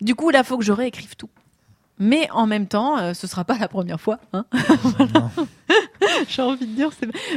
[0.00, 1.30] du coup, là, faut que je réécrive tout.
[1.98, 4.18] Mais en même temps, euh, ce sera pas la première fois.
[4.32, 4.44] Hein
[6.28, 6.90] j'ai envie de dire.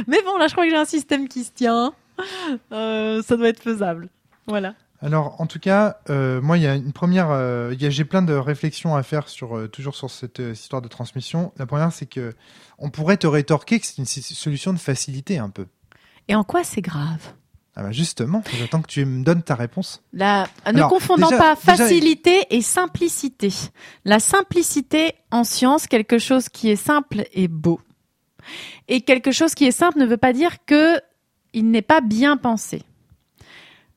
[0.06, 1.92] Mais bon, là, je crois que j'ai un système qui se tient.
[2.72, 4.08] Euh, ça doit être faisable.
[4.46, 4.74] Voilà.
[5.02, 8.34] Alors, en tout cas, euh, moi, il y a une première, euh, j'ai plein de
[8.34, 11.52] réflexions à faire sur euh, toujours sur cette histoire de transmission.
[11.56, 12.34] La première, c'est que
[12.78, 15.66] on pourrait te rétorquer que c'est une solution de facilité un peu.
[16.28, 17.32] Et en quoi c'est grave?
[17.76, 20.02] Ah bah justement, j'attends que tu me donnes ta réponse.
[20.12, 20.48] La...
[20.66, 23.50] Ne Alors, confondons déjà- pas déjà- facilité et simplicité.
[24.04, 27.80] La simplicité en science, quelque chose qui est simple est beau.
[28.88, 31.00] Et quelque chose qui est simple ne veut pas dire que
[31.52, 32.82] il n'est pas bien pensé.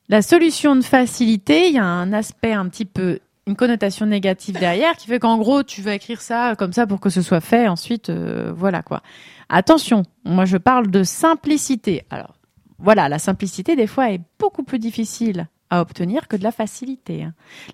[0.08, 4.58] La solution de facilité, il y a un aspect un petit peu, une connotation négative
[4.58, 7.40] derrière qui fait qu'en gros, tu vas écrire ça comme ça pour que ce soit
[7.40, 7.68] fait.
[7.68, 9.02] Ensuite, euh, voilà quoi.
[9.48, 12.04] Attention, moi je parle de simplicité.
[12.10, 12.34] Alors,
[12.78, 17.26] voilà, la simplicité des fois est beaucoup plus difficile à obtenir que de la facilité.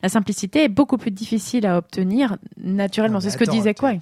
[0.03, 3.21] La simplicité est beaucoup plus difficile à obtenir naturellement.
[3.21, 3.93] C'est ce que disait quoi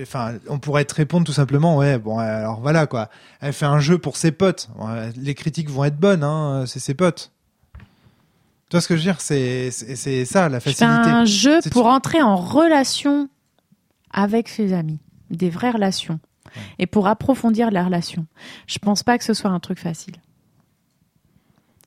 [0.00, 3.08] Enfin, on pourrait te répondre tout simplement, ouais, bon, alors voilà quoi.
[3.40, 4.70] Elle fait un jeu pour ses potes.
[5.16, 7.32] Les critiques vont être bonnes, hein, c'est ses potes.
[8.70, 9.20] Tu vois ce que je veux dire?
[9.20, 10.84] C'est c'est c'est ça la facilité.
[10.86, 13.28] un jeu C'est- pour entrer en relation
[14.10, 14.98] avec ses amis,
[15.30, 16.20] des vraies relations,
[16.78, 18.26] et pour approfondir la relation.
[18.66, 20.14] Je pense pas que ce soit un truc facile.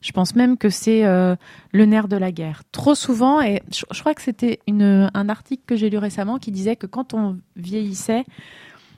[0.05, 1.35] Je pense même que c'est euh,
[1.71, 2.61] le nerf de la guerre.
[2.71, 6.75] Trop souvent, et je, crois que c'était un article que j'ai lu récemment qui disait
[6.75, 8.23] que quand on vieillissait,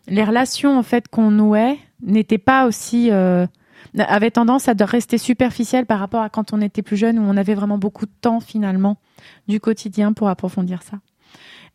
[0.10, 3.48] les relations en fait qu'on nouait n'étaient pas aussi euh,
[3.98, 7.38] avaient tendance à rester superficielles par rapport à quand on était plus jeune où on
[7.38, 8.98] avait vraiment beaucoup de temps finalement
[9.48, 10.98] du quotidien pour approfondir ça.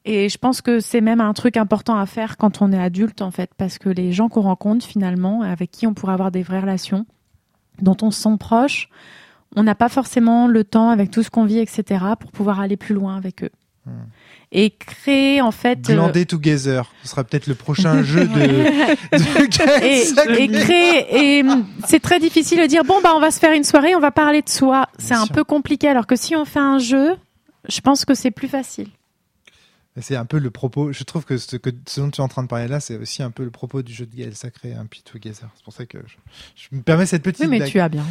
[0.04, 3.22] Et je pense que c'est même un truc important à faire quand on est adulte
[3.22, 6.42] en fait parce que les gens qu'on rencontre finalement avec qui on pourrait avoir des
[6.42, 7.06] vraies relations
[7.80, 8.88] dont on se sent proche,
[9.56, 12.76] on n'a pas forcément le temps avec tout ce qu'on vit etc pour pouvoir aller
[12.76, 13.50] plus loin avec eux.
[13.86, 13.90] Hmm.
[14.52, 18.34] Et créer en fait euh, Glander Together, ce sera peut-être le prochain jeu de,
[19.12, 23.40] de et, créer et hum, c'est très difficile de dire bon bah on va se
[23.40, 25.34] faire une soirée on va parler de soi c'est un sûr.
[25.34, 27.16] peu compliqué alors que si on fait un jeu
[27.68, 28.88] je pense que c'est plus facile
[30.00, 30.90] C'est un peu le propos.
[30.92, 32.96] Je trouve que ce, que ce dont tu es en train de parler là, c'est
[32.96, 35.48] aussi un peu le propos du jeu de Gaël Sacré, un Pit Together.
[35.54, 36.14] C'est pour ça que je,
[36.56, 37.70] je me permets cette petite oui mais blague.
[37.70, 38.04] tu as bien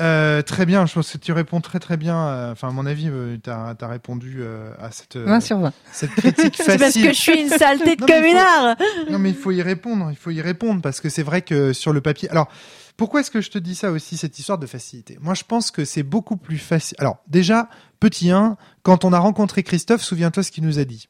[0.00, 2.16] Euh, très bien, je pense que tu réponds très très bien.
[2.26, 3.08] euh, Enfin, à mon avis,
[3.44, 5.72] tu as, répondu euh, à cette, euh, 20 sur 20.
[5.92, 7.02] cette critique c'est parce facile.
[7.06, 8.76] que je suis une saleté de communard
[9.08, 10.08] Non, mais il faut y répondre.
[10.10, 12.28] Il faut y répondre parce que c'est vrai que sur le papier.
[12.30, 12.48] Alors,
[12.96, 15.18] pourquoi est-ce que je te dis ça aussi, cette histoire de facilité?
[15.20, 16.96] Moi, je pense que c'est beaucoup plus facile.
[16.98, 17.68] Alors, déjà,
[18.00, 21.08] petit 1, quand on a rencontré Christophe, souviens-toi ce qu'il nous a dit.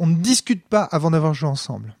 [0.00, 1.94] On ne discute pas avant d'avoir joué ensemble.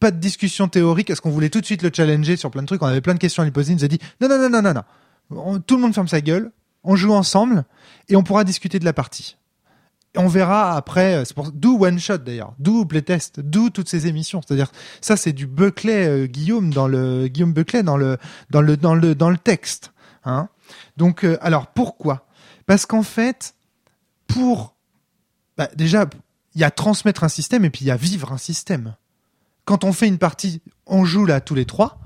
[0.00, 2.66] Pas de discussion théorique, parce qu'on voulait tout de suite le challenger sur plein de
[2.66, 2.82] trucs.
[2.82, 3.72] On avait plein de questions à lui poser.
[3.72, 4.82] Il nous a dit non, non, non, non, non, non.
[5.30, 6.50] On- tout le monde ferme sa gueule.
[6.84, 7.64] On joue ensemble
[8.08, 9.36] et on pourra discuter de la partie.
[10.16, 14.40] On verra après, euh, d'où One Shot d'ailleurs, d'où Playtest, d'où toutes ces émissions.
[14.46, 14.70] C'est-à-dire,
[15.00, 18.16] ça c'est du Buckley euh, Guillaume dans le Guillaume Buckley dans le
[18.50, 19.92] dans le dans le dans le texte.
[20.24, 20.48] Hein
[20.96, 22.26] Donc, euh, alors pourquoi?
[22.66, 23.54] Parce qu'en fait,
[24.28, 24.76] pour
[25.56, 26.06] bah, déjà,
[26.54, 28.94] il y a transmettre un système et puis il y a vivre un système.
[29.64, 31.98] quand on fait une partie, on joue là tous les trois,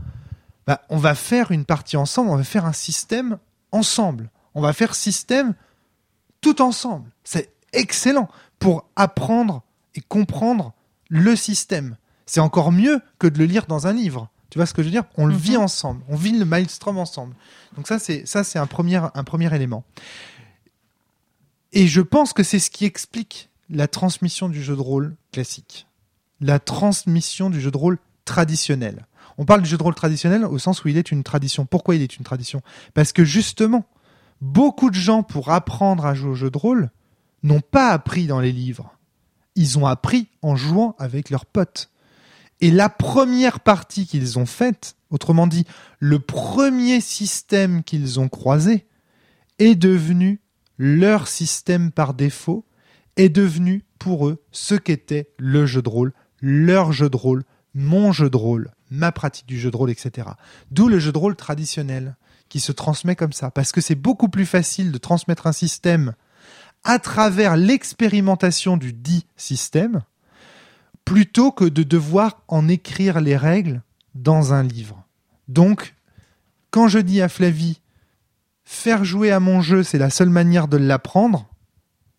[0.66, 3.38] bah, on va faire une partie ensemble, on va faire un système
[3.72, 4.30] ensemble.
[4.54, 5.54] On va faire système
[6.40, 7.10] tout ensemble.
[7.24, 8.28] C'est excellent
[8.60, 9.62] pour apprendre
[9.96, 10.72] et comprendre
[11.08, 11.96] le système.
[12.26, 14.28] C'est encore mieux que de le lire dans un livre.
[14.50, 15.04] Tu vois ce que je veux dire?
[15.16, 15.62] On le vit Mhm.
[15.64, 17.34] ensemble, on vit le maelstrom ensemble.
[17.76, 19.84] Donc ça, c'est ça, c'est un premier, un premier élément.
[21.72, 25.86] Et je pense que c'est ce qui explique la transmission du jeu de rôle classique,
[26.40, 29.06] la transmission du jeu de rôle traditionnel.
[29.36, 31.64] On parle du jeu de rôle traditionnel au sens où il est une tradition.
[31.64, 32.60] Pourquoi il est une tradition?
[32.94, 33.84] Parce que justement,
[34.40, 36.90] beaucoup de gens, pour apprendre à jouer au jeu de rôle,
[37.42, 38.92] n'ont pas appris dans les livres.
[39.54, 41.90] Ils ont appris en jouant avec leurs potes.
[42.60, 45.64] Et la première partie qu'ils ont faite, autrement dit,
[46.00, 48.86] le premier système qu'ils ont croisé,
[49.58, 50.40] est devenu
[50.78, 52.64] leur système par défaut,
[53.18, 58.12] est devenu pour eux ce qu'était le jeu de rôle, leur jeu de rôle, mon
[58.12, 60.28] jeu de rôle, ma pratique du jeu de rôle, etc.
[60.70, 62.16] D'où le jeu de rôle traditionnel
[62.48, 66.14] qui se transmet comme ça, parce que c'est beaucoup plus facile de transmettre un système
[66.84, 70.02] à travers l'expérimentation du dit système,
[71.04, 73.82] plutôt que de devoir en écrire les règles
[74.14, 75.04] dans un livre.
[75.48, 75.94] Donc,
[76.70, 77.80] quand je dis à Flavie,
[78.64, 81.47] faire jouer à mon jeu, c'est la seule manière de l'apprendre,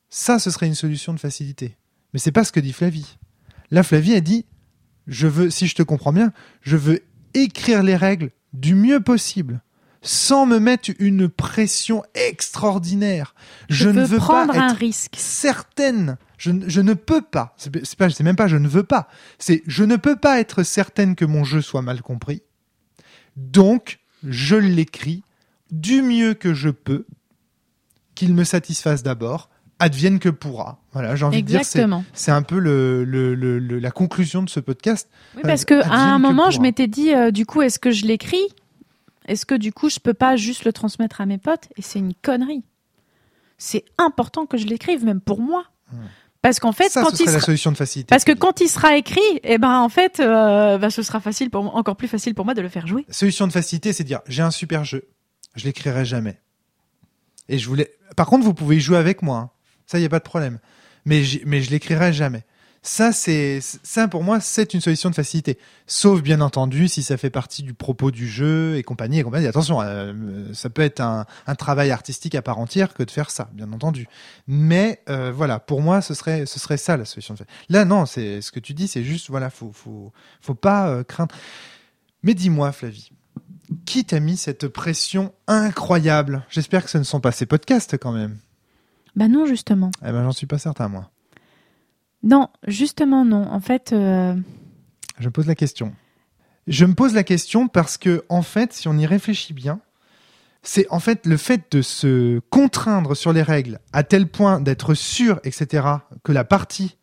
[0.09, 1.77] ça, ce serait une solution de facilité.
[2.13, 3.17] Mais c'est pas ce que dit Flavie.
[3.71, 4.45] Là, Flavie a dit,
[5.07, 7.01] je veux, si je te comprends bien, je veux
[7.33, 9.61] écrire les règles du mieux possible,
[10.01, 13.35] sans me mettre une pression extraordinaire.
[13.69, 15.15] Je, Je, ne veux prendre pas un être risque.
[15.17, 16.17] certaine.
[16.37, 17.53] Je, ne- je ne peux pas.
[17.57, 19.09] C'est pas, c'est même pas je ne veux pas.
[19.37, 22.41] C'est je ne peux pas être certaine que mon jeu soit mal compris.
[23.35, 25.23] Donc, je l'écris
[25.69, 27.05] du mieux que je peux,
[28.15, 29.49] qu'il me satisfasse d'abord,
[29.79, 30.79] advienne que pourra.
[30.93, 32.03] Voilà, j'ai envie de dire, c'est, Exactement.
[32.13, 35.09] c'est un peu le, le- le- la conclusion de ce podcast.
[35.35, 37.79] Oui, parce que advienne à un que moment, je m'étais dit, euh, du coup, est-ce
[37.79, 38.45] que je l'écris?
[39.27, 41.67] Est-ce que du coup, je peux pas juste le transmettre à mes potes?
[41.77, 42.63] Et c'est une connerie.
[43.57, 45.65] C'est important que je l'écrive, même pour moi.
[46.41, 46.89] Parce qu'en fait, Hmm.
[46.89, 47.45] ça, quand ce il serait la sera...
[47.47, 48.07] solution de facilité.
[48.09, 51.49] Parce que quand il sera écrit, eh ben en fait, euh, bah, ce sera facile
[51.49, 53.05] pour encore plus facile pour moi de le faire jouer.
[53.09, 55.09] Solution de facilité, c'est dire j'ai un super jeu,
[55.55, 56.39] je l'écrirai jamais.
[57.49, 57.91] Et je voulais.
[58.15, 59.53] Par contre, vous pouvez y jouer avec moi.
[59.89, 60.59] Ça, il y a pas de problème.
[61.05, 62.43] Mais mais je l'écrirai jamais.
[62.83, 65.57] Ça, c'est ça pour moi, c'est une solution de facilité.
[65.87, 69.47] Sauf bien entendu si ça fait partie du propos du jeu et compagnie et compagnie.
[69.47, 70.13] Attention, euh,
[70.53, 73.73] ça peut être un, un travail artistique à part entière que de faire ça, bien
[73.73, 74.07] entendu.
[74.47, 77.33] Mais euh, voilà, pour moi, ce serait ce serait ça la solution.
[77.33, 77.65] De facilité.
[77.69, 81.03] Là, non, c'est ce que tu dis, c'est juste voilà, faut faut faut pas euh,
[81.03, 81.33] craindre.
[82.21, 83.11] Mais dis-moi, Flavie,
[83.87, 86.45] qui t'a mis cette pression incroyable?
[86.51, 88.37] J'espère que ce ne sont pas ces podcasts quand même.
[89.15, 89.91] Bah non, justement.
[90.01, 91.09] Eh ben, j'en suis pas certain, moi.
[92.23, 93.47] Non, justement non.
[93.49, 94.35] En fait, euh,
[95.19, 95.93] Je me pose la question.
[96.67, 99.79] Je me pose la question parce que, en fait, si on y réfléchit bien,
[100.61, 104.93] c'est en fait le fait de se contraindre sur les règles à tel point d'être
[104.93, 105.87] sûr, etc.,
[106.23, 106.97] que la partie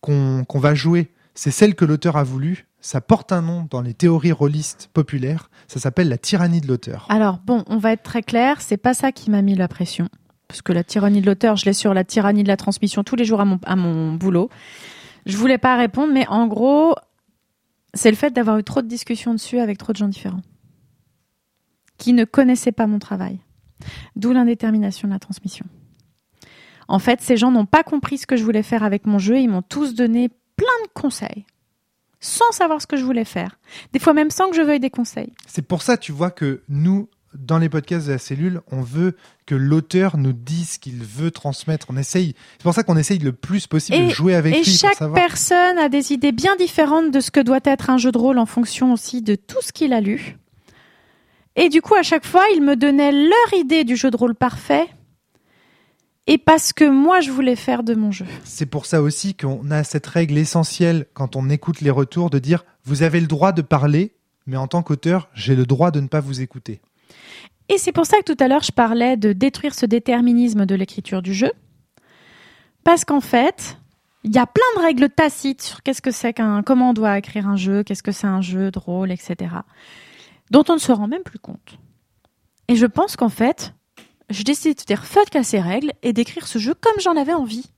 [0.00, 2.66] qu'on qu'on va jouer, c'est celle que l'auteur a voulu.
[2.80, 5.50] Ça porte un nom dans les théories rôlistes populaires.
[5.66, 7.06] Ça s'appelle la tyrannie de l'auteur.
[7.08, 10.08] alors bon, on va être très clair, c'est pas ça qui m'a mis la pression.
[10.48, 13.16] Parce que la tyrannie de l'auteur, je l'ai sur la tyrannie de la transmission tous
[13.16, 14.48] les jours à mon, à mon boulot.
[15.26, 16.94] Je voulais pas répondre, mais en gros,
[17.94, 20.42] c'est le fait d'avoir eu trop de discussions dessus avec trop de gens différents.
[21.98, 23.40] Qui ne connaissaient pas mon travail.
[24.14, 25.66] D'où l'indétermination de la transmission.
[26.88, 29.38] En fait, ces gens n'ont pas compris ce que je voulais faire avec mon jeu.
[29.38, 31.44] Ils m'ont tous donné plein de conseils.
[32.20, 33.58] Sans savoir ce que je voulais faire.
[33.92, 35.32] Des fois même sans que je veuille des conseils.
[35.46, 37.08] C'est pour ça, tu vois, que nous,
[37.38, 41.30] dans les podcasts de la cellule, on veut que l'auteur nous dise ce qu'il veut
[41.30, 41.86] transmettre.
[41.90, 42.34] On essaye.
[42.58, 44.94] C'est pour ça qu'on essaye le plus possible de jouer avec Et lui pour chaque
[44.94, 45.14] savoir.
[45.14, 48.38] personne a des idées bien différentes de ce que doit être un jeu de rôle
[48.38, 50.36] en fonction aussi de tout ce qu'il a lu.
[51.56, 54.34] Et du coup, à chaque fois, ils me donnaient leur idée du jeu de rôle
[54.34, 54.86] parfait.
[56.26, 58.26] Et parce que moi, je voulais faire de mon jeu.
[58.44, 62.38] C'est pour ça aussi qu'on a cette règle essentielle quand on écoute les retours de
[62.38, 64.12] dire vous avez le droit de parler,
[64.46, 66.80] mais en tant qu'auteur, j'ai le droit de ne pas vous écouter.
[67.68, 70.74] Et c'est pour ça que tout à l'heure, je parlais de détruire ce déterminisme de
[70.74, 71.50] l'écriture du jeu.
[72.84, 73.76] Parce qu'en fait,
[74.22, 77.18] il y a plein de règles tacites sur qu'est-ce que c'est qu'un, comment on doit
[77.18, 79.36] écrire un jeu, qu'est-ce que c'est un jeu de rôle, etc.
[80.50, 81.78] dont on ne se rend même plus compte.
[82.68, 83.74] Et je pense qu'en fait,
[84.30, 87.32] je décide de dire fuck à ces règles et d'écrire ce jeu comme j'en avais
[87.34, 87.70] envie.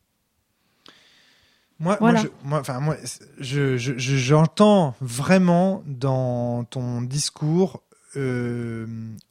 [1.80, 2.20] Moi, Voilà.
[2.20, 2.96] moi, je- moi, enfin, moi,
[3.38, 7.82] je, je- je- j'entends vraiment dans ton discours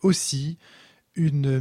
[0.01, 0.57] aussi
[1.15, 1.59] une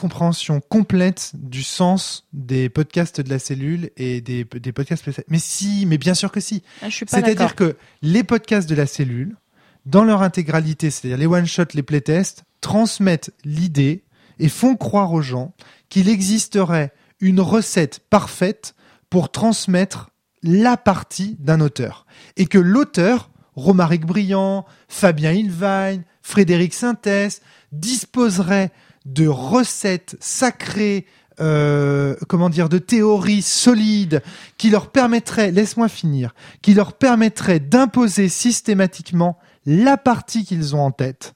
[0.00, 5.04] compréhension complète du sens des podcasts de la cellule et des, des podcasts.
[5.28, 6.62] Mais si, mais bien sûr que si.
[6.82, 9.36] Ah, C'est-à-dire que les podcasts de la cellule,
[9.84, 14.04] dans leur intégralité, c'est-à-dire les one-shots, les playtests, transmettent l'idée
[14.38, 15.54] et font croire aux gens
[15.90, 18.74] qu'il existerait une recette parfaite
[19.10, 20.10] pour transmettre
[20.42, 22.06] la partie d'un auteur.
[22.36, 27.40] Et que l'auteur, Romaric Briand, Fabien Ilvain, Frédéric Sintès,
[27.72, 28.70] disposerait
[29.06, 31.06] de recettes sacrées,
[31.40, 34.22] euh, comment dire, de théories solides
[34.58, 40.90] qui leur permettraient, laisse-moi finir, qui leur permettraient d'imposer systématiquement la partie qu'ils ont en
[40.90, 41.34] tête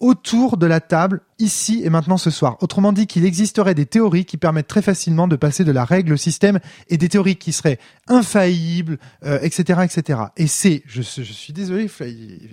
[0.00, 2.56] autour de la table, ici et maintenant ce soir.
[2.60, 6.14] Autrement dit, qu'il existerait des théories qui permettent très facilement de passer de la règle
[6.14, 6.58] au système
[6.88, 10.20] et des théories qui seraient infaillibles, euh, etc., etc.
[10.36, 11.88] Et c'est, je, suis désolé,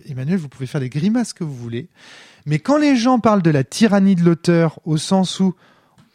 [0.08, 1.90] Emmanuel, vous pouvez faire les grimaces que vous voulez,
[2.46, 5.56] mais quand les gens parlent de la tyrannie de l'auteur au sens où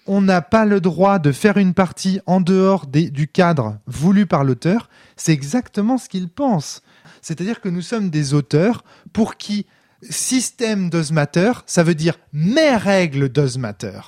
[0.07, 4.45] on n'a pas le droit de faire une partie en dehors du cadre voulu par
[4.45, 6.83] l'auteur, c'est exactement ce qu'ils pensent.
[7.21, 9.67] C'est-à-dire que nous sommes des auteurs pour qui
[10.03, 14.01] système does matter, ça veut dire mes règles does matter.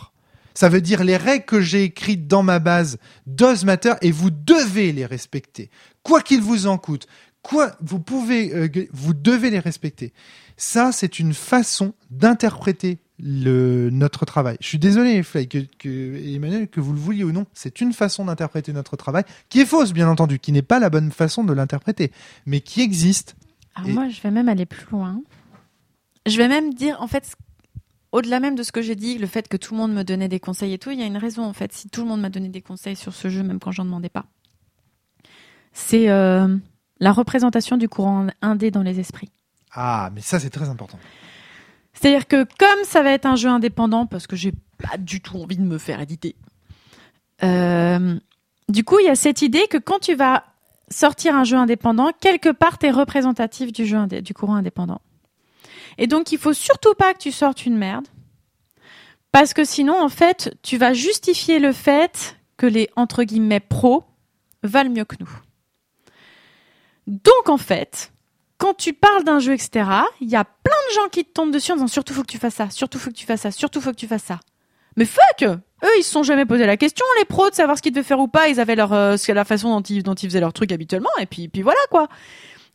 [0.54, 4.30] Ça veut dire les règles que j'ai écrites dans ma base does matter et vous
[4.30, 5.70] devez les respecter.
[6.02, 7.06] Quoi qu'il vous en coûte,
[7.42, 10.12] quoi, vous pouvez, euh, vous devez les respecter.
[10.56, 14.56] Ça, c'est une façon d'interpréter le, notre travail.
[14.60, 17.92] Je suis désolé, Fly, que, que, Emmanuel, que vous le vouliez ou non, c'est une
[17.92, 21.44] façon d'interpréter notre travail qui est fausse, bien entendu, qui n'est pas la bonne façon
[21.44, 22.12] de l'interpréter,
[22.46, 23.36] mais qui existe.
[23.74, 25.20] Alors Et- moi, je vais même aller plus loin.
[26.28, 27.36] Je vais même dire, en fait,
[28.12, 30.28] au-delà même de ce que j'ai dit, le fait que tout le monde me donnait
[30.28, 31.72] des conseils et tout, il y a une raison, en fait.
[31.72, 34.08] Si tout le monde m'a donné des conseils sur ce jeu, même quand j'en demandais
[34.08, 34.24] pas,
[35.72, 36.56] c'est euh,
[37.00, 39.30] la représentation du courant indé dans les esprits.
[39.72, 40.98] Ah, mais ça, c'est très important.
[41.92, 45.36] C'est-à-dire que comme ça va être un jeu indépendant, parce que j'ai pas du tout
[45.36, 46.36] envie de me faire éditer,
[47.42, 48.18] euh,
[48.68, 50.44] du coup, il y a cette idée que quand tu vas
[50.90, 55.00] sortir un jeu indépendant, quelque part, tu es représentatif du, jeu indé- du courant indépendant.
[55.98, 58.06] Et donc, il faut surtout pas que tu sortes une merde,
[59.32, 64.04] parce que sinon, en fait, tu vas justifier le fait que les, entre guillemets, pros
[64.62, 65.30] valent mieux que nous.
[67.06, 68.12] Donc, en fait,
[68.58, 71.52] quand tu parles d'un jeu, etc., il y a plein de gens qui te tombent
[71.52, 73.50] dessus en disant surtout faut que tu fasses ça, surtout faut que tu fasses ça,
[73.50, 74.40] surtout faut que tu fasses ça.
[74.96, 77.82] Mais fuck Eux, ils se sont jamais posé la question, les pros, de savoir ce
[77.82, 78.48] qu'ils devaient faire ou pas.
[78.48, 81.26] Ils avaient leur, euh, la façon dont ils, dont ils faisaient leur truc habituellement, et
[81.26, 82.08] puis, puis voilà quoi.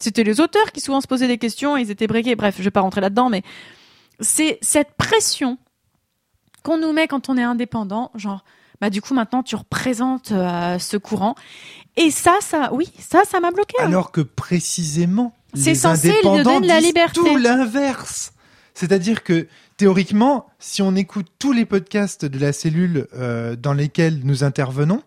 [0.04, 2.36] C'était les auteurs qui souvent se posaient des questions, ils étaient breakés.
[2.36, 3.42] Bref, je vais pas rentrer là-dedans, mais
[4.20, 5.58] c'est cette pression
[6.62, 8.44] qu'on nous met quand on est indépendant, genre,
[8.82, 11.36] bah du coup maintenant tu représentes euh, ce courant.
[11.96, 13.76] Et ça, ça, oui, ça, ça m'a bloqué.
[13.80, 13.86] hein.
[13.86, 17.14] Alors que précisément, C'est les censé lui donner de la liberté.
[17.20, 18.34] tout l'inverse.
[18.74, 19.48] C'est-à-dire que
[19.78, 25.02] théoriquement, si on écoute tous les podcasts de la cellule euh, dans lesquels nous intervenons,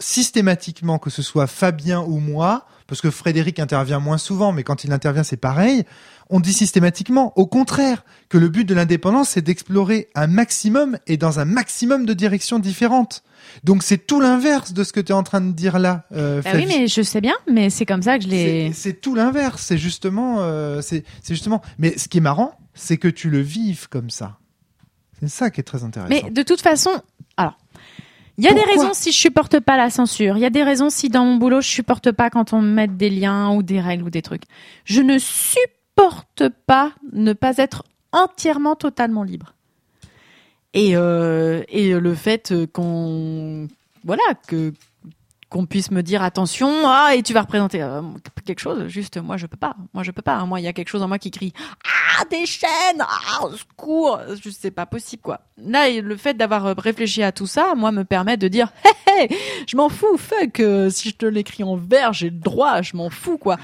[0.00, 4.84] systématiquement, que ce soit Fabien ou moi, parce que Frédéric intervient moins souvent, mais quand
[4.84, 5.84] il intervient, c'est pareil,
[6.30, 11.16] on dit systématiquement, au contraire, que le but de l'indépendance, c'est d'explorer un maximum et
[11.16, 13.22] dans un maximum de directions différentes.
[13.62, 16.04] Donc c'est tout l'inverse de ce que tu es en train de dire là.
[16.12, 18.72] Euh, Bah oui, mais je sais bien, mais c'est comme ça que je l'ai.
[18.72, 19.62] c'est tout l'inverse.
[19.62, 21.62] C'est justement, euh, c'est justement.
[21.78, 24.38] Mais ce qui est marrant, c'est que tu le vives comme ça.
[25.20, 26.10] C'est ça qui est très intéressant.
[26.10, 26.90] Mais de toute façon,
[28.38, 30.36] il y a des raisons si je supporte pas la censure.
[30.36, 32.68] Il y a des raisons si dans mon boulot je supporte pas quand on me
[32.68, 34.44] met des liens ou des règles ou des trucs.
[34.84, 39.54] Je ne supporte pas ne pas être entièrement, totalement libre.
[40.72, 43.68] Et, euh, et le fait qu'on,
[44.04, 44.72] voilà, que
[45.54, 48.02] qu'on puisse me dire attention, ah et tu vas représenter euh,
[48.44, 48.88] quelque chose.
[48.88, 49.76] Juste, moi je peux pas.
[49.94, 50.34] Moi je peux pas.
[50.34, 50.46] hein.
[50.46, 51.52] Moi il y a quelque chose en moi qui crie
[52.18, 54.18] ah des chaînes, ah au secours.
[54.42, 55.42] Je sais pas possible quoi.
[55.56, 59.26] Là le fait d'avoir euh, réfléchi à tout ça, moi me permet de dire hé
[59.30, 59.36] hé,
[59.68, 60.58] je m'en fous, fuck.
[60.58, 63.56] euh, si je te l'écris en vert, j'ai le droit, je m'en fous quoi.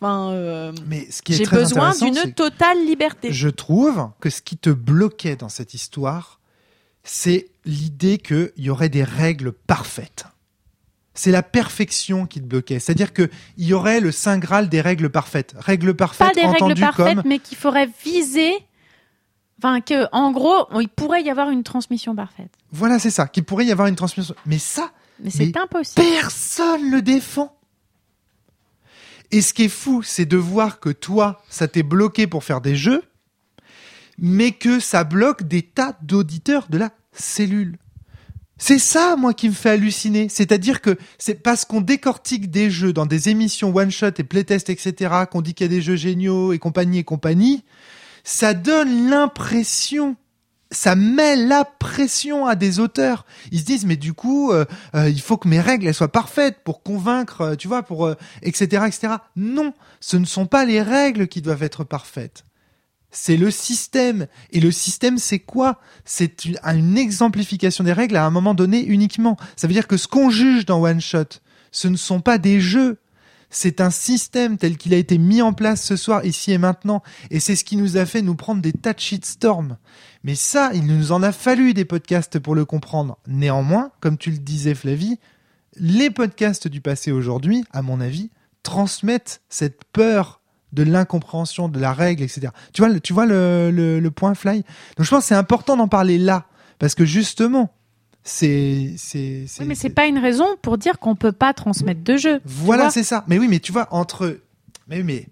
[0.00, 3.32] Enfin, euh, Mais ce qui est j'ai très besoin d'une c'est totale liberté.
[3.34, 6.40] je trouve que ce qui te bloquait dans cette histoire,
[7.02, 10.24] c'est l'idée qu'il y aurait des règles parfaites.
[11.14, 12.80] C'est la perfection qui te bloquait.
[12.80, 15.54] C'est-à-dire qu'il y aurait le saint graal des règles parfaites.
[15.56, 18.52] Règles parfaites Pas des règles parfaites, comme mais qu'il faudrait viser.
[19.58, 22.50] Enfin, que, en gros, il pourrait y avoir une transmission parfaite.
[22.72, 24.34] voilà, c'est ça, qu'il pourrait y avoir une transmission.
[24.44, 26.04] Mais ça, Mais c'est impossible.
[26.04, 27.56] Personne le défend.
[29.30, 32.60] Et ce qui est fou, c'est de voir que toi, ça t'est bloqué pour faire
[32.60, 33.02] des jeux,
[34.18, 37.78] mais que ça bloque des tas d'auditeurs de la cellule.
[38.66, 40.30] C'est ça, moi, qui me fait halluciner.
[40.30, 45.26] C'est-à-dire que c'est parce qu'on décortique des jeux dans des émissions one-shot et playtest, etc.,
[45.30, 47.62] qu'on dit qu'il y a des jeux géniaux et compagnie et compagnie,
[48.22, 50.16] ça donne l'impression,
[50.70, 53.26] ça met la pression à des auteurs.
[53.52, 54.64] Ils se disent mais du coup euh,
[54.94, 58.06] euh, il faut que mes règles elles soient parfaites pour convaincre, euh, tu vois, pour
[58.06, 59.16] euh, etc etc.
[59.36, 62.44] Non, ce ne sont pas les règles qui doivent être parfaites.
[63.16, 64.26] C'est le système.
[64.50, 65.80] Et le système, c'est quoi?
[66.04, 69.36] C'est une, exemplification des règles à un moment donné uniquement.
[69.54, 72.60] Ça veut dire que ce qu'on juge dans One Shot, ce ne sont pas des
[72.60, 72.98] jeux.
[73.50, 77.04] C'est un système tel qu'il a été mis en place ce soir, ici et maintenant.
[77.30, 79.76] Et c'est ce qui nous a fait nous prendre des tas de shitstorms.
[80.24, 83.18] Mais ça, il nous en a fallu des podcasts pour le comprendre.
[83.28, 85.20] Néanmoins, comme tu le disais Flavie,
[85.76, 88.30] les podcasts du passé aujourd'hui, à mon avis,
[88.64, 90.40] transmettent cette peur
[90.74, 92.48] de l'incompréhension de la règle, etc.
[92.72, 94.64] Tu vois, le- tu vois le, le, le point fly?
[94.96, 96.44] Donc je pense que c'est important d'en parler là.
[96.78, 97.72] Parce que justement,
[98.24, 98.94] c'est...
[98.98, 102.40] c'est, Oui, mais c'est pas une raison pour dire qu'on peut pas transmettre de jeu.
[102.44, 103.24] Voilà, c'est ça.
[103.28, 104.40] Mais oui, mais tu vois, entre.
[104.88, 105.26] Mais oui, mais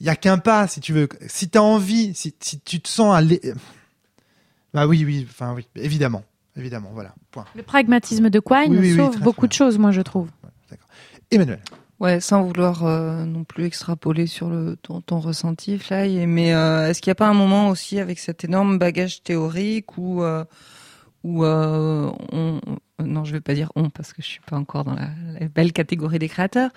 [0.00, 1.08] il y a qu'un pas, si tu veux.
[1.26, 3.40] Si t'as envie, si, si tu te sens aller.
[4.72, 6.22] Bah oui, oui, enfin oui, évidemment.
[6.56, 7.14] Évidemment, voilà.
[7.32, 7.44] Point.
[7.56, 10.28] Le pragmatisme de Quine Oui, oui, sauve beaucoup de choses, moi, je trouve.
[11.30, 11.60] Emmanuel.
[12.04, 16.26] Ouais, sans vouloir euh, non plus extrapoler sur le ton, ton ressenti, Fly.
[16.26, 19.96] Mais euh, est-ce qu'il n'y a pas un moment aussi avec cet énorme bagage théorique
[19.96, 20.44] où euh,
[21.22, 22.60] où on
[23.02, 25.08] non, je vais pas dire on parce que je suis pas encore dans la,
[25.40, 26.70] la belle catégorie des créateurs,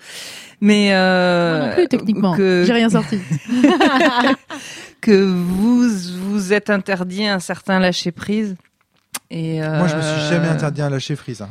[0.60, 2.36] mais euh, Moi non plus, techniquement.
[2.36, 3.18] que J'ai rien sorti.
[5.00, 5.88] que vous
[6.30, 8.56] vous êtes interdit un certain lâcher prise.
[9.30, 11.42] Et euh, Moi, je me suis jamais interdit un lâcher prise.
[11.42, 11.50] Hein.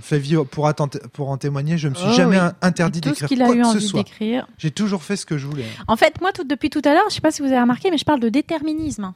[0.75, 2.47] T'en- pour en témoigner, je me suis Oh jamais oui.
[2.63, 3.99] interdit ce d'écrire quoi eu que ce envie soit.
[4.03, 4.47] d'écrire.
[4.57, 5.65] J'ai toujours fait ce que je voulais.
[5.87, 7.91] En fait, moi, tout, depuis tout à l'heure, je sais pas si vous avez remarqué,
[7.91, 9.13] mais je parle de déterminisme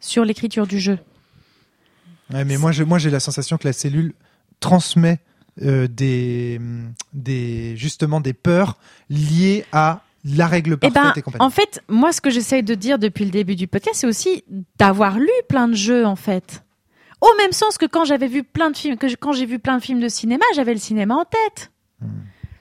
[0.00, 0.98] sur l'écriture du jeu.
[2.32, 4.14] Ouais, mais moi, je- moi, j'ai la sensation que la cellule
[4.60, 5.18] transmet
[5.62, 6.60] euh, des,
[7.12, 8.78] des, justement, des peurs
[9.10, 11.44] liées à la règle Eh parfaite ben, et compagnie.
[11.44, 14.44] en fait, moi, ce que j'essaye de dire depuis le début du podcast, c'est aussi
[14.78, 16.62] d'avoir lu plein de jeux, en fait.
[17.20, 19.58] Au même sens que quand j'avais vu plein de films, que je- quand j'ai vu
[19.58, 21.70] plein de films de cinéma, j'avais le cinéma en tête.
[22.00, 22.06] Hmm.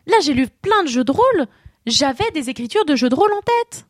[0.08, 1.48] Là, j'ai lu plein de jeux de rôle,
[1.86, 3.86] j'avais des écritures de jeux de rôle en tête.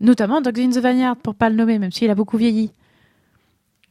[0.00, 2.72] Notamment Dogs in the Vineyard, pour pas le nommer, même s'il a beaucoup vieilli.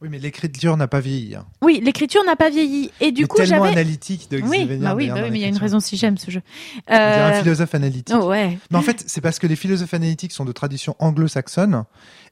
[0.00, 1.34] Oui, mais l'écriture n'a pas vieilli.
[1.34, 1.44] Hein.
[1.60, 2.92] Oui, l'écriture n'a pas vieilli.
[3.00, 3.70] Et du Il est coup, tellement j'avais.
[3.72, 6.16] analytique de Oui, bah oui, bah oui, mais il y a une raison si j'aime
[6.18, 6.40] ce jeu.
[6.86, 8.14] On dirait un Euh, philosophe analytique.
[8.16, 8.58] oh, ouais.
[8.70, 11.84] Mais en fait, c'est parce que les philosophes analytiques sont de tradition anglo-saxonne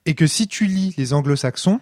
[0.07, 1.81] et que si tu lis les anglo-saxons,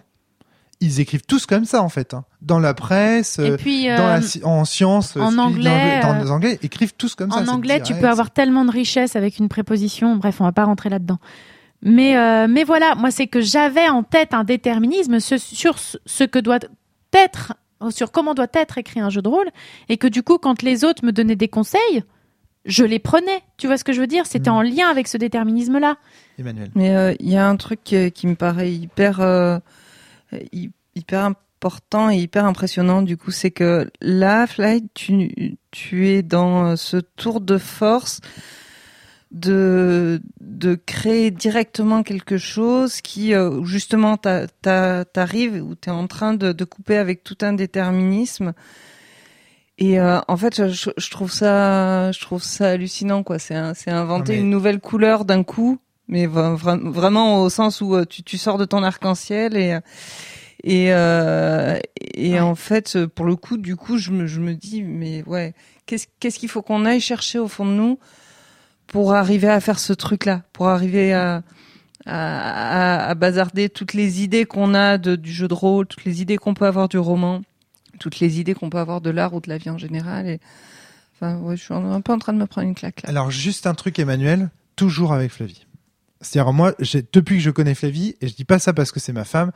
[0.81, 2.13] ils écrivent tous comme ça en fait.
[2.13, 2.25] hein.
[2.41, 6.31] Dans la presse, Et euh, dans euh, la en sciences, en anglais, dans euh, les
[6.31, 7.39] anglais, écrivent tous comme ça.
[7.39, 10.15] En anglais, tu peux avoir tellement de richesse avec une préposition.
[10.15, 11.19] Bref, on va pas rentrer là-dedans.
[11.81, 16.23] Mais, euh, mais voilà, moi, c'est que j'avais en tête un déterminisme ce- sur ce
[16.23, 16.59] que doit
[17.13, 17.53] être,
[17.89, 19.49] sur comment doit être écrit un jeu de rôle,
[19.89, 22.03] et que du coup, quand les autres me donnaient des conseils,
[22.65, 23.41] je les prenais.
[23.57, 24.25] Tu vois ce que je veux dire?
[24.25, 24.53] C'était Mm.
[24.53, 25.97] en lien avec ce déterminisme-là.
[26.39, 26.71] Emmanuel.
[26.75, 29.61] Mais euh, il y a un truc qui, qui me paraît hyper, euh, hy-
[30.95, 33.01] hyper important et hyper impressionnant.
[33.01, 38.21] Du coup, c'est que là, Fly, tu, tu es dans euh, ce tour de force
[39.31, 45.91] de, de créer directement quelque chose qui, euh, justement, t'a- t'a- t'arrives, où tu es
[45.91, 48.53] en train de, de couper avec tout un déterminisme.
[49.77, 53.39] Et euh, en fait, je, je trouve ça, je trouve ça hallucinant, quoi.
[53.39, 57.95] C'est inventer mais- une nouvelle couleur d'un coup, mais vra- vra- vraiment au sens où
[57.95, 59.77] euh, tu, tu sors de ton arc-en-ciel et
[60.63, 61.77] et euh,
[62.15, 62.39] et Ouais.
[62.39, 65.53] en fait, pour le coup, du coup, je me, je me dis, mais ouais,
[65.85, 67.99] qu'est-ce qu'il faut qu'on aille chercher au fond de nous
[68.87, 71.43] pour arriver à faire ce truc-là, pour arriver à
[72.07, 76.05] à, à- à bazarder toutes les idées qu'on a de, du jeu de rôle, toutes
[76.05, 77.41] les idées qu'on peut avoir du roman,
[77.99, 80.27] toutes les idées qu'on peut avoir de l'art ou de la vie en général.
[80.27, 80.39] Et
[81.15, 83.09] enfin, ouais, je suis un peu en train de me prendre une claque là.
[83.09, 85.65] Alors juste un truc, Emmanuel, toujours avec Flavie.
[86.25, 86.73] C'est-à-dire moi,
[87.13, 89.51] depuis que je connais Flavie, et je dis pas ça parce que c'est ma femme,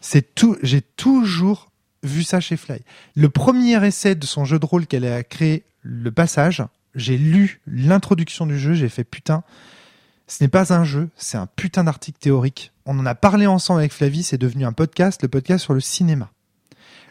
[0.00, 1.70] c'est tout, j'ai toujours
[2.02, 2.80] vu ça chez Fly.
[3.16, 6.62] Le premier essai de son jeu de rôle qu'elle a créé, le passage,
[6.94, 9.42] j'ai lu l'introduction du jeu, j'ai fait putain,
[10.28, 12.72] ce n'est pas un jeu, c'est un putain d'article théorique.
[12.86, 15.80] On en a parlé ensemble avec Flavie, c'est devenu un podcast, le podcast sur le
[15.80, 16.30] cinéma.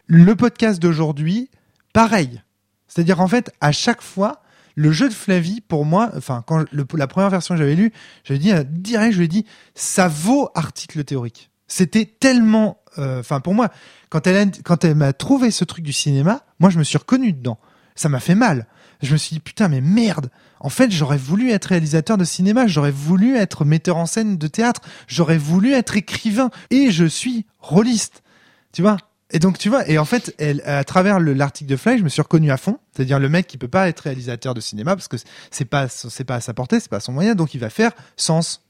[0.08, 1.50] Le podcast d'aujourd'hui,
[1.94, 2.42] pareil.
[2.88, 4.43] C'est-à-dire en fait, à chaque fois,
[4.76, 7.92] le jeu de Flavie, pour moi, enfin, quand le- la première version que j'avais lue,
[8.24, 9.46] j'avais dit, euh, direct, je lui ai dit,
[9.76, 11.50] ça vaut article théorique.
[11.68, 13.70] C'était tellement, euh, enfin, pour moi,
[14.10, 17.34] quand elle, quand elle m'a trouvé ce truc du cinéma, moi, je me suis reconnu
[17.34, 17.58] dedans.
[17.96, 18.68] Ça m'a fait mal.
[19.02, 20.30] Je me suis dit, putain, mais merde.
[20.60, 24.48] En fait, j'aurais voulu être réalisateur de cinéma, j'aurais voulu être metteur en scène de
[24.48, 28.24] théâtre, j'aurais voulu être écrivain, et je suis rôliste.
[28.72, 28.98] Tu vois?
[29.34, 32.04] Et donc, tu vois, et en fait, elle, à travers le- l'article de Fly, je
[32.04, 32.78] me suis reconnu à fond.
[32.96, 35.18] C'est-à-dire le mec qui peut pas être réalisateur de cinéma parce que
[35.50, 37.70] c'est pas, c'est pas à sa portée, c'est pas à son moyen, donc il va
[37.72, 38.62] faire sens.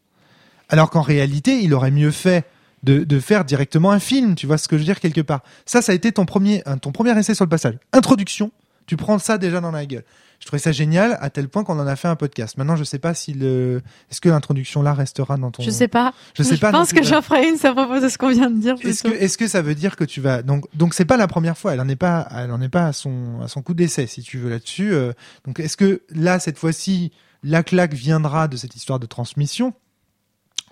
[0.70, 2.46] Alors qu'en réalité, il aurait mieux fait
[2.84, 4.36] de, de faire directement un film.
[4.36, 5.42] Tu vois ce que je veux dire quelque part.
[5.66, 7.76] Ça, ça a été ton premier, ton premier essai sur le passage.
[7.92, 8.50] Introduction.
[8.86, 10.04] Tu prends ça déjà dans la gueule.
[10.40, 12.58] Je trouvais ça génial à tel point qu'on en a fait un podcast.
[12.58, 13.82] Maintenant, je sais pas si le,
[14.12, 15.64] est-ce que l'introduction là restera dans ton.
[15.64, 16.14] Je sais pas.
[16.36, 16.72] Je sais pas.
[16.74, 18.76] non pense que j'en ferai une à propos de ce qu'on vient de dire.
[18.82, 21.28] Est-ce que, est-ce que ça veut dire que tu vas donc donc c'est pas la
[21.28, 21.74] première fois.
[21.74, 24.22] Elle en est pas, elle en est pas à son à son coup d'essai si
[24.22, 24.94] tu veux là-dessus.
[24.94, 25.14] euh.
[25.46, 27.12] donc est-ce que là cette fois-ci
[27.44, 29.74] la claque viendra de cette histoire de transmission?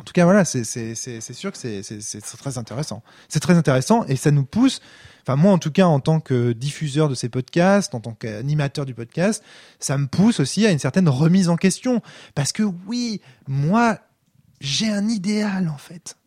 [0.01, 3.03] En tout cas voilà, c'est sûr que c'est très intéressant.
[3.29, 4.81] C'est très intéressant et ça nous pousse.
[5.21, 8.87] Enfin moi en tout cas en tant que diffuseur de ces podcasts, en tant qu'animateur
[8.87, 9.43] du podcast,
[9.79, 12.01] ça me pousse aussi à une certaine remise en question
[12.33, 13.99] parce que oui, moi
[14.59, 16.17] j'ai un idéal en fait.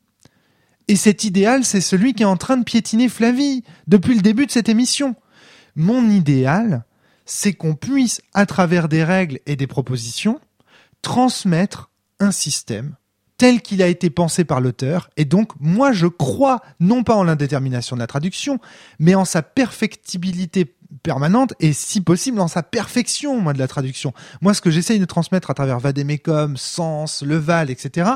[0.87, 4.47] Et cet idéal, c'est celui qui est en train de piétiner Flavie depuis le début
[4.47, 5.17] de cette émission.
[5.75, 6.85] Mon idéal,
[7.25, 10.41] c'est qu'on puisse, à travers des règles et des propositions,
[11.03, 11.91] transmettre
[12.21, 12.95] un système
[13.37, 15.11] tel qu'il a été pensé par l'auteur.
[15.17, 18.59] Et donc, moi, je crois non pas en l'indétermination de la traduction,
[18.99, 24.13] mais en sa perfectibilité permanente et si possible en sa perfection, moi, de la traduction.
[24.41, 28.11] Moi, ce que j'essaye de transmettre à travers Vademecum, Sens, Leval, etc.,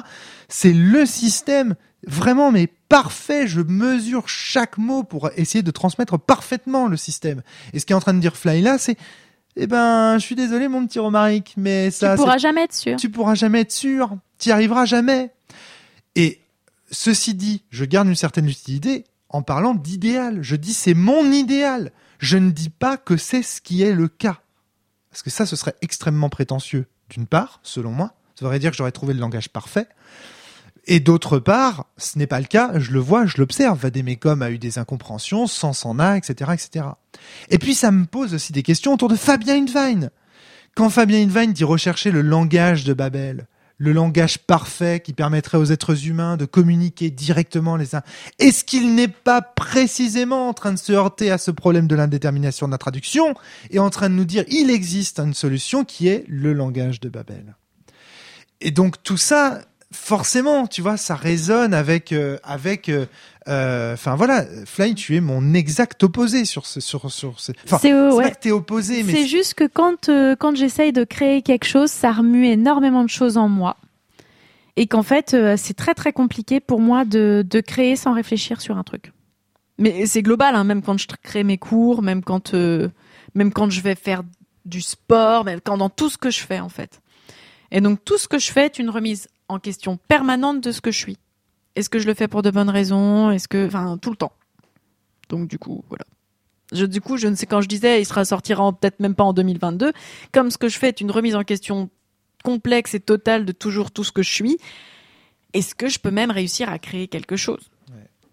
[0.49, 1.75] c'est le système
[2.07, 3.47] vraiment, mais parfait.
[3.47, 7.43] Je mesure chaque mot pour essayer de transmettre parfaitement le système.
[7.73, 8.97] Et ce qu'est en train de dire Fly là, c'est,
[9.57, 12.97] eh ben, je suis désolé, mon petit Romaric, mais ça, tu pourras jamais être sûr.
[12.97, 15.33] tu pourras jamais être sûr, tu arriveras jamais.
[16.15, 16.41] Et
[16.91, 20.39] ceci dit, je garde une certaine lucidité en parlant d'idéal.
[20.43, 21.93] Je dis c'est mon idéal.
[22.19, 24.41] Je ne dis pas que c'est ce qui est le cas.
[25.11, 26.87] Parce que ça, ce serait extrêmement prétentieux.
[27.11, 29.89] D'une part, selon moi, ça voudrait dire que j'aurais trouvé le langage parfait.
[30.91, 33.79] Et d'autre part, ce n'est pas le cas, je le vois, je l'observe.
[33.79, 36.87] Vademecum a eu des incompréhensions, Sans en a, etc., etc.
[37.51, 40.11] Et puis ça me pose aussi des questions autour de Fabien Invine.
[40.75, 43.47] Quand Fabien Invine dit rechercher le langage de Babel,
[43.79, 48.03] le langage parfait qui permettrait aux êtres humains de communiquer directement les uns,
[48.39, 52.67] est-ce qu'il n'est pas précisément en train de se heurter à ce problème de l'indétermination
[52.67, 53.35] de la traduction
[53.71, 57.09] et en train de nous dire il existe une solution qui est le langage de
[57.09, 57.55] Babel?
[58.61, 59.61] Et donc tout ça,
[59.93, 62.37] forcément, tu vois, ça résonne avec euh,
[62.89, 63.05] euh,
[63.49, 67.53] euh, Enfin voilà, Fly, tu es mon exact opposé sur ce sur sur ce.
[67.65, 68.25] Enfin, C'est euh, c'est ouais.
[68.25, 71.65] pas que t'es opposé, mais C'est juste que quand, euh, quand j'essaye de créer quelque
[71.67, 73.77] chose, ça remue énormément de choses en moi.
[74.77, 78.61] Et qu'en fait, euh, c'est très très compliqué pour moi de, de créer sans réfléchir
[78.61, 79.13] sur un truc.
[79.79, 82.89] Mais c'est global, hein, même quand je crée mes cours, même quand, euh,
[83.35, 84.23] même quand je vais faire
[84.65, 87.01] du sport, même quand dans tout ce que je fais en fait.
[87.71, 90.81] Et donc tout ce que je fais est une remise en question permanente de ce
[90.81, 91.17] que je suis.
[91.79, 93.31] Est-ce que je le fais pour de bonnes raisons?
[93.31, 94.33] Est-ce que, enfin, tout le temps.
[95.29, 96.05] Donc du coup, voilà.
[96.73, 99.15] Je, du coup, je ne sais quand je disais, il sera sortira en- peut-être même
[99.15, 99.93] pas en 2022.
[100.33, 101.89] Comme ce que je fais est une remise en question
[102.45, 104.59] complexe et totale de toujours tout ce que je suis.
[105.55, 107.71] Est-ce que je peux même réussir à créer quelque chose?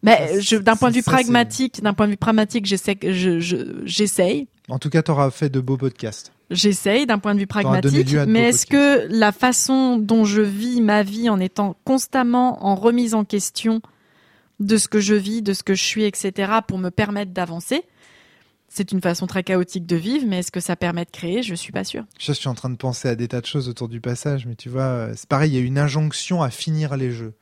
[0.04, 3.40] Mais d'un point de vue ça, pragmatique, d'un point de vue pragmatique, j'essaie, que- je,
[3.40, 4.48] je- j'essaye.
[4.70, 6.32] en tout cas, t'auras fait de beaux podcasts.
[6.52, 11.02] J'essaye d'un point de vue pragmatique, mais est-ce que la façon dont je vis ma
[11.02, 13.82] vie en étant constamment en remise en question
[14.60, 17.84] de ce que je vis, de ce que je suis, etc., pour me permettre d'avancer,
[18.68, 21.44] c'est une façon très chaotique de vivre, mais est-ce que ça permet de créer?
[21.44, 22.04] Je suis pas sûre.
[22.20, 24.56] Je suis en train de penser à des tas de choses autour du passage, mais
[24.56, 27.34] tu vois, euh, c'est pareil, il y a une injonction à finir les jeux.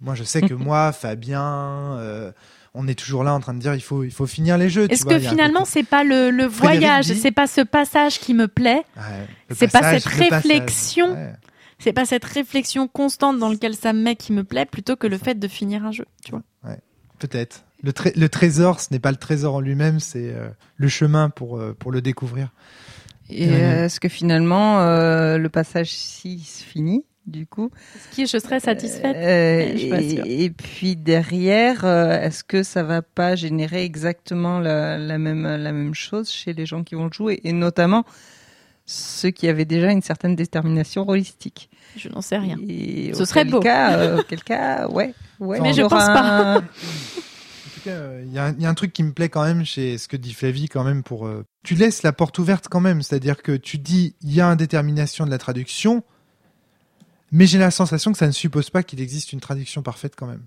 [0.00, 2.32] Moi, je sais que moi, Fabien, euh,
[2.74, 4.86] on est toujours là en train de dire il faut, il faut finir les jeux.
[4.90, 8.18] Est-ce vois, que un finalement c'est pas le, le voyage, dit- c'est pas ce passage
[8.18, 11.12] qui me plaît, Ouais, c'est pas cette réflexion.
[11.12, 11.32] Ouais.
[11.78, 15.06] c'est pas cette réflexion constante dans laquelle ça me met qui me plaît, plutôt que
[15.06, 16.42] le fait de finir un jeu, tu vois.
[17.18, 17.64] Peut-être.
[17.84, 21.56] Le, le trésor, ce n'est pas le trésor en lui-même, c'est euh, le chemin pour,
[21.58, 22.48] euh, pour le découvrir.
[23.30, 28.38] Et euh, est-ce que finalement euh, le passage 6 finit du coup Est-ce que je
[28.44, 30.24] serais satisfaite Euh, Je suis pas sûre.
[30.26, 35.42] et, et puis derrière, euh, est-ce que ça va pas générer exactement la, la même
[35.44, 38.04] la même chose chez les gens qui vont le jouer et notamment
[38.84, 41.70] ceux qui avaient déjà une certaine détermination holistique?
[41.96, 42.56] Je n'en sais rien.
[42.68, 43.60] Et Ce serait beau.
[43.60, 45.60] Cas, euh, auquel cas, ouais, ouais.
[45.60, 46.56] Mais je pense pas.
[46.56, 49.02] un- En tout cas, euh, il y, a un- il y a un truc qui
[49.04, 51.26] me plaît quand même chez ce que dit Flavie quand même pour.
[51.26, 54.46] euh, tu laisses la porte ouverte quand même, c'est-à-dire que tu dis il y a
[54.48, 56.02] une détermination de la traduction,
[57.32, 60.26] mais j'ai la sensation que ça ne suppose pas qu'il existe une traduction parfaite quand
[60.26, 60.42] même.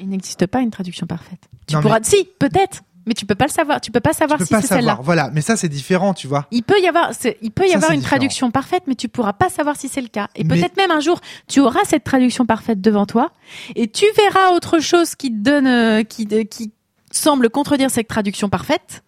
[0.00, 1.38] Il n'existe pas une traduction parfaite.
[1.66, 3.80] Tu Non, pourras, si, peut-être, mais tu peux pas le savoir.
[3.80, 4.98] Tu peux pas savoir tu peux si pas c'est celle-là.
[5.00, 6.46] Voilà, mais ça c'est différent, tu vois.
[6.50, 8.16] Il peut y avoir, il peut y Ça, avoir une différent.
[8.16, 10.28] traduction parfaite, mais tu pourras pas savoir si c'est le cas.
[10.34, 13.30] Et Mais- peut-être même un jour, tu auras cette traduction parfaite devant toi,
[13.74, 16.72] et tu verras autre chose qui te donne, euh, qui, qui
[17.10, 19.02] semble contredire cette traduction parfaite.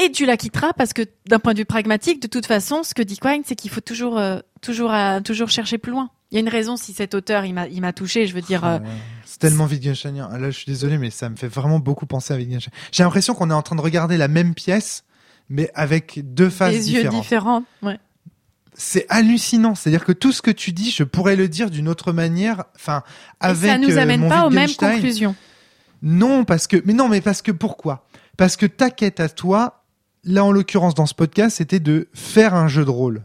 [0.00, 2.94] Et tu la quitteras parce que d'un point de vue pragmatique, de toute façon, ce
[2.94, 6.10] que dit Quine, c'est qu'il faut toujours, euh, toujours, euh, toujours chercher plus loin.
[6.30, 8.26] Il y a une raison si cet auteur il m'a, il m'a touché.
[8.26, 8.86] Je veux dire, euh, Ouais.
[9.24, 10.28] C'est tellement Wittgensteinien.
[10.30, 12.72] Ah, Là, je suis désolé, mais ça me fait vraiment beaucoup penser à Wittgenstein.
[12.92, 15.04] J'ai l'impression qu'on est en train de regarder la même pièce,
[15.48, 17.22] mais avec deux faces Des yeux différentes.
[17.22, 17.62] différents.
[17.82, 17.98] Ouais.
[18.74, 19.74] C'est hallucinant.
[19.74, 22.64] C'est-à-dire que tout ce que tu dis, je pourrais le dire d'une autre manière.
[22.76, 23.02] Enfin,
[23.40, 25.34] avec Et ça nous euh, amène pas aux mêmes conclusions.
[26.02, 28.06] Non, parce que, mais non, mais parce que pourquoi?
[28.36, 29.77] Parce que ta quête à toi,
[30.24, 33.22] là en l'occurrence dans ce podcast, c'était de faire un jeu de rôle.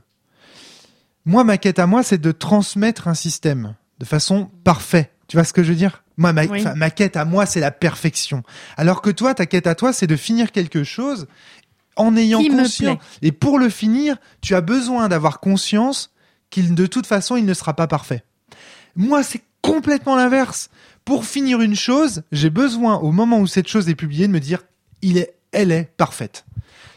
[1.26, 5.12] Moi, ma quête à moi, c'est de transmettre un système de façon parfaite.
[5.28, 6.04] Tu vois ce que je veux dire?
[6.18, 6.64] Moi, ma, Oui.
[6.76, 8.44] ma quête à moi, c'est la perfection.
[8.78, 11.28] Alors que toi, ta quête à toi, c'est de finir quelque chose
[11.96, 13.00] en ayant Qui conscience.
[13.22, 16.12] Et pour le finir, tu as besoin d'avoir conscience
[16.50, 18.24] qu'il, de toute façon, il ne sera pas parfait.
[18.96, 20.70] Moi, c'est complètement l'inverse.
[21.06, 24.40] Pour finir une chose, j'ai besoin, au moment où cette chose est publiée, de me
[24.40, 24.64] dire,
[25.02, 26.46] il est, elle est parfaite.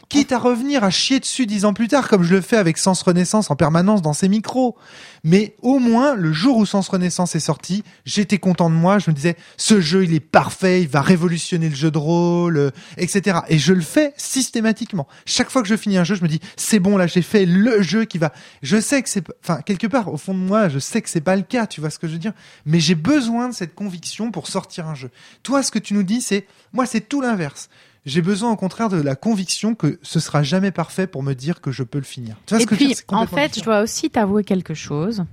[0.09, 2.77] Quitte à revenir à chier dessus dix ans plus tard, comme je le fais avec
[2.77, 4.77] Sens Renaissance en permanence dans ces micros.
[5.25, 8.99] Mais au moins, le jour où Sens Renaissance est sorti, j'étais content de moi.
[8.99, 12.57] Je me disais, ce jeu, il est parfait, il va révolutionner le jeu de rôle,
[12.57, 13.39] euh, etc.
[13.49, 15.09] Et je le fais systématiquement.
[15.25, 17.45] Chaque fois que je finis un jeu, je me dis, c'est bon, là, j'ai fait
[17.45, 18.31] le jeu qui va.
[18.63, 21.19] Je sais que c'est, enfin, quelque part, au fond de moi, je sais que c'est
[21.19, 21.67] pas le cas.
[21.67, 22.33] Tu vois ce que je veux dire
[22.65, 25.09] Mais j'ai besoin de cette conviction pour sortir un jeu.
[25.43, 27.67] Toi, ce que tu nous dis, c'est, moi, c'est tout l'inverse.
[28.07, 31.59] J'ai besoin au contraire de la conviction que ce sera jamais parfait pour me dire
[31.61, 32.37] que je peux le finir.
[32.45, 33.03] Tu vois Et ce que je veux puis, dire?
[33.09, 35.25] En fait, je dois aussi t'avouer quelque chose.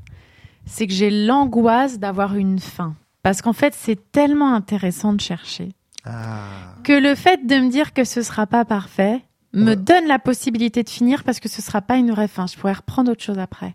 [0.66, 2.94] C'est que j'ai l'angoisse d'avoir une fin.
[3.22, 5.70] Parce qu'en fait, c'est tellement intéressant de chercher
[6.05, 6.74] Ah.
[6.82, 9.22] que le fait de me dire que ce sera pas parfait
[9.55, 9.76] me Ouais.
[9.76, 12.46] donne la possibilité de finir parce que ce sera pas une vraie fin.
[12.48, 13.74] Je pourrais reprendre autre chose après.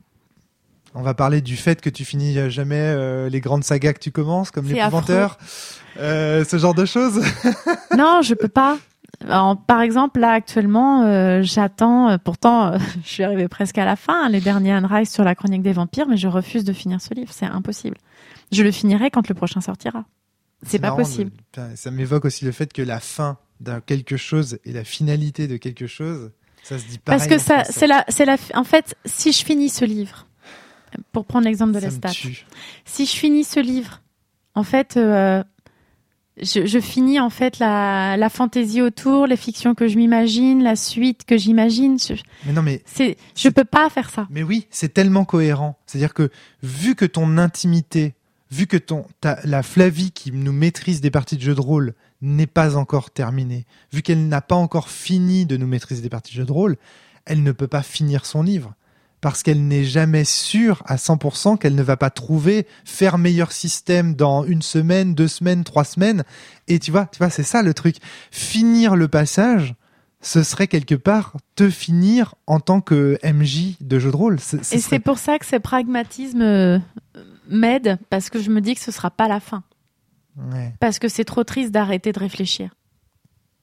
[0.93, 4.11] On va parler du fait que tu finis jamais euh, les grandes sagas que tu
[4.11, 5.37] commences, comme l'épouvanteur,
[5.99, 7.23] euh, ce genre de choses.
[7.97, 8.77] non, je peux pas.
[9.27, 12.09] Par exemple, là actuellement, euh, j'attends.
[12.09, 15.11] euh, pourtant, euh, je suis arrivée presque à la fin, hein, les derniers Anne Rice
[15.13, 17.31] sur la chronique des vampires, mais je refuse de finir ce livre.
[17.33, 17.97] C'est impossible.
[18.51, 20.05] Je le finirai quand le prochain sortira.
[20.65, 21.31] C'est pas de- possible.
[21.75, 25.57] Ça m'évoque aussi le fait que la fin d'un quelque chose et la finalité de
[25.57, 26.31] quelque chose,
[26.63, 27.19] ça se dit pareil.
[27.19, 28.37] Parce que ça, c'est la, c'est la.
[28.55, 30.27] En fait, si je finis ce livre,
[31.11, 32.45] pour prendre l'exemple de Ça Lestat, tue.
[32.85, 34.01] si je finis ce livre,
[34.55, 34.97] en fait,
[36.41, 40.75] je, je finis en fait la, la fantaisie autour, les fictions que je m'imagine, la
[40.75, 41.99] suite que j'imagine.
[41.99, 42.13] Je,
[42.45, 44.27] Mais non, mais c'est, je peux pas faire ça.
[44.29, 45.77] Mais oui, c'est tellement cohérent.
[45.85, 46.29] C'est-à-dire que
[46.63, 48.15] vu que ton intimité,
[48.51, 51.93] vu que ton ta, la Flavie qui nous maîtrise des parties de jeu de rôle
[52.21, 56.33] n'est pas encore terminée, vu qu'elle n'a pas encore fini de nous maîtriser des parties
[56.33, 56.77] de jeu de rôle,
[57.25, 58.73] elle ne peut pas finir son livre
[59.21, 64.15] parce qu'elle n'est jamais sûre à 100% qu'elle ne va pas trouver faire meilleur système
[64.15, 66.23] dans une semaine, deux semaines, trois semaines.
[66.67, 67.97] Et tu vois, tu vois, c'est ça le truc.
[68.31, 69.75] Finir le passage,
[70.21, 74.39] ce serait quelque part te finir en tant que MJ de jeu de rôle.
[74.39, 76.79] Ce- ce Et serait- c'est pour ça que ce pragmatisme euh,
[77.49, 79.63] m'aide parce que je me dis que ce sera pas la fin.
[80.53, 82.69] Ouais, Parce que c'est trop triste d'arrêter de réfléchir.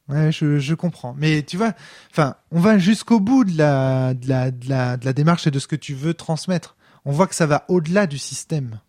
[0.08, 1.14] Ouais je, je comprends.
[1.18, 1.72] Mais tu vois,
[2.10, 5.50] enfin, on va jusqu'au bout de la, de, la, de, la, de la démarche et
[5.50, 6.76] de ce que tu veux transmettre.
[7.04, 8.80] On voit que ça va au-delà du système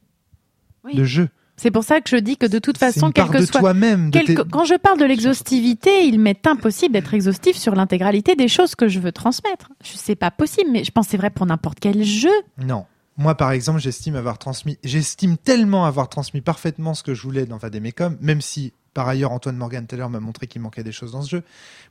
[0.84, 0.96] Oui.
[0.96, 1.30] de jeu.
[1.60, 4.12] C'est pour ça que je dis que de toute C'est façon, quel que soit toi-même.
[4.12, 8.76] tes- Quand je parle de l'exhaustivité, il m'est impossible d'être exhaustif sur l'intégralité des choses
[8.76, 9.72] que je veux transmettre.
[9.84, 12.30] Je sais pas possible, mais je pense que c'est vrai pour n'importe quel jeu.
[12.60, 12.86] Non.
[13.18, 17.48] Moi, par exemple, j'estime avoir transmis, j'estime tellement avoir transmis parfaitement ce que je voulais
[17.48, 20.84] dans Vademecum, même si, par ailleurs, Antoine Morgan tout à l'heure m'a montré qu'il manquait
[20.84, 21.44] des choses dans ce jeu,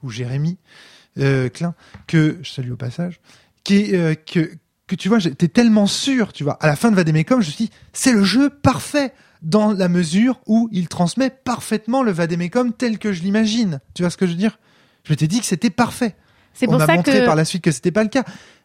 [0.02, 0.58] ou Jérémy
[1.20, 1.76] euh, Klein,
[2.08, 3.20] que je salue au passage,
[3.62, 4.50] qui, euh, que,
[4.88, 7.52] que tu vois, j'étais tellement sûr, tu vois, à la fin de Vademecum, je me
[7.52, 12.72] suis dit, c'est le jeu parfait dans la mesure où il transmet parfaitement le Vademecum
[12.72, 13.78] tel que je l'imagine.
[13.94, 14.58] Tu vois ce que je veux dire?
[15.04, 16.16] Je m'étais dit que c'était parfait.
[16.54, 18.24] C'est On pour m'a ça montré que par la suite que c'était pas le cas.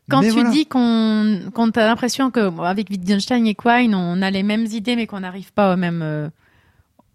[0.09, 0.49] quand Mais tu voilà.
[0.49, 4.65] dis qu'on qu'on a l'impression que bon, avec Wittgenstein et Quine, on a les mêmes
[4.65, 6.29] idées, mais qu'on n'arrive pas au même euh,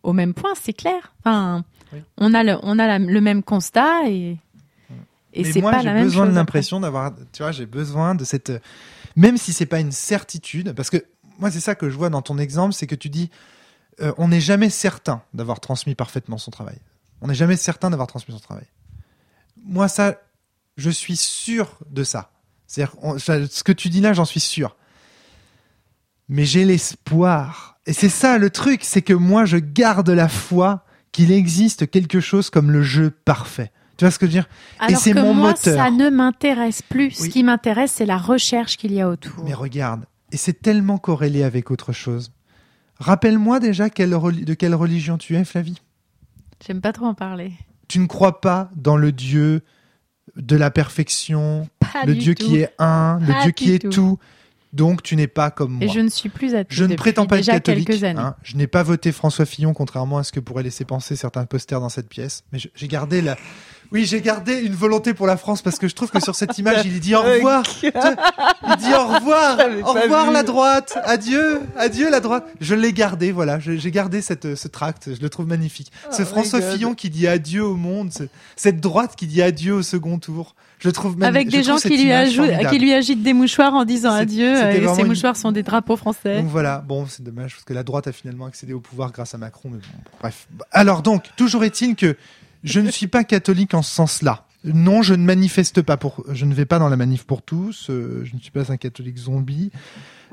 [0.07, 1.13] au même point, c'est clair.
[1.21, 2.01] Enfin, Oui.
[2.19, 4.39] on a le on a la- le même constat et
[5.33, 8.15] et c'est moi, pas j'ai la même besoin de l'impression d'avoir, tu vois, j'ai besoin
[8.15, 8.53] de cette,
[9.17, 11.05] même si c'est pas une certitude, parce que
[11.39, 13.31] moi, c'est ça que je vois dans ton exemple, c'est que tu dis,
[14.01, 16.79] euh, on n'est jamais certain d'avoir transmis parfaitement son travail.
[17.21, 18.65] On n'est jamais certain d'avoir transmis son travail.
[19.63, 20.15] Moi, ça,
[20.79, 22.31] je suis sûr de ça.
[22.67, 22.95] C'est-à-dire,
[23.51, 24.75] ce que tu dis là, j'en suis sûr.
[26.29, 27.79] Mais j'ai l'espoir.
[27.87, 32.21] Et c'est ça le truc, c'est que moi, je garde la foi qu'il existe quelque
[32.21, 33.71] chose comme le jeu parfait.
[33.97, 34.49] Tu vois ce que je veux dire?
[34.79, 35.77] Alors c'est que mon moi, moteur.
[35.77, 37.13] ça ne m'intéresse plus.
[37.13, 39.45] Ce qui m'intéresse, c'est la recherche qu'il y a autour.
[39.45, 42.33] Mais regarde, et c'est tellement corrélé avec autre chose.
[42.99, 45.81] Rappelle-moi déjà quelle de quelle religion tu es, Flavie.
[46.67, 47.53] J'aime pas trop en parler.
[47.89, 49.63] Tu ne crois pas dans le Dieu
[50.37, 52.45] de la perfection, Pas le du Dieu tout.
[52.45, 54.19] qui est un, le Dieu qui est tout.
[54.77, 55.85] Donc tu n'es pas comme moi.
[55.85, 56.69] Et je ne suis plus athée.
[56.71, 57.87] Je ne prétends pas être déjà catholique.
[57.89, 58.21] quelques années.
[58.21, 58.35] hein.
[58.43, 61.81] Je n'ai pas voté François Fillon, contrairement à ce que pourraient laisser penser certains posters
[61.81, 62.45] dans cette pièce.
[62.53, 63.37] Mais j'ai gardé la.
[63.93, 66.59] Oui, j'ai gardé une volonté pour la France parce que je trouve que sur cette
[66.59, 67.63] image, il dit au revoir.
[67.83, 67.91] Il
[68.79, 69.59] dit au revoir.
[69.85, 70.33] Au revoir vu.
[70.33, 70.99] la droite.
[71.05, 71.61] Adieu.
[71.77, 72.47] Adieu la droite.
[72.61, 73.59] Je l'ai gardé, voilà.
[73.61, 75.15] J'ai gardé cette, ce tract.
[75.15, 75.93] Je le trouve magnifique.
[76.11, 76.73] Ce Oh François God.
[76.73, 78.13] Fillon qui dit adieu au monde.
[78.13, 78.25] ce-
[78.57, 80.55] Cette droite qui dit adieu au second tour.
[80.79, 81.37] Je trouve magnifique.
[81.37, 84.55] Avec des gens qui lui, ajoutent, qui lui agitent des mouchoirs en disant adieu.
[84.57, 86.37] c'était Et ces une- mouchoirs sont des drapeaux français.
[86.41, 89.35] Donc voilà, bon, c'est dommage parce que la droite a finalement accédé au pouvoir grâce
[89.35, 89.71] à Macron.
[89.73, 90.47] Mais bon, bref.
[90.73, 92.17] Alors donc, toujours est-il que
[92.65, 94.45] je ne suis pas catholique en ce sens-là.
[94.65, 97.89] Non, je ne manifeste pas pour, je ne vais pas dans la manif pour tous.
[97.89, 99.71] euh, je ne suis pas un catholique zombie,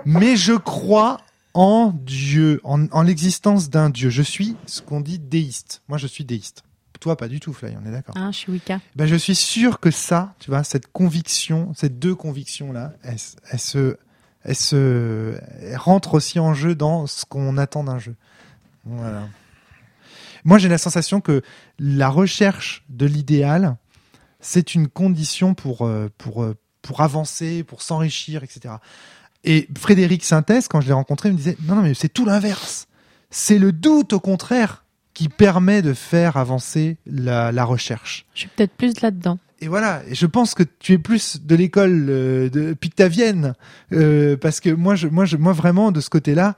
[0.05, 1.21] mais je crois
[1.53, 4.09] en Dieu, en, en l'existence d'un Dieu.
[4.09, 5.83] Je suis ce qu'on dit déiste.
[5.87, 6.63] Moi, je suis déiste.
[7.03, 7.75] Toi, pas du tout, Fly.
[7.83, 8.15] On est d'accord.
[8.15, 8.79] Hein, je suis Wicca.
[8.95, 13.17] Ben, je suis sûr que ça, tu vois, cette conviction, ces deux convictions-là, elles,
[13.51, 13.97] elles se,
[14.45, 18.15] elles se elles rentrent aussi en jeu dans ce qu'on attend d'un jeu.
[18.85, 19.27] Voilà.
[20.45, 21.41] Moi, j'ai la sensation que
[21.77, 23.75] la recherche de l'idéal,
[24.39, 28.75] c'est une condition pour, euh, pour, euh, pour avancer, pour s'enrichir, etc.
[29.43, 32.23] Et Frédéric Synthèse, quand je l'ai rencontré, il me disait, non, non, mais c'est tout
[32.23, 32.87] l'inverse.
[33.29, 34.82] C'est le doute, au contraire,
[35.13, 38.25] qui permet de faire avancer la, la recherche.
[38.33, 39.37] Je suis peut-être plus là-dedans.
[39.61, 43.53] Et voilà, et je pense que tu es plus de l'école euh, de Pictavienne,
[43.93, 46.57] euh, parce que moi, je, moi, je, moi vraiment de ce côté-là,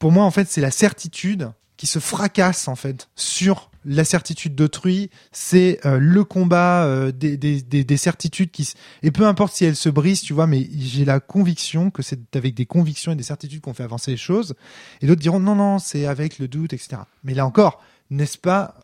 [0.00, 4.54] pour moi en fait, c'est la certitude qui se fracasse en fait sur la certitude
[4.54, 5.10] d'autrui.
[5.32, 8.72] C'est euh, le combat euh, des, des, des, des certitudes qui
[9.02, 12.36] et peu importe si elles se brisent, tu vois, mais j'ai la conviction que c'est
[12.36, 14.54] avec des convictions et des certitudes qu'on fait avancer les choses.
[15.00, 17.02] Et d'autres diront non non, c'est avec le doute, etc.
[17.24, 17.80] Mais là encore,
[18.10, 18.74] n'est-ce pas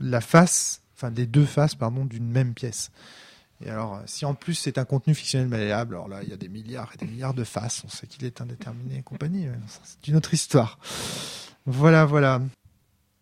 [0.00, 2.90] la face, enfin les deux faces, pardon, d'une même pièce?
[3.62, 6.32] Et alors, euh, si en plus c'est un contenu fictionnel malléable, alors là, il y
[6.32, 7.82] a des milliards et des milliards de faces.
[7.84, 9.46] On sait qu'il est indéterminé et compagnie.
[9.84, 10.78] C'est une autre histoire.
[11.66, 12.40] Voilà, voilà.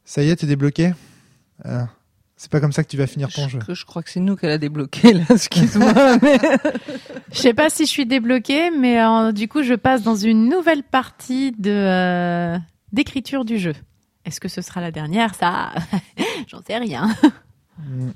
[0.04, 0.94] Ça y est, t'es débloqué?
[1.66, 1.82] Euh,
[2.36, 3.58] C'est pas comme ça que tu vas finir ton jeu.
[3.68, 5.92] Je, je crois que c'est nous qu'elle a débloqué là, excuse-moi.
[6.22, 6.38] mais-
[7.32, 10.48] Je sais pas si je suis débloquée, mais euh, du coup, je passe dans une
[10.48, 12.58] nouvelle partie de euh,
[12.92, 13.74] d'écriture du jeu.
[14.24, 15.34] Est-ce que ce sera la dernière?
[15.34, 15.72] Ça,
[16.48, 17.08] j'en sais rien.
[17.78, 18.10] Mm.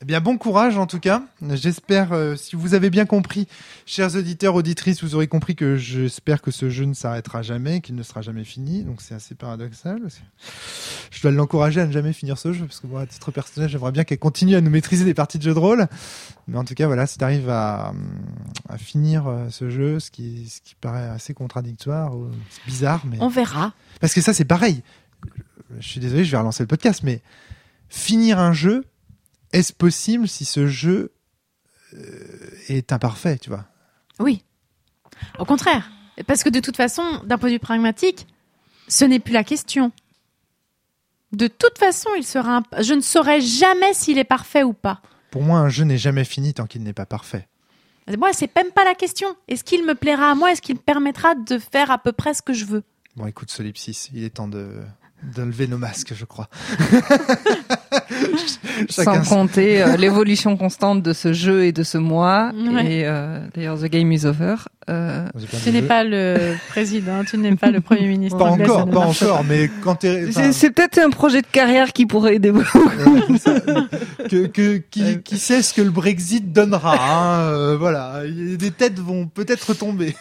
[0.00, 1.24] Eh bien, bon courage en tout cas.
[1.54, 3.48] J'espère, euh, si vous avez bien compris,
[3.84, 7.96] chers auditeurs, auditrices, vous aurez compris que j'espère que ce jeu ne s'arrêtera jamais, qu'il
[7.96, 8.84] ne sera jamais fini.
[8.84, 10.00] Donc c'est assez paradoxal.
[11.10, 13.68] Je dois l'encourager à ne jamais finir ce jeu, parce que moi, à titre personnel,
[13.68, 15.88] j'aimerais bien qu'elle continue à nous maîtriser des parties de jeux de rôle.
[16.46, 17.92] Mais en tout cas, voilà, si t'arrives à,
[18.68, 22.12] à finir euh, ce jeu, ce qui, ce qui paraît assez contradictoire,
[22.50, 23.16] c'est bizarre, mais...
[23.20, 23.72] On verra.
[24.00, 24.84] Parce que ça, c'est pareil.
[25.80, 27.20] Je suis désolé, je vais relancer le podcast, mais
[27.88, 28.84] finir un jeu,
[29.52, 31.12] est-ce possible si ce jeu
[31.94, 33.64] euh, est imparfait, tu vois?
[34.18, 34.44] Oui.
[35.38, 35.90] Au contraire.
[36.26, 38.26] Parce que de toute façon, d'un point de vue pragmatique,
[38.88, 39.92] ce n'est plus la question.
[41.32, 42.56] De toute façon, il sera.
[42.58, 45.00] imp- Je ne saurais jamais s'il est parfait ou pas.
[45.30, 47.46] Pour moi, un jeu n'est jamais fini tant qu'il n'est pas parfait.
[48.16, 49.28] Moi, c'est même pas la question.
[49.48, 50.50] Est-ce qu'il me plaira à moi?
[50.52, 52.82] Est-ce qu'il me permettra de faire à peu près ce que je veux?
[53.16, 54.80] Bon, écoute, Solipsis, il est temps de
[55.22, 56.48] d'enlever nos masques, je crois.
[58.90, 62.52] Chacun Sans compter euh, l'évolution constante de ce jeu et de ce mois.
[62.54, 62.86] Ouais.
[62.86, 64.56] Et euh, d'ailleurs, The Game is over.
[64.88, 65.26] Euh,
[65.64, 68.38] Tu n'es pas le président, tu n'es pas le premier ministre.
[68.38, 70.28] Pas anglais, encore, pas encore, mais quand t'es...
[70.28, 72.88] enfin, c'est peut-être un projet de carrière qui pourrait aider beaucoup.
[74.28, 78.98] Que, que, qui, qui sait ce que le Brexit donnera hein, euh, Voilà, des têtes
[78.98, 80.14] vont peut-être tomber.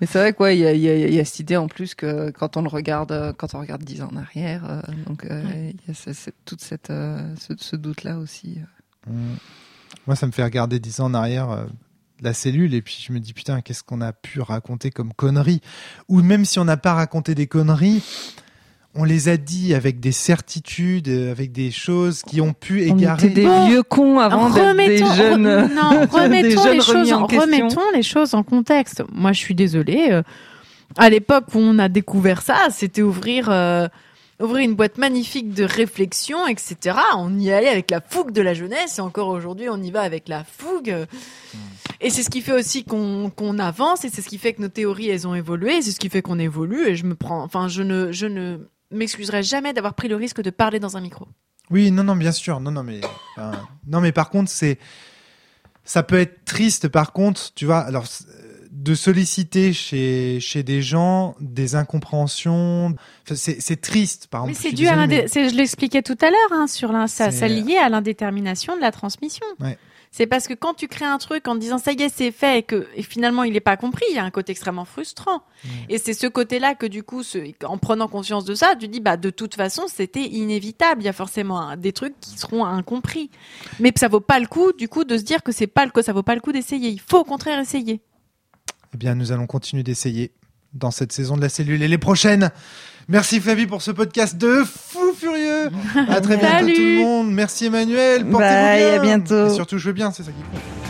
[0.00, 1.56] Mais c'est vrai quoi, il y a, il y, a, il y a cette idée
[1.58, 4.62] en plus que quand on le regarde, euh, quand on regarde dix ans en arrière,
[4.68, 8.58] euh, donc euh, il y a ce- ce- toute cette, euh, ce, ce doute-là aussi.
[10.06, 11.64] Moi, ça me fait regarder dix ans en arrière euh,
[12.22, 15.60] la cellule et puis je me dis putain, qu'est-ce qu'on a pu raconter comme conneries?
[16.08, 18.02] Ou même si on n'a pas raconté des conneries,
[18.94, 22.98] on les a dit avec des certitudes, euh, avec des choses qui ont pu On
[22.98, 23.26] égarer.
[23.28, 25.46] était des Bon, vieux cons avant d'être des Remettons, jeunes.
[25.46, 29.02] re- non, des remettons, jeunes les choses, en remettons les choses en contexte.
[29.12, 30.08] Moi, je suis désolée.
[30.10, 30.22] euh,
[30.98, 33.88] à l'époque où on a découvert ça, c'était ouvrir, euh,
[34.42, 36.96] ouvrir une boîte magnifique de réflexion, etc.
[37.16, 40.02] On y allait avec la fougue de la jeunesse, et encore aujourd'hui, on y va
[40.02, 41.06] avec la fougue.
[42.00, 44.68] Et c'est ce qui fait aussi qu'on avance, et c'est ce qui fait que nos
[44.68, 46.86] théories, elles ont évolué, c'est ce qui fait qu'on évolue.
[46.88, 48.58] Et je me prends, enfin, je ne, je
[48.90, 51.28] m'excuserai jamais d'avoir pris le risque de parler dans un micro.
[51.70, 53.00] Oui, non, non, bien sûr, non, non, mais
[53.86, 54.78] non, mais par contre, c'est
[55.84, 56.88] ça peut être triste.
[56.88, 58.06] Par contre, tu vois, alors
[58.72, 62.94] de solliciter chez chez des gens des incompréhensions,
[63.24, 64.28] enfin, c'est c'est triste.
[64.28, 66.66] Par Mais exemple, c'est je suis dû à c'est- Je l'expliquais tout à l'heure, hein,
[66.66, 69.46] sur ça, C'est- ça lié à l'indétermination de la transmission.
[69.60, 69.76] Ouais.
[70.14, 72.32] C'est parce que quand tu crées un truc en te disant ça y est, c'est
[72.32, 74.84] fait et que et finalement il n'est pas compris, il y a un côté extrêmement
[74.84, 75.42] frustrant.
[75.88, 79.00] Et c'est ce côté-là que du coup, ce- en prenant conscience de ça, tu dis
[79.00, 81.00] bah de toute façon c'était inévitable.
[81.02, 83.30] Il y a forcément des trucs qui seront incompris.
[83.80, 85.90] Mais ça vaut pas le coup du coup de se dire que c'est pas le
[85.90, 86.90] que ça vaut pas le coup d'essayer.
[86.90, 88.02] Il faut au contraire essayer.
[88.94, 90.32] Eh bien, nous allons continuer d'essayer
[90.74, 92.50] dans cette saison de la cellule et les prochaines.
[93.08, 95.70] Merci Flavie pour ce podcast de fou furieux.
[96.08, 96.72] À très bientôt Salut.
[96.74, 97.32] tout le monde.
[97.32, 98.26] Merci Emmanuel.
[98.26, 98.94] Portez-vous bien.
[98.94, 99.48] à bientôt.
[99.48, 100.81] Et surtout, jouez bien, c'est ça qui compte.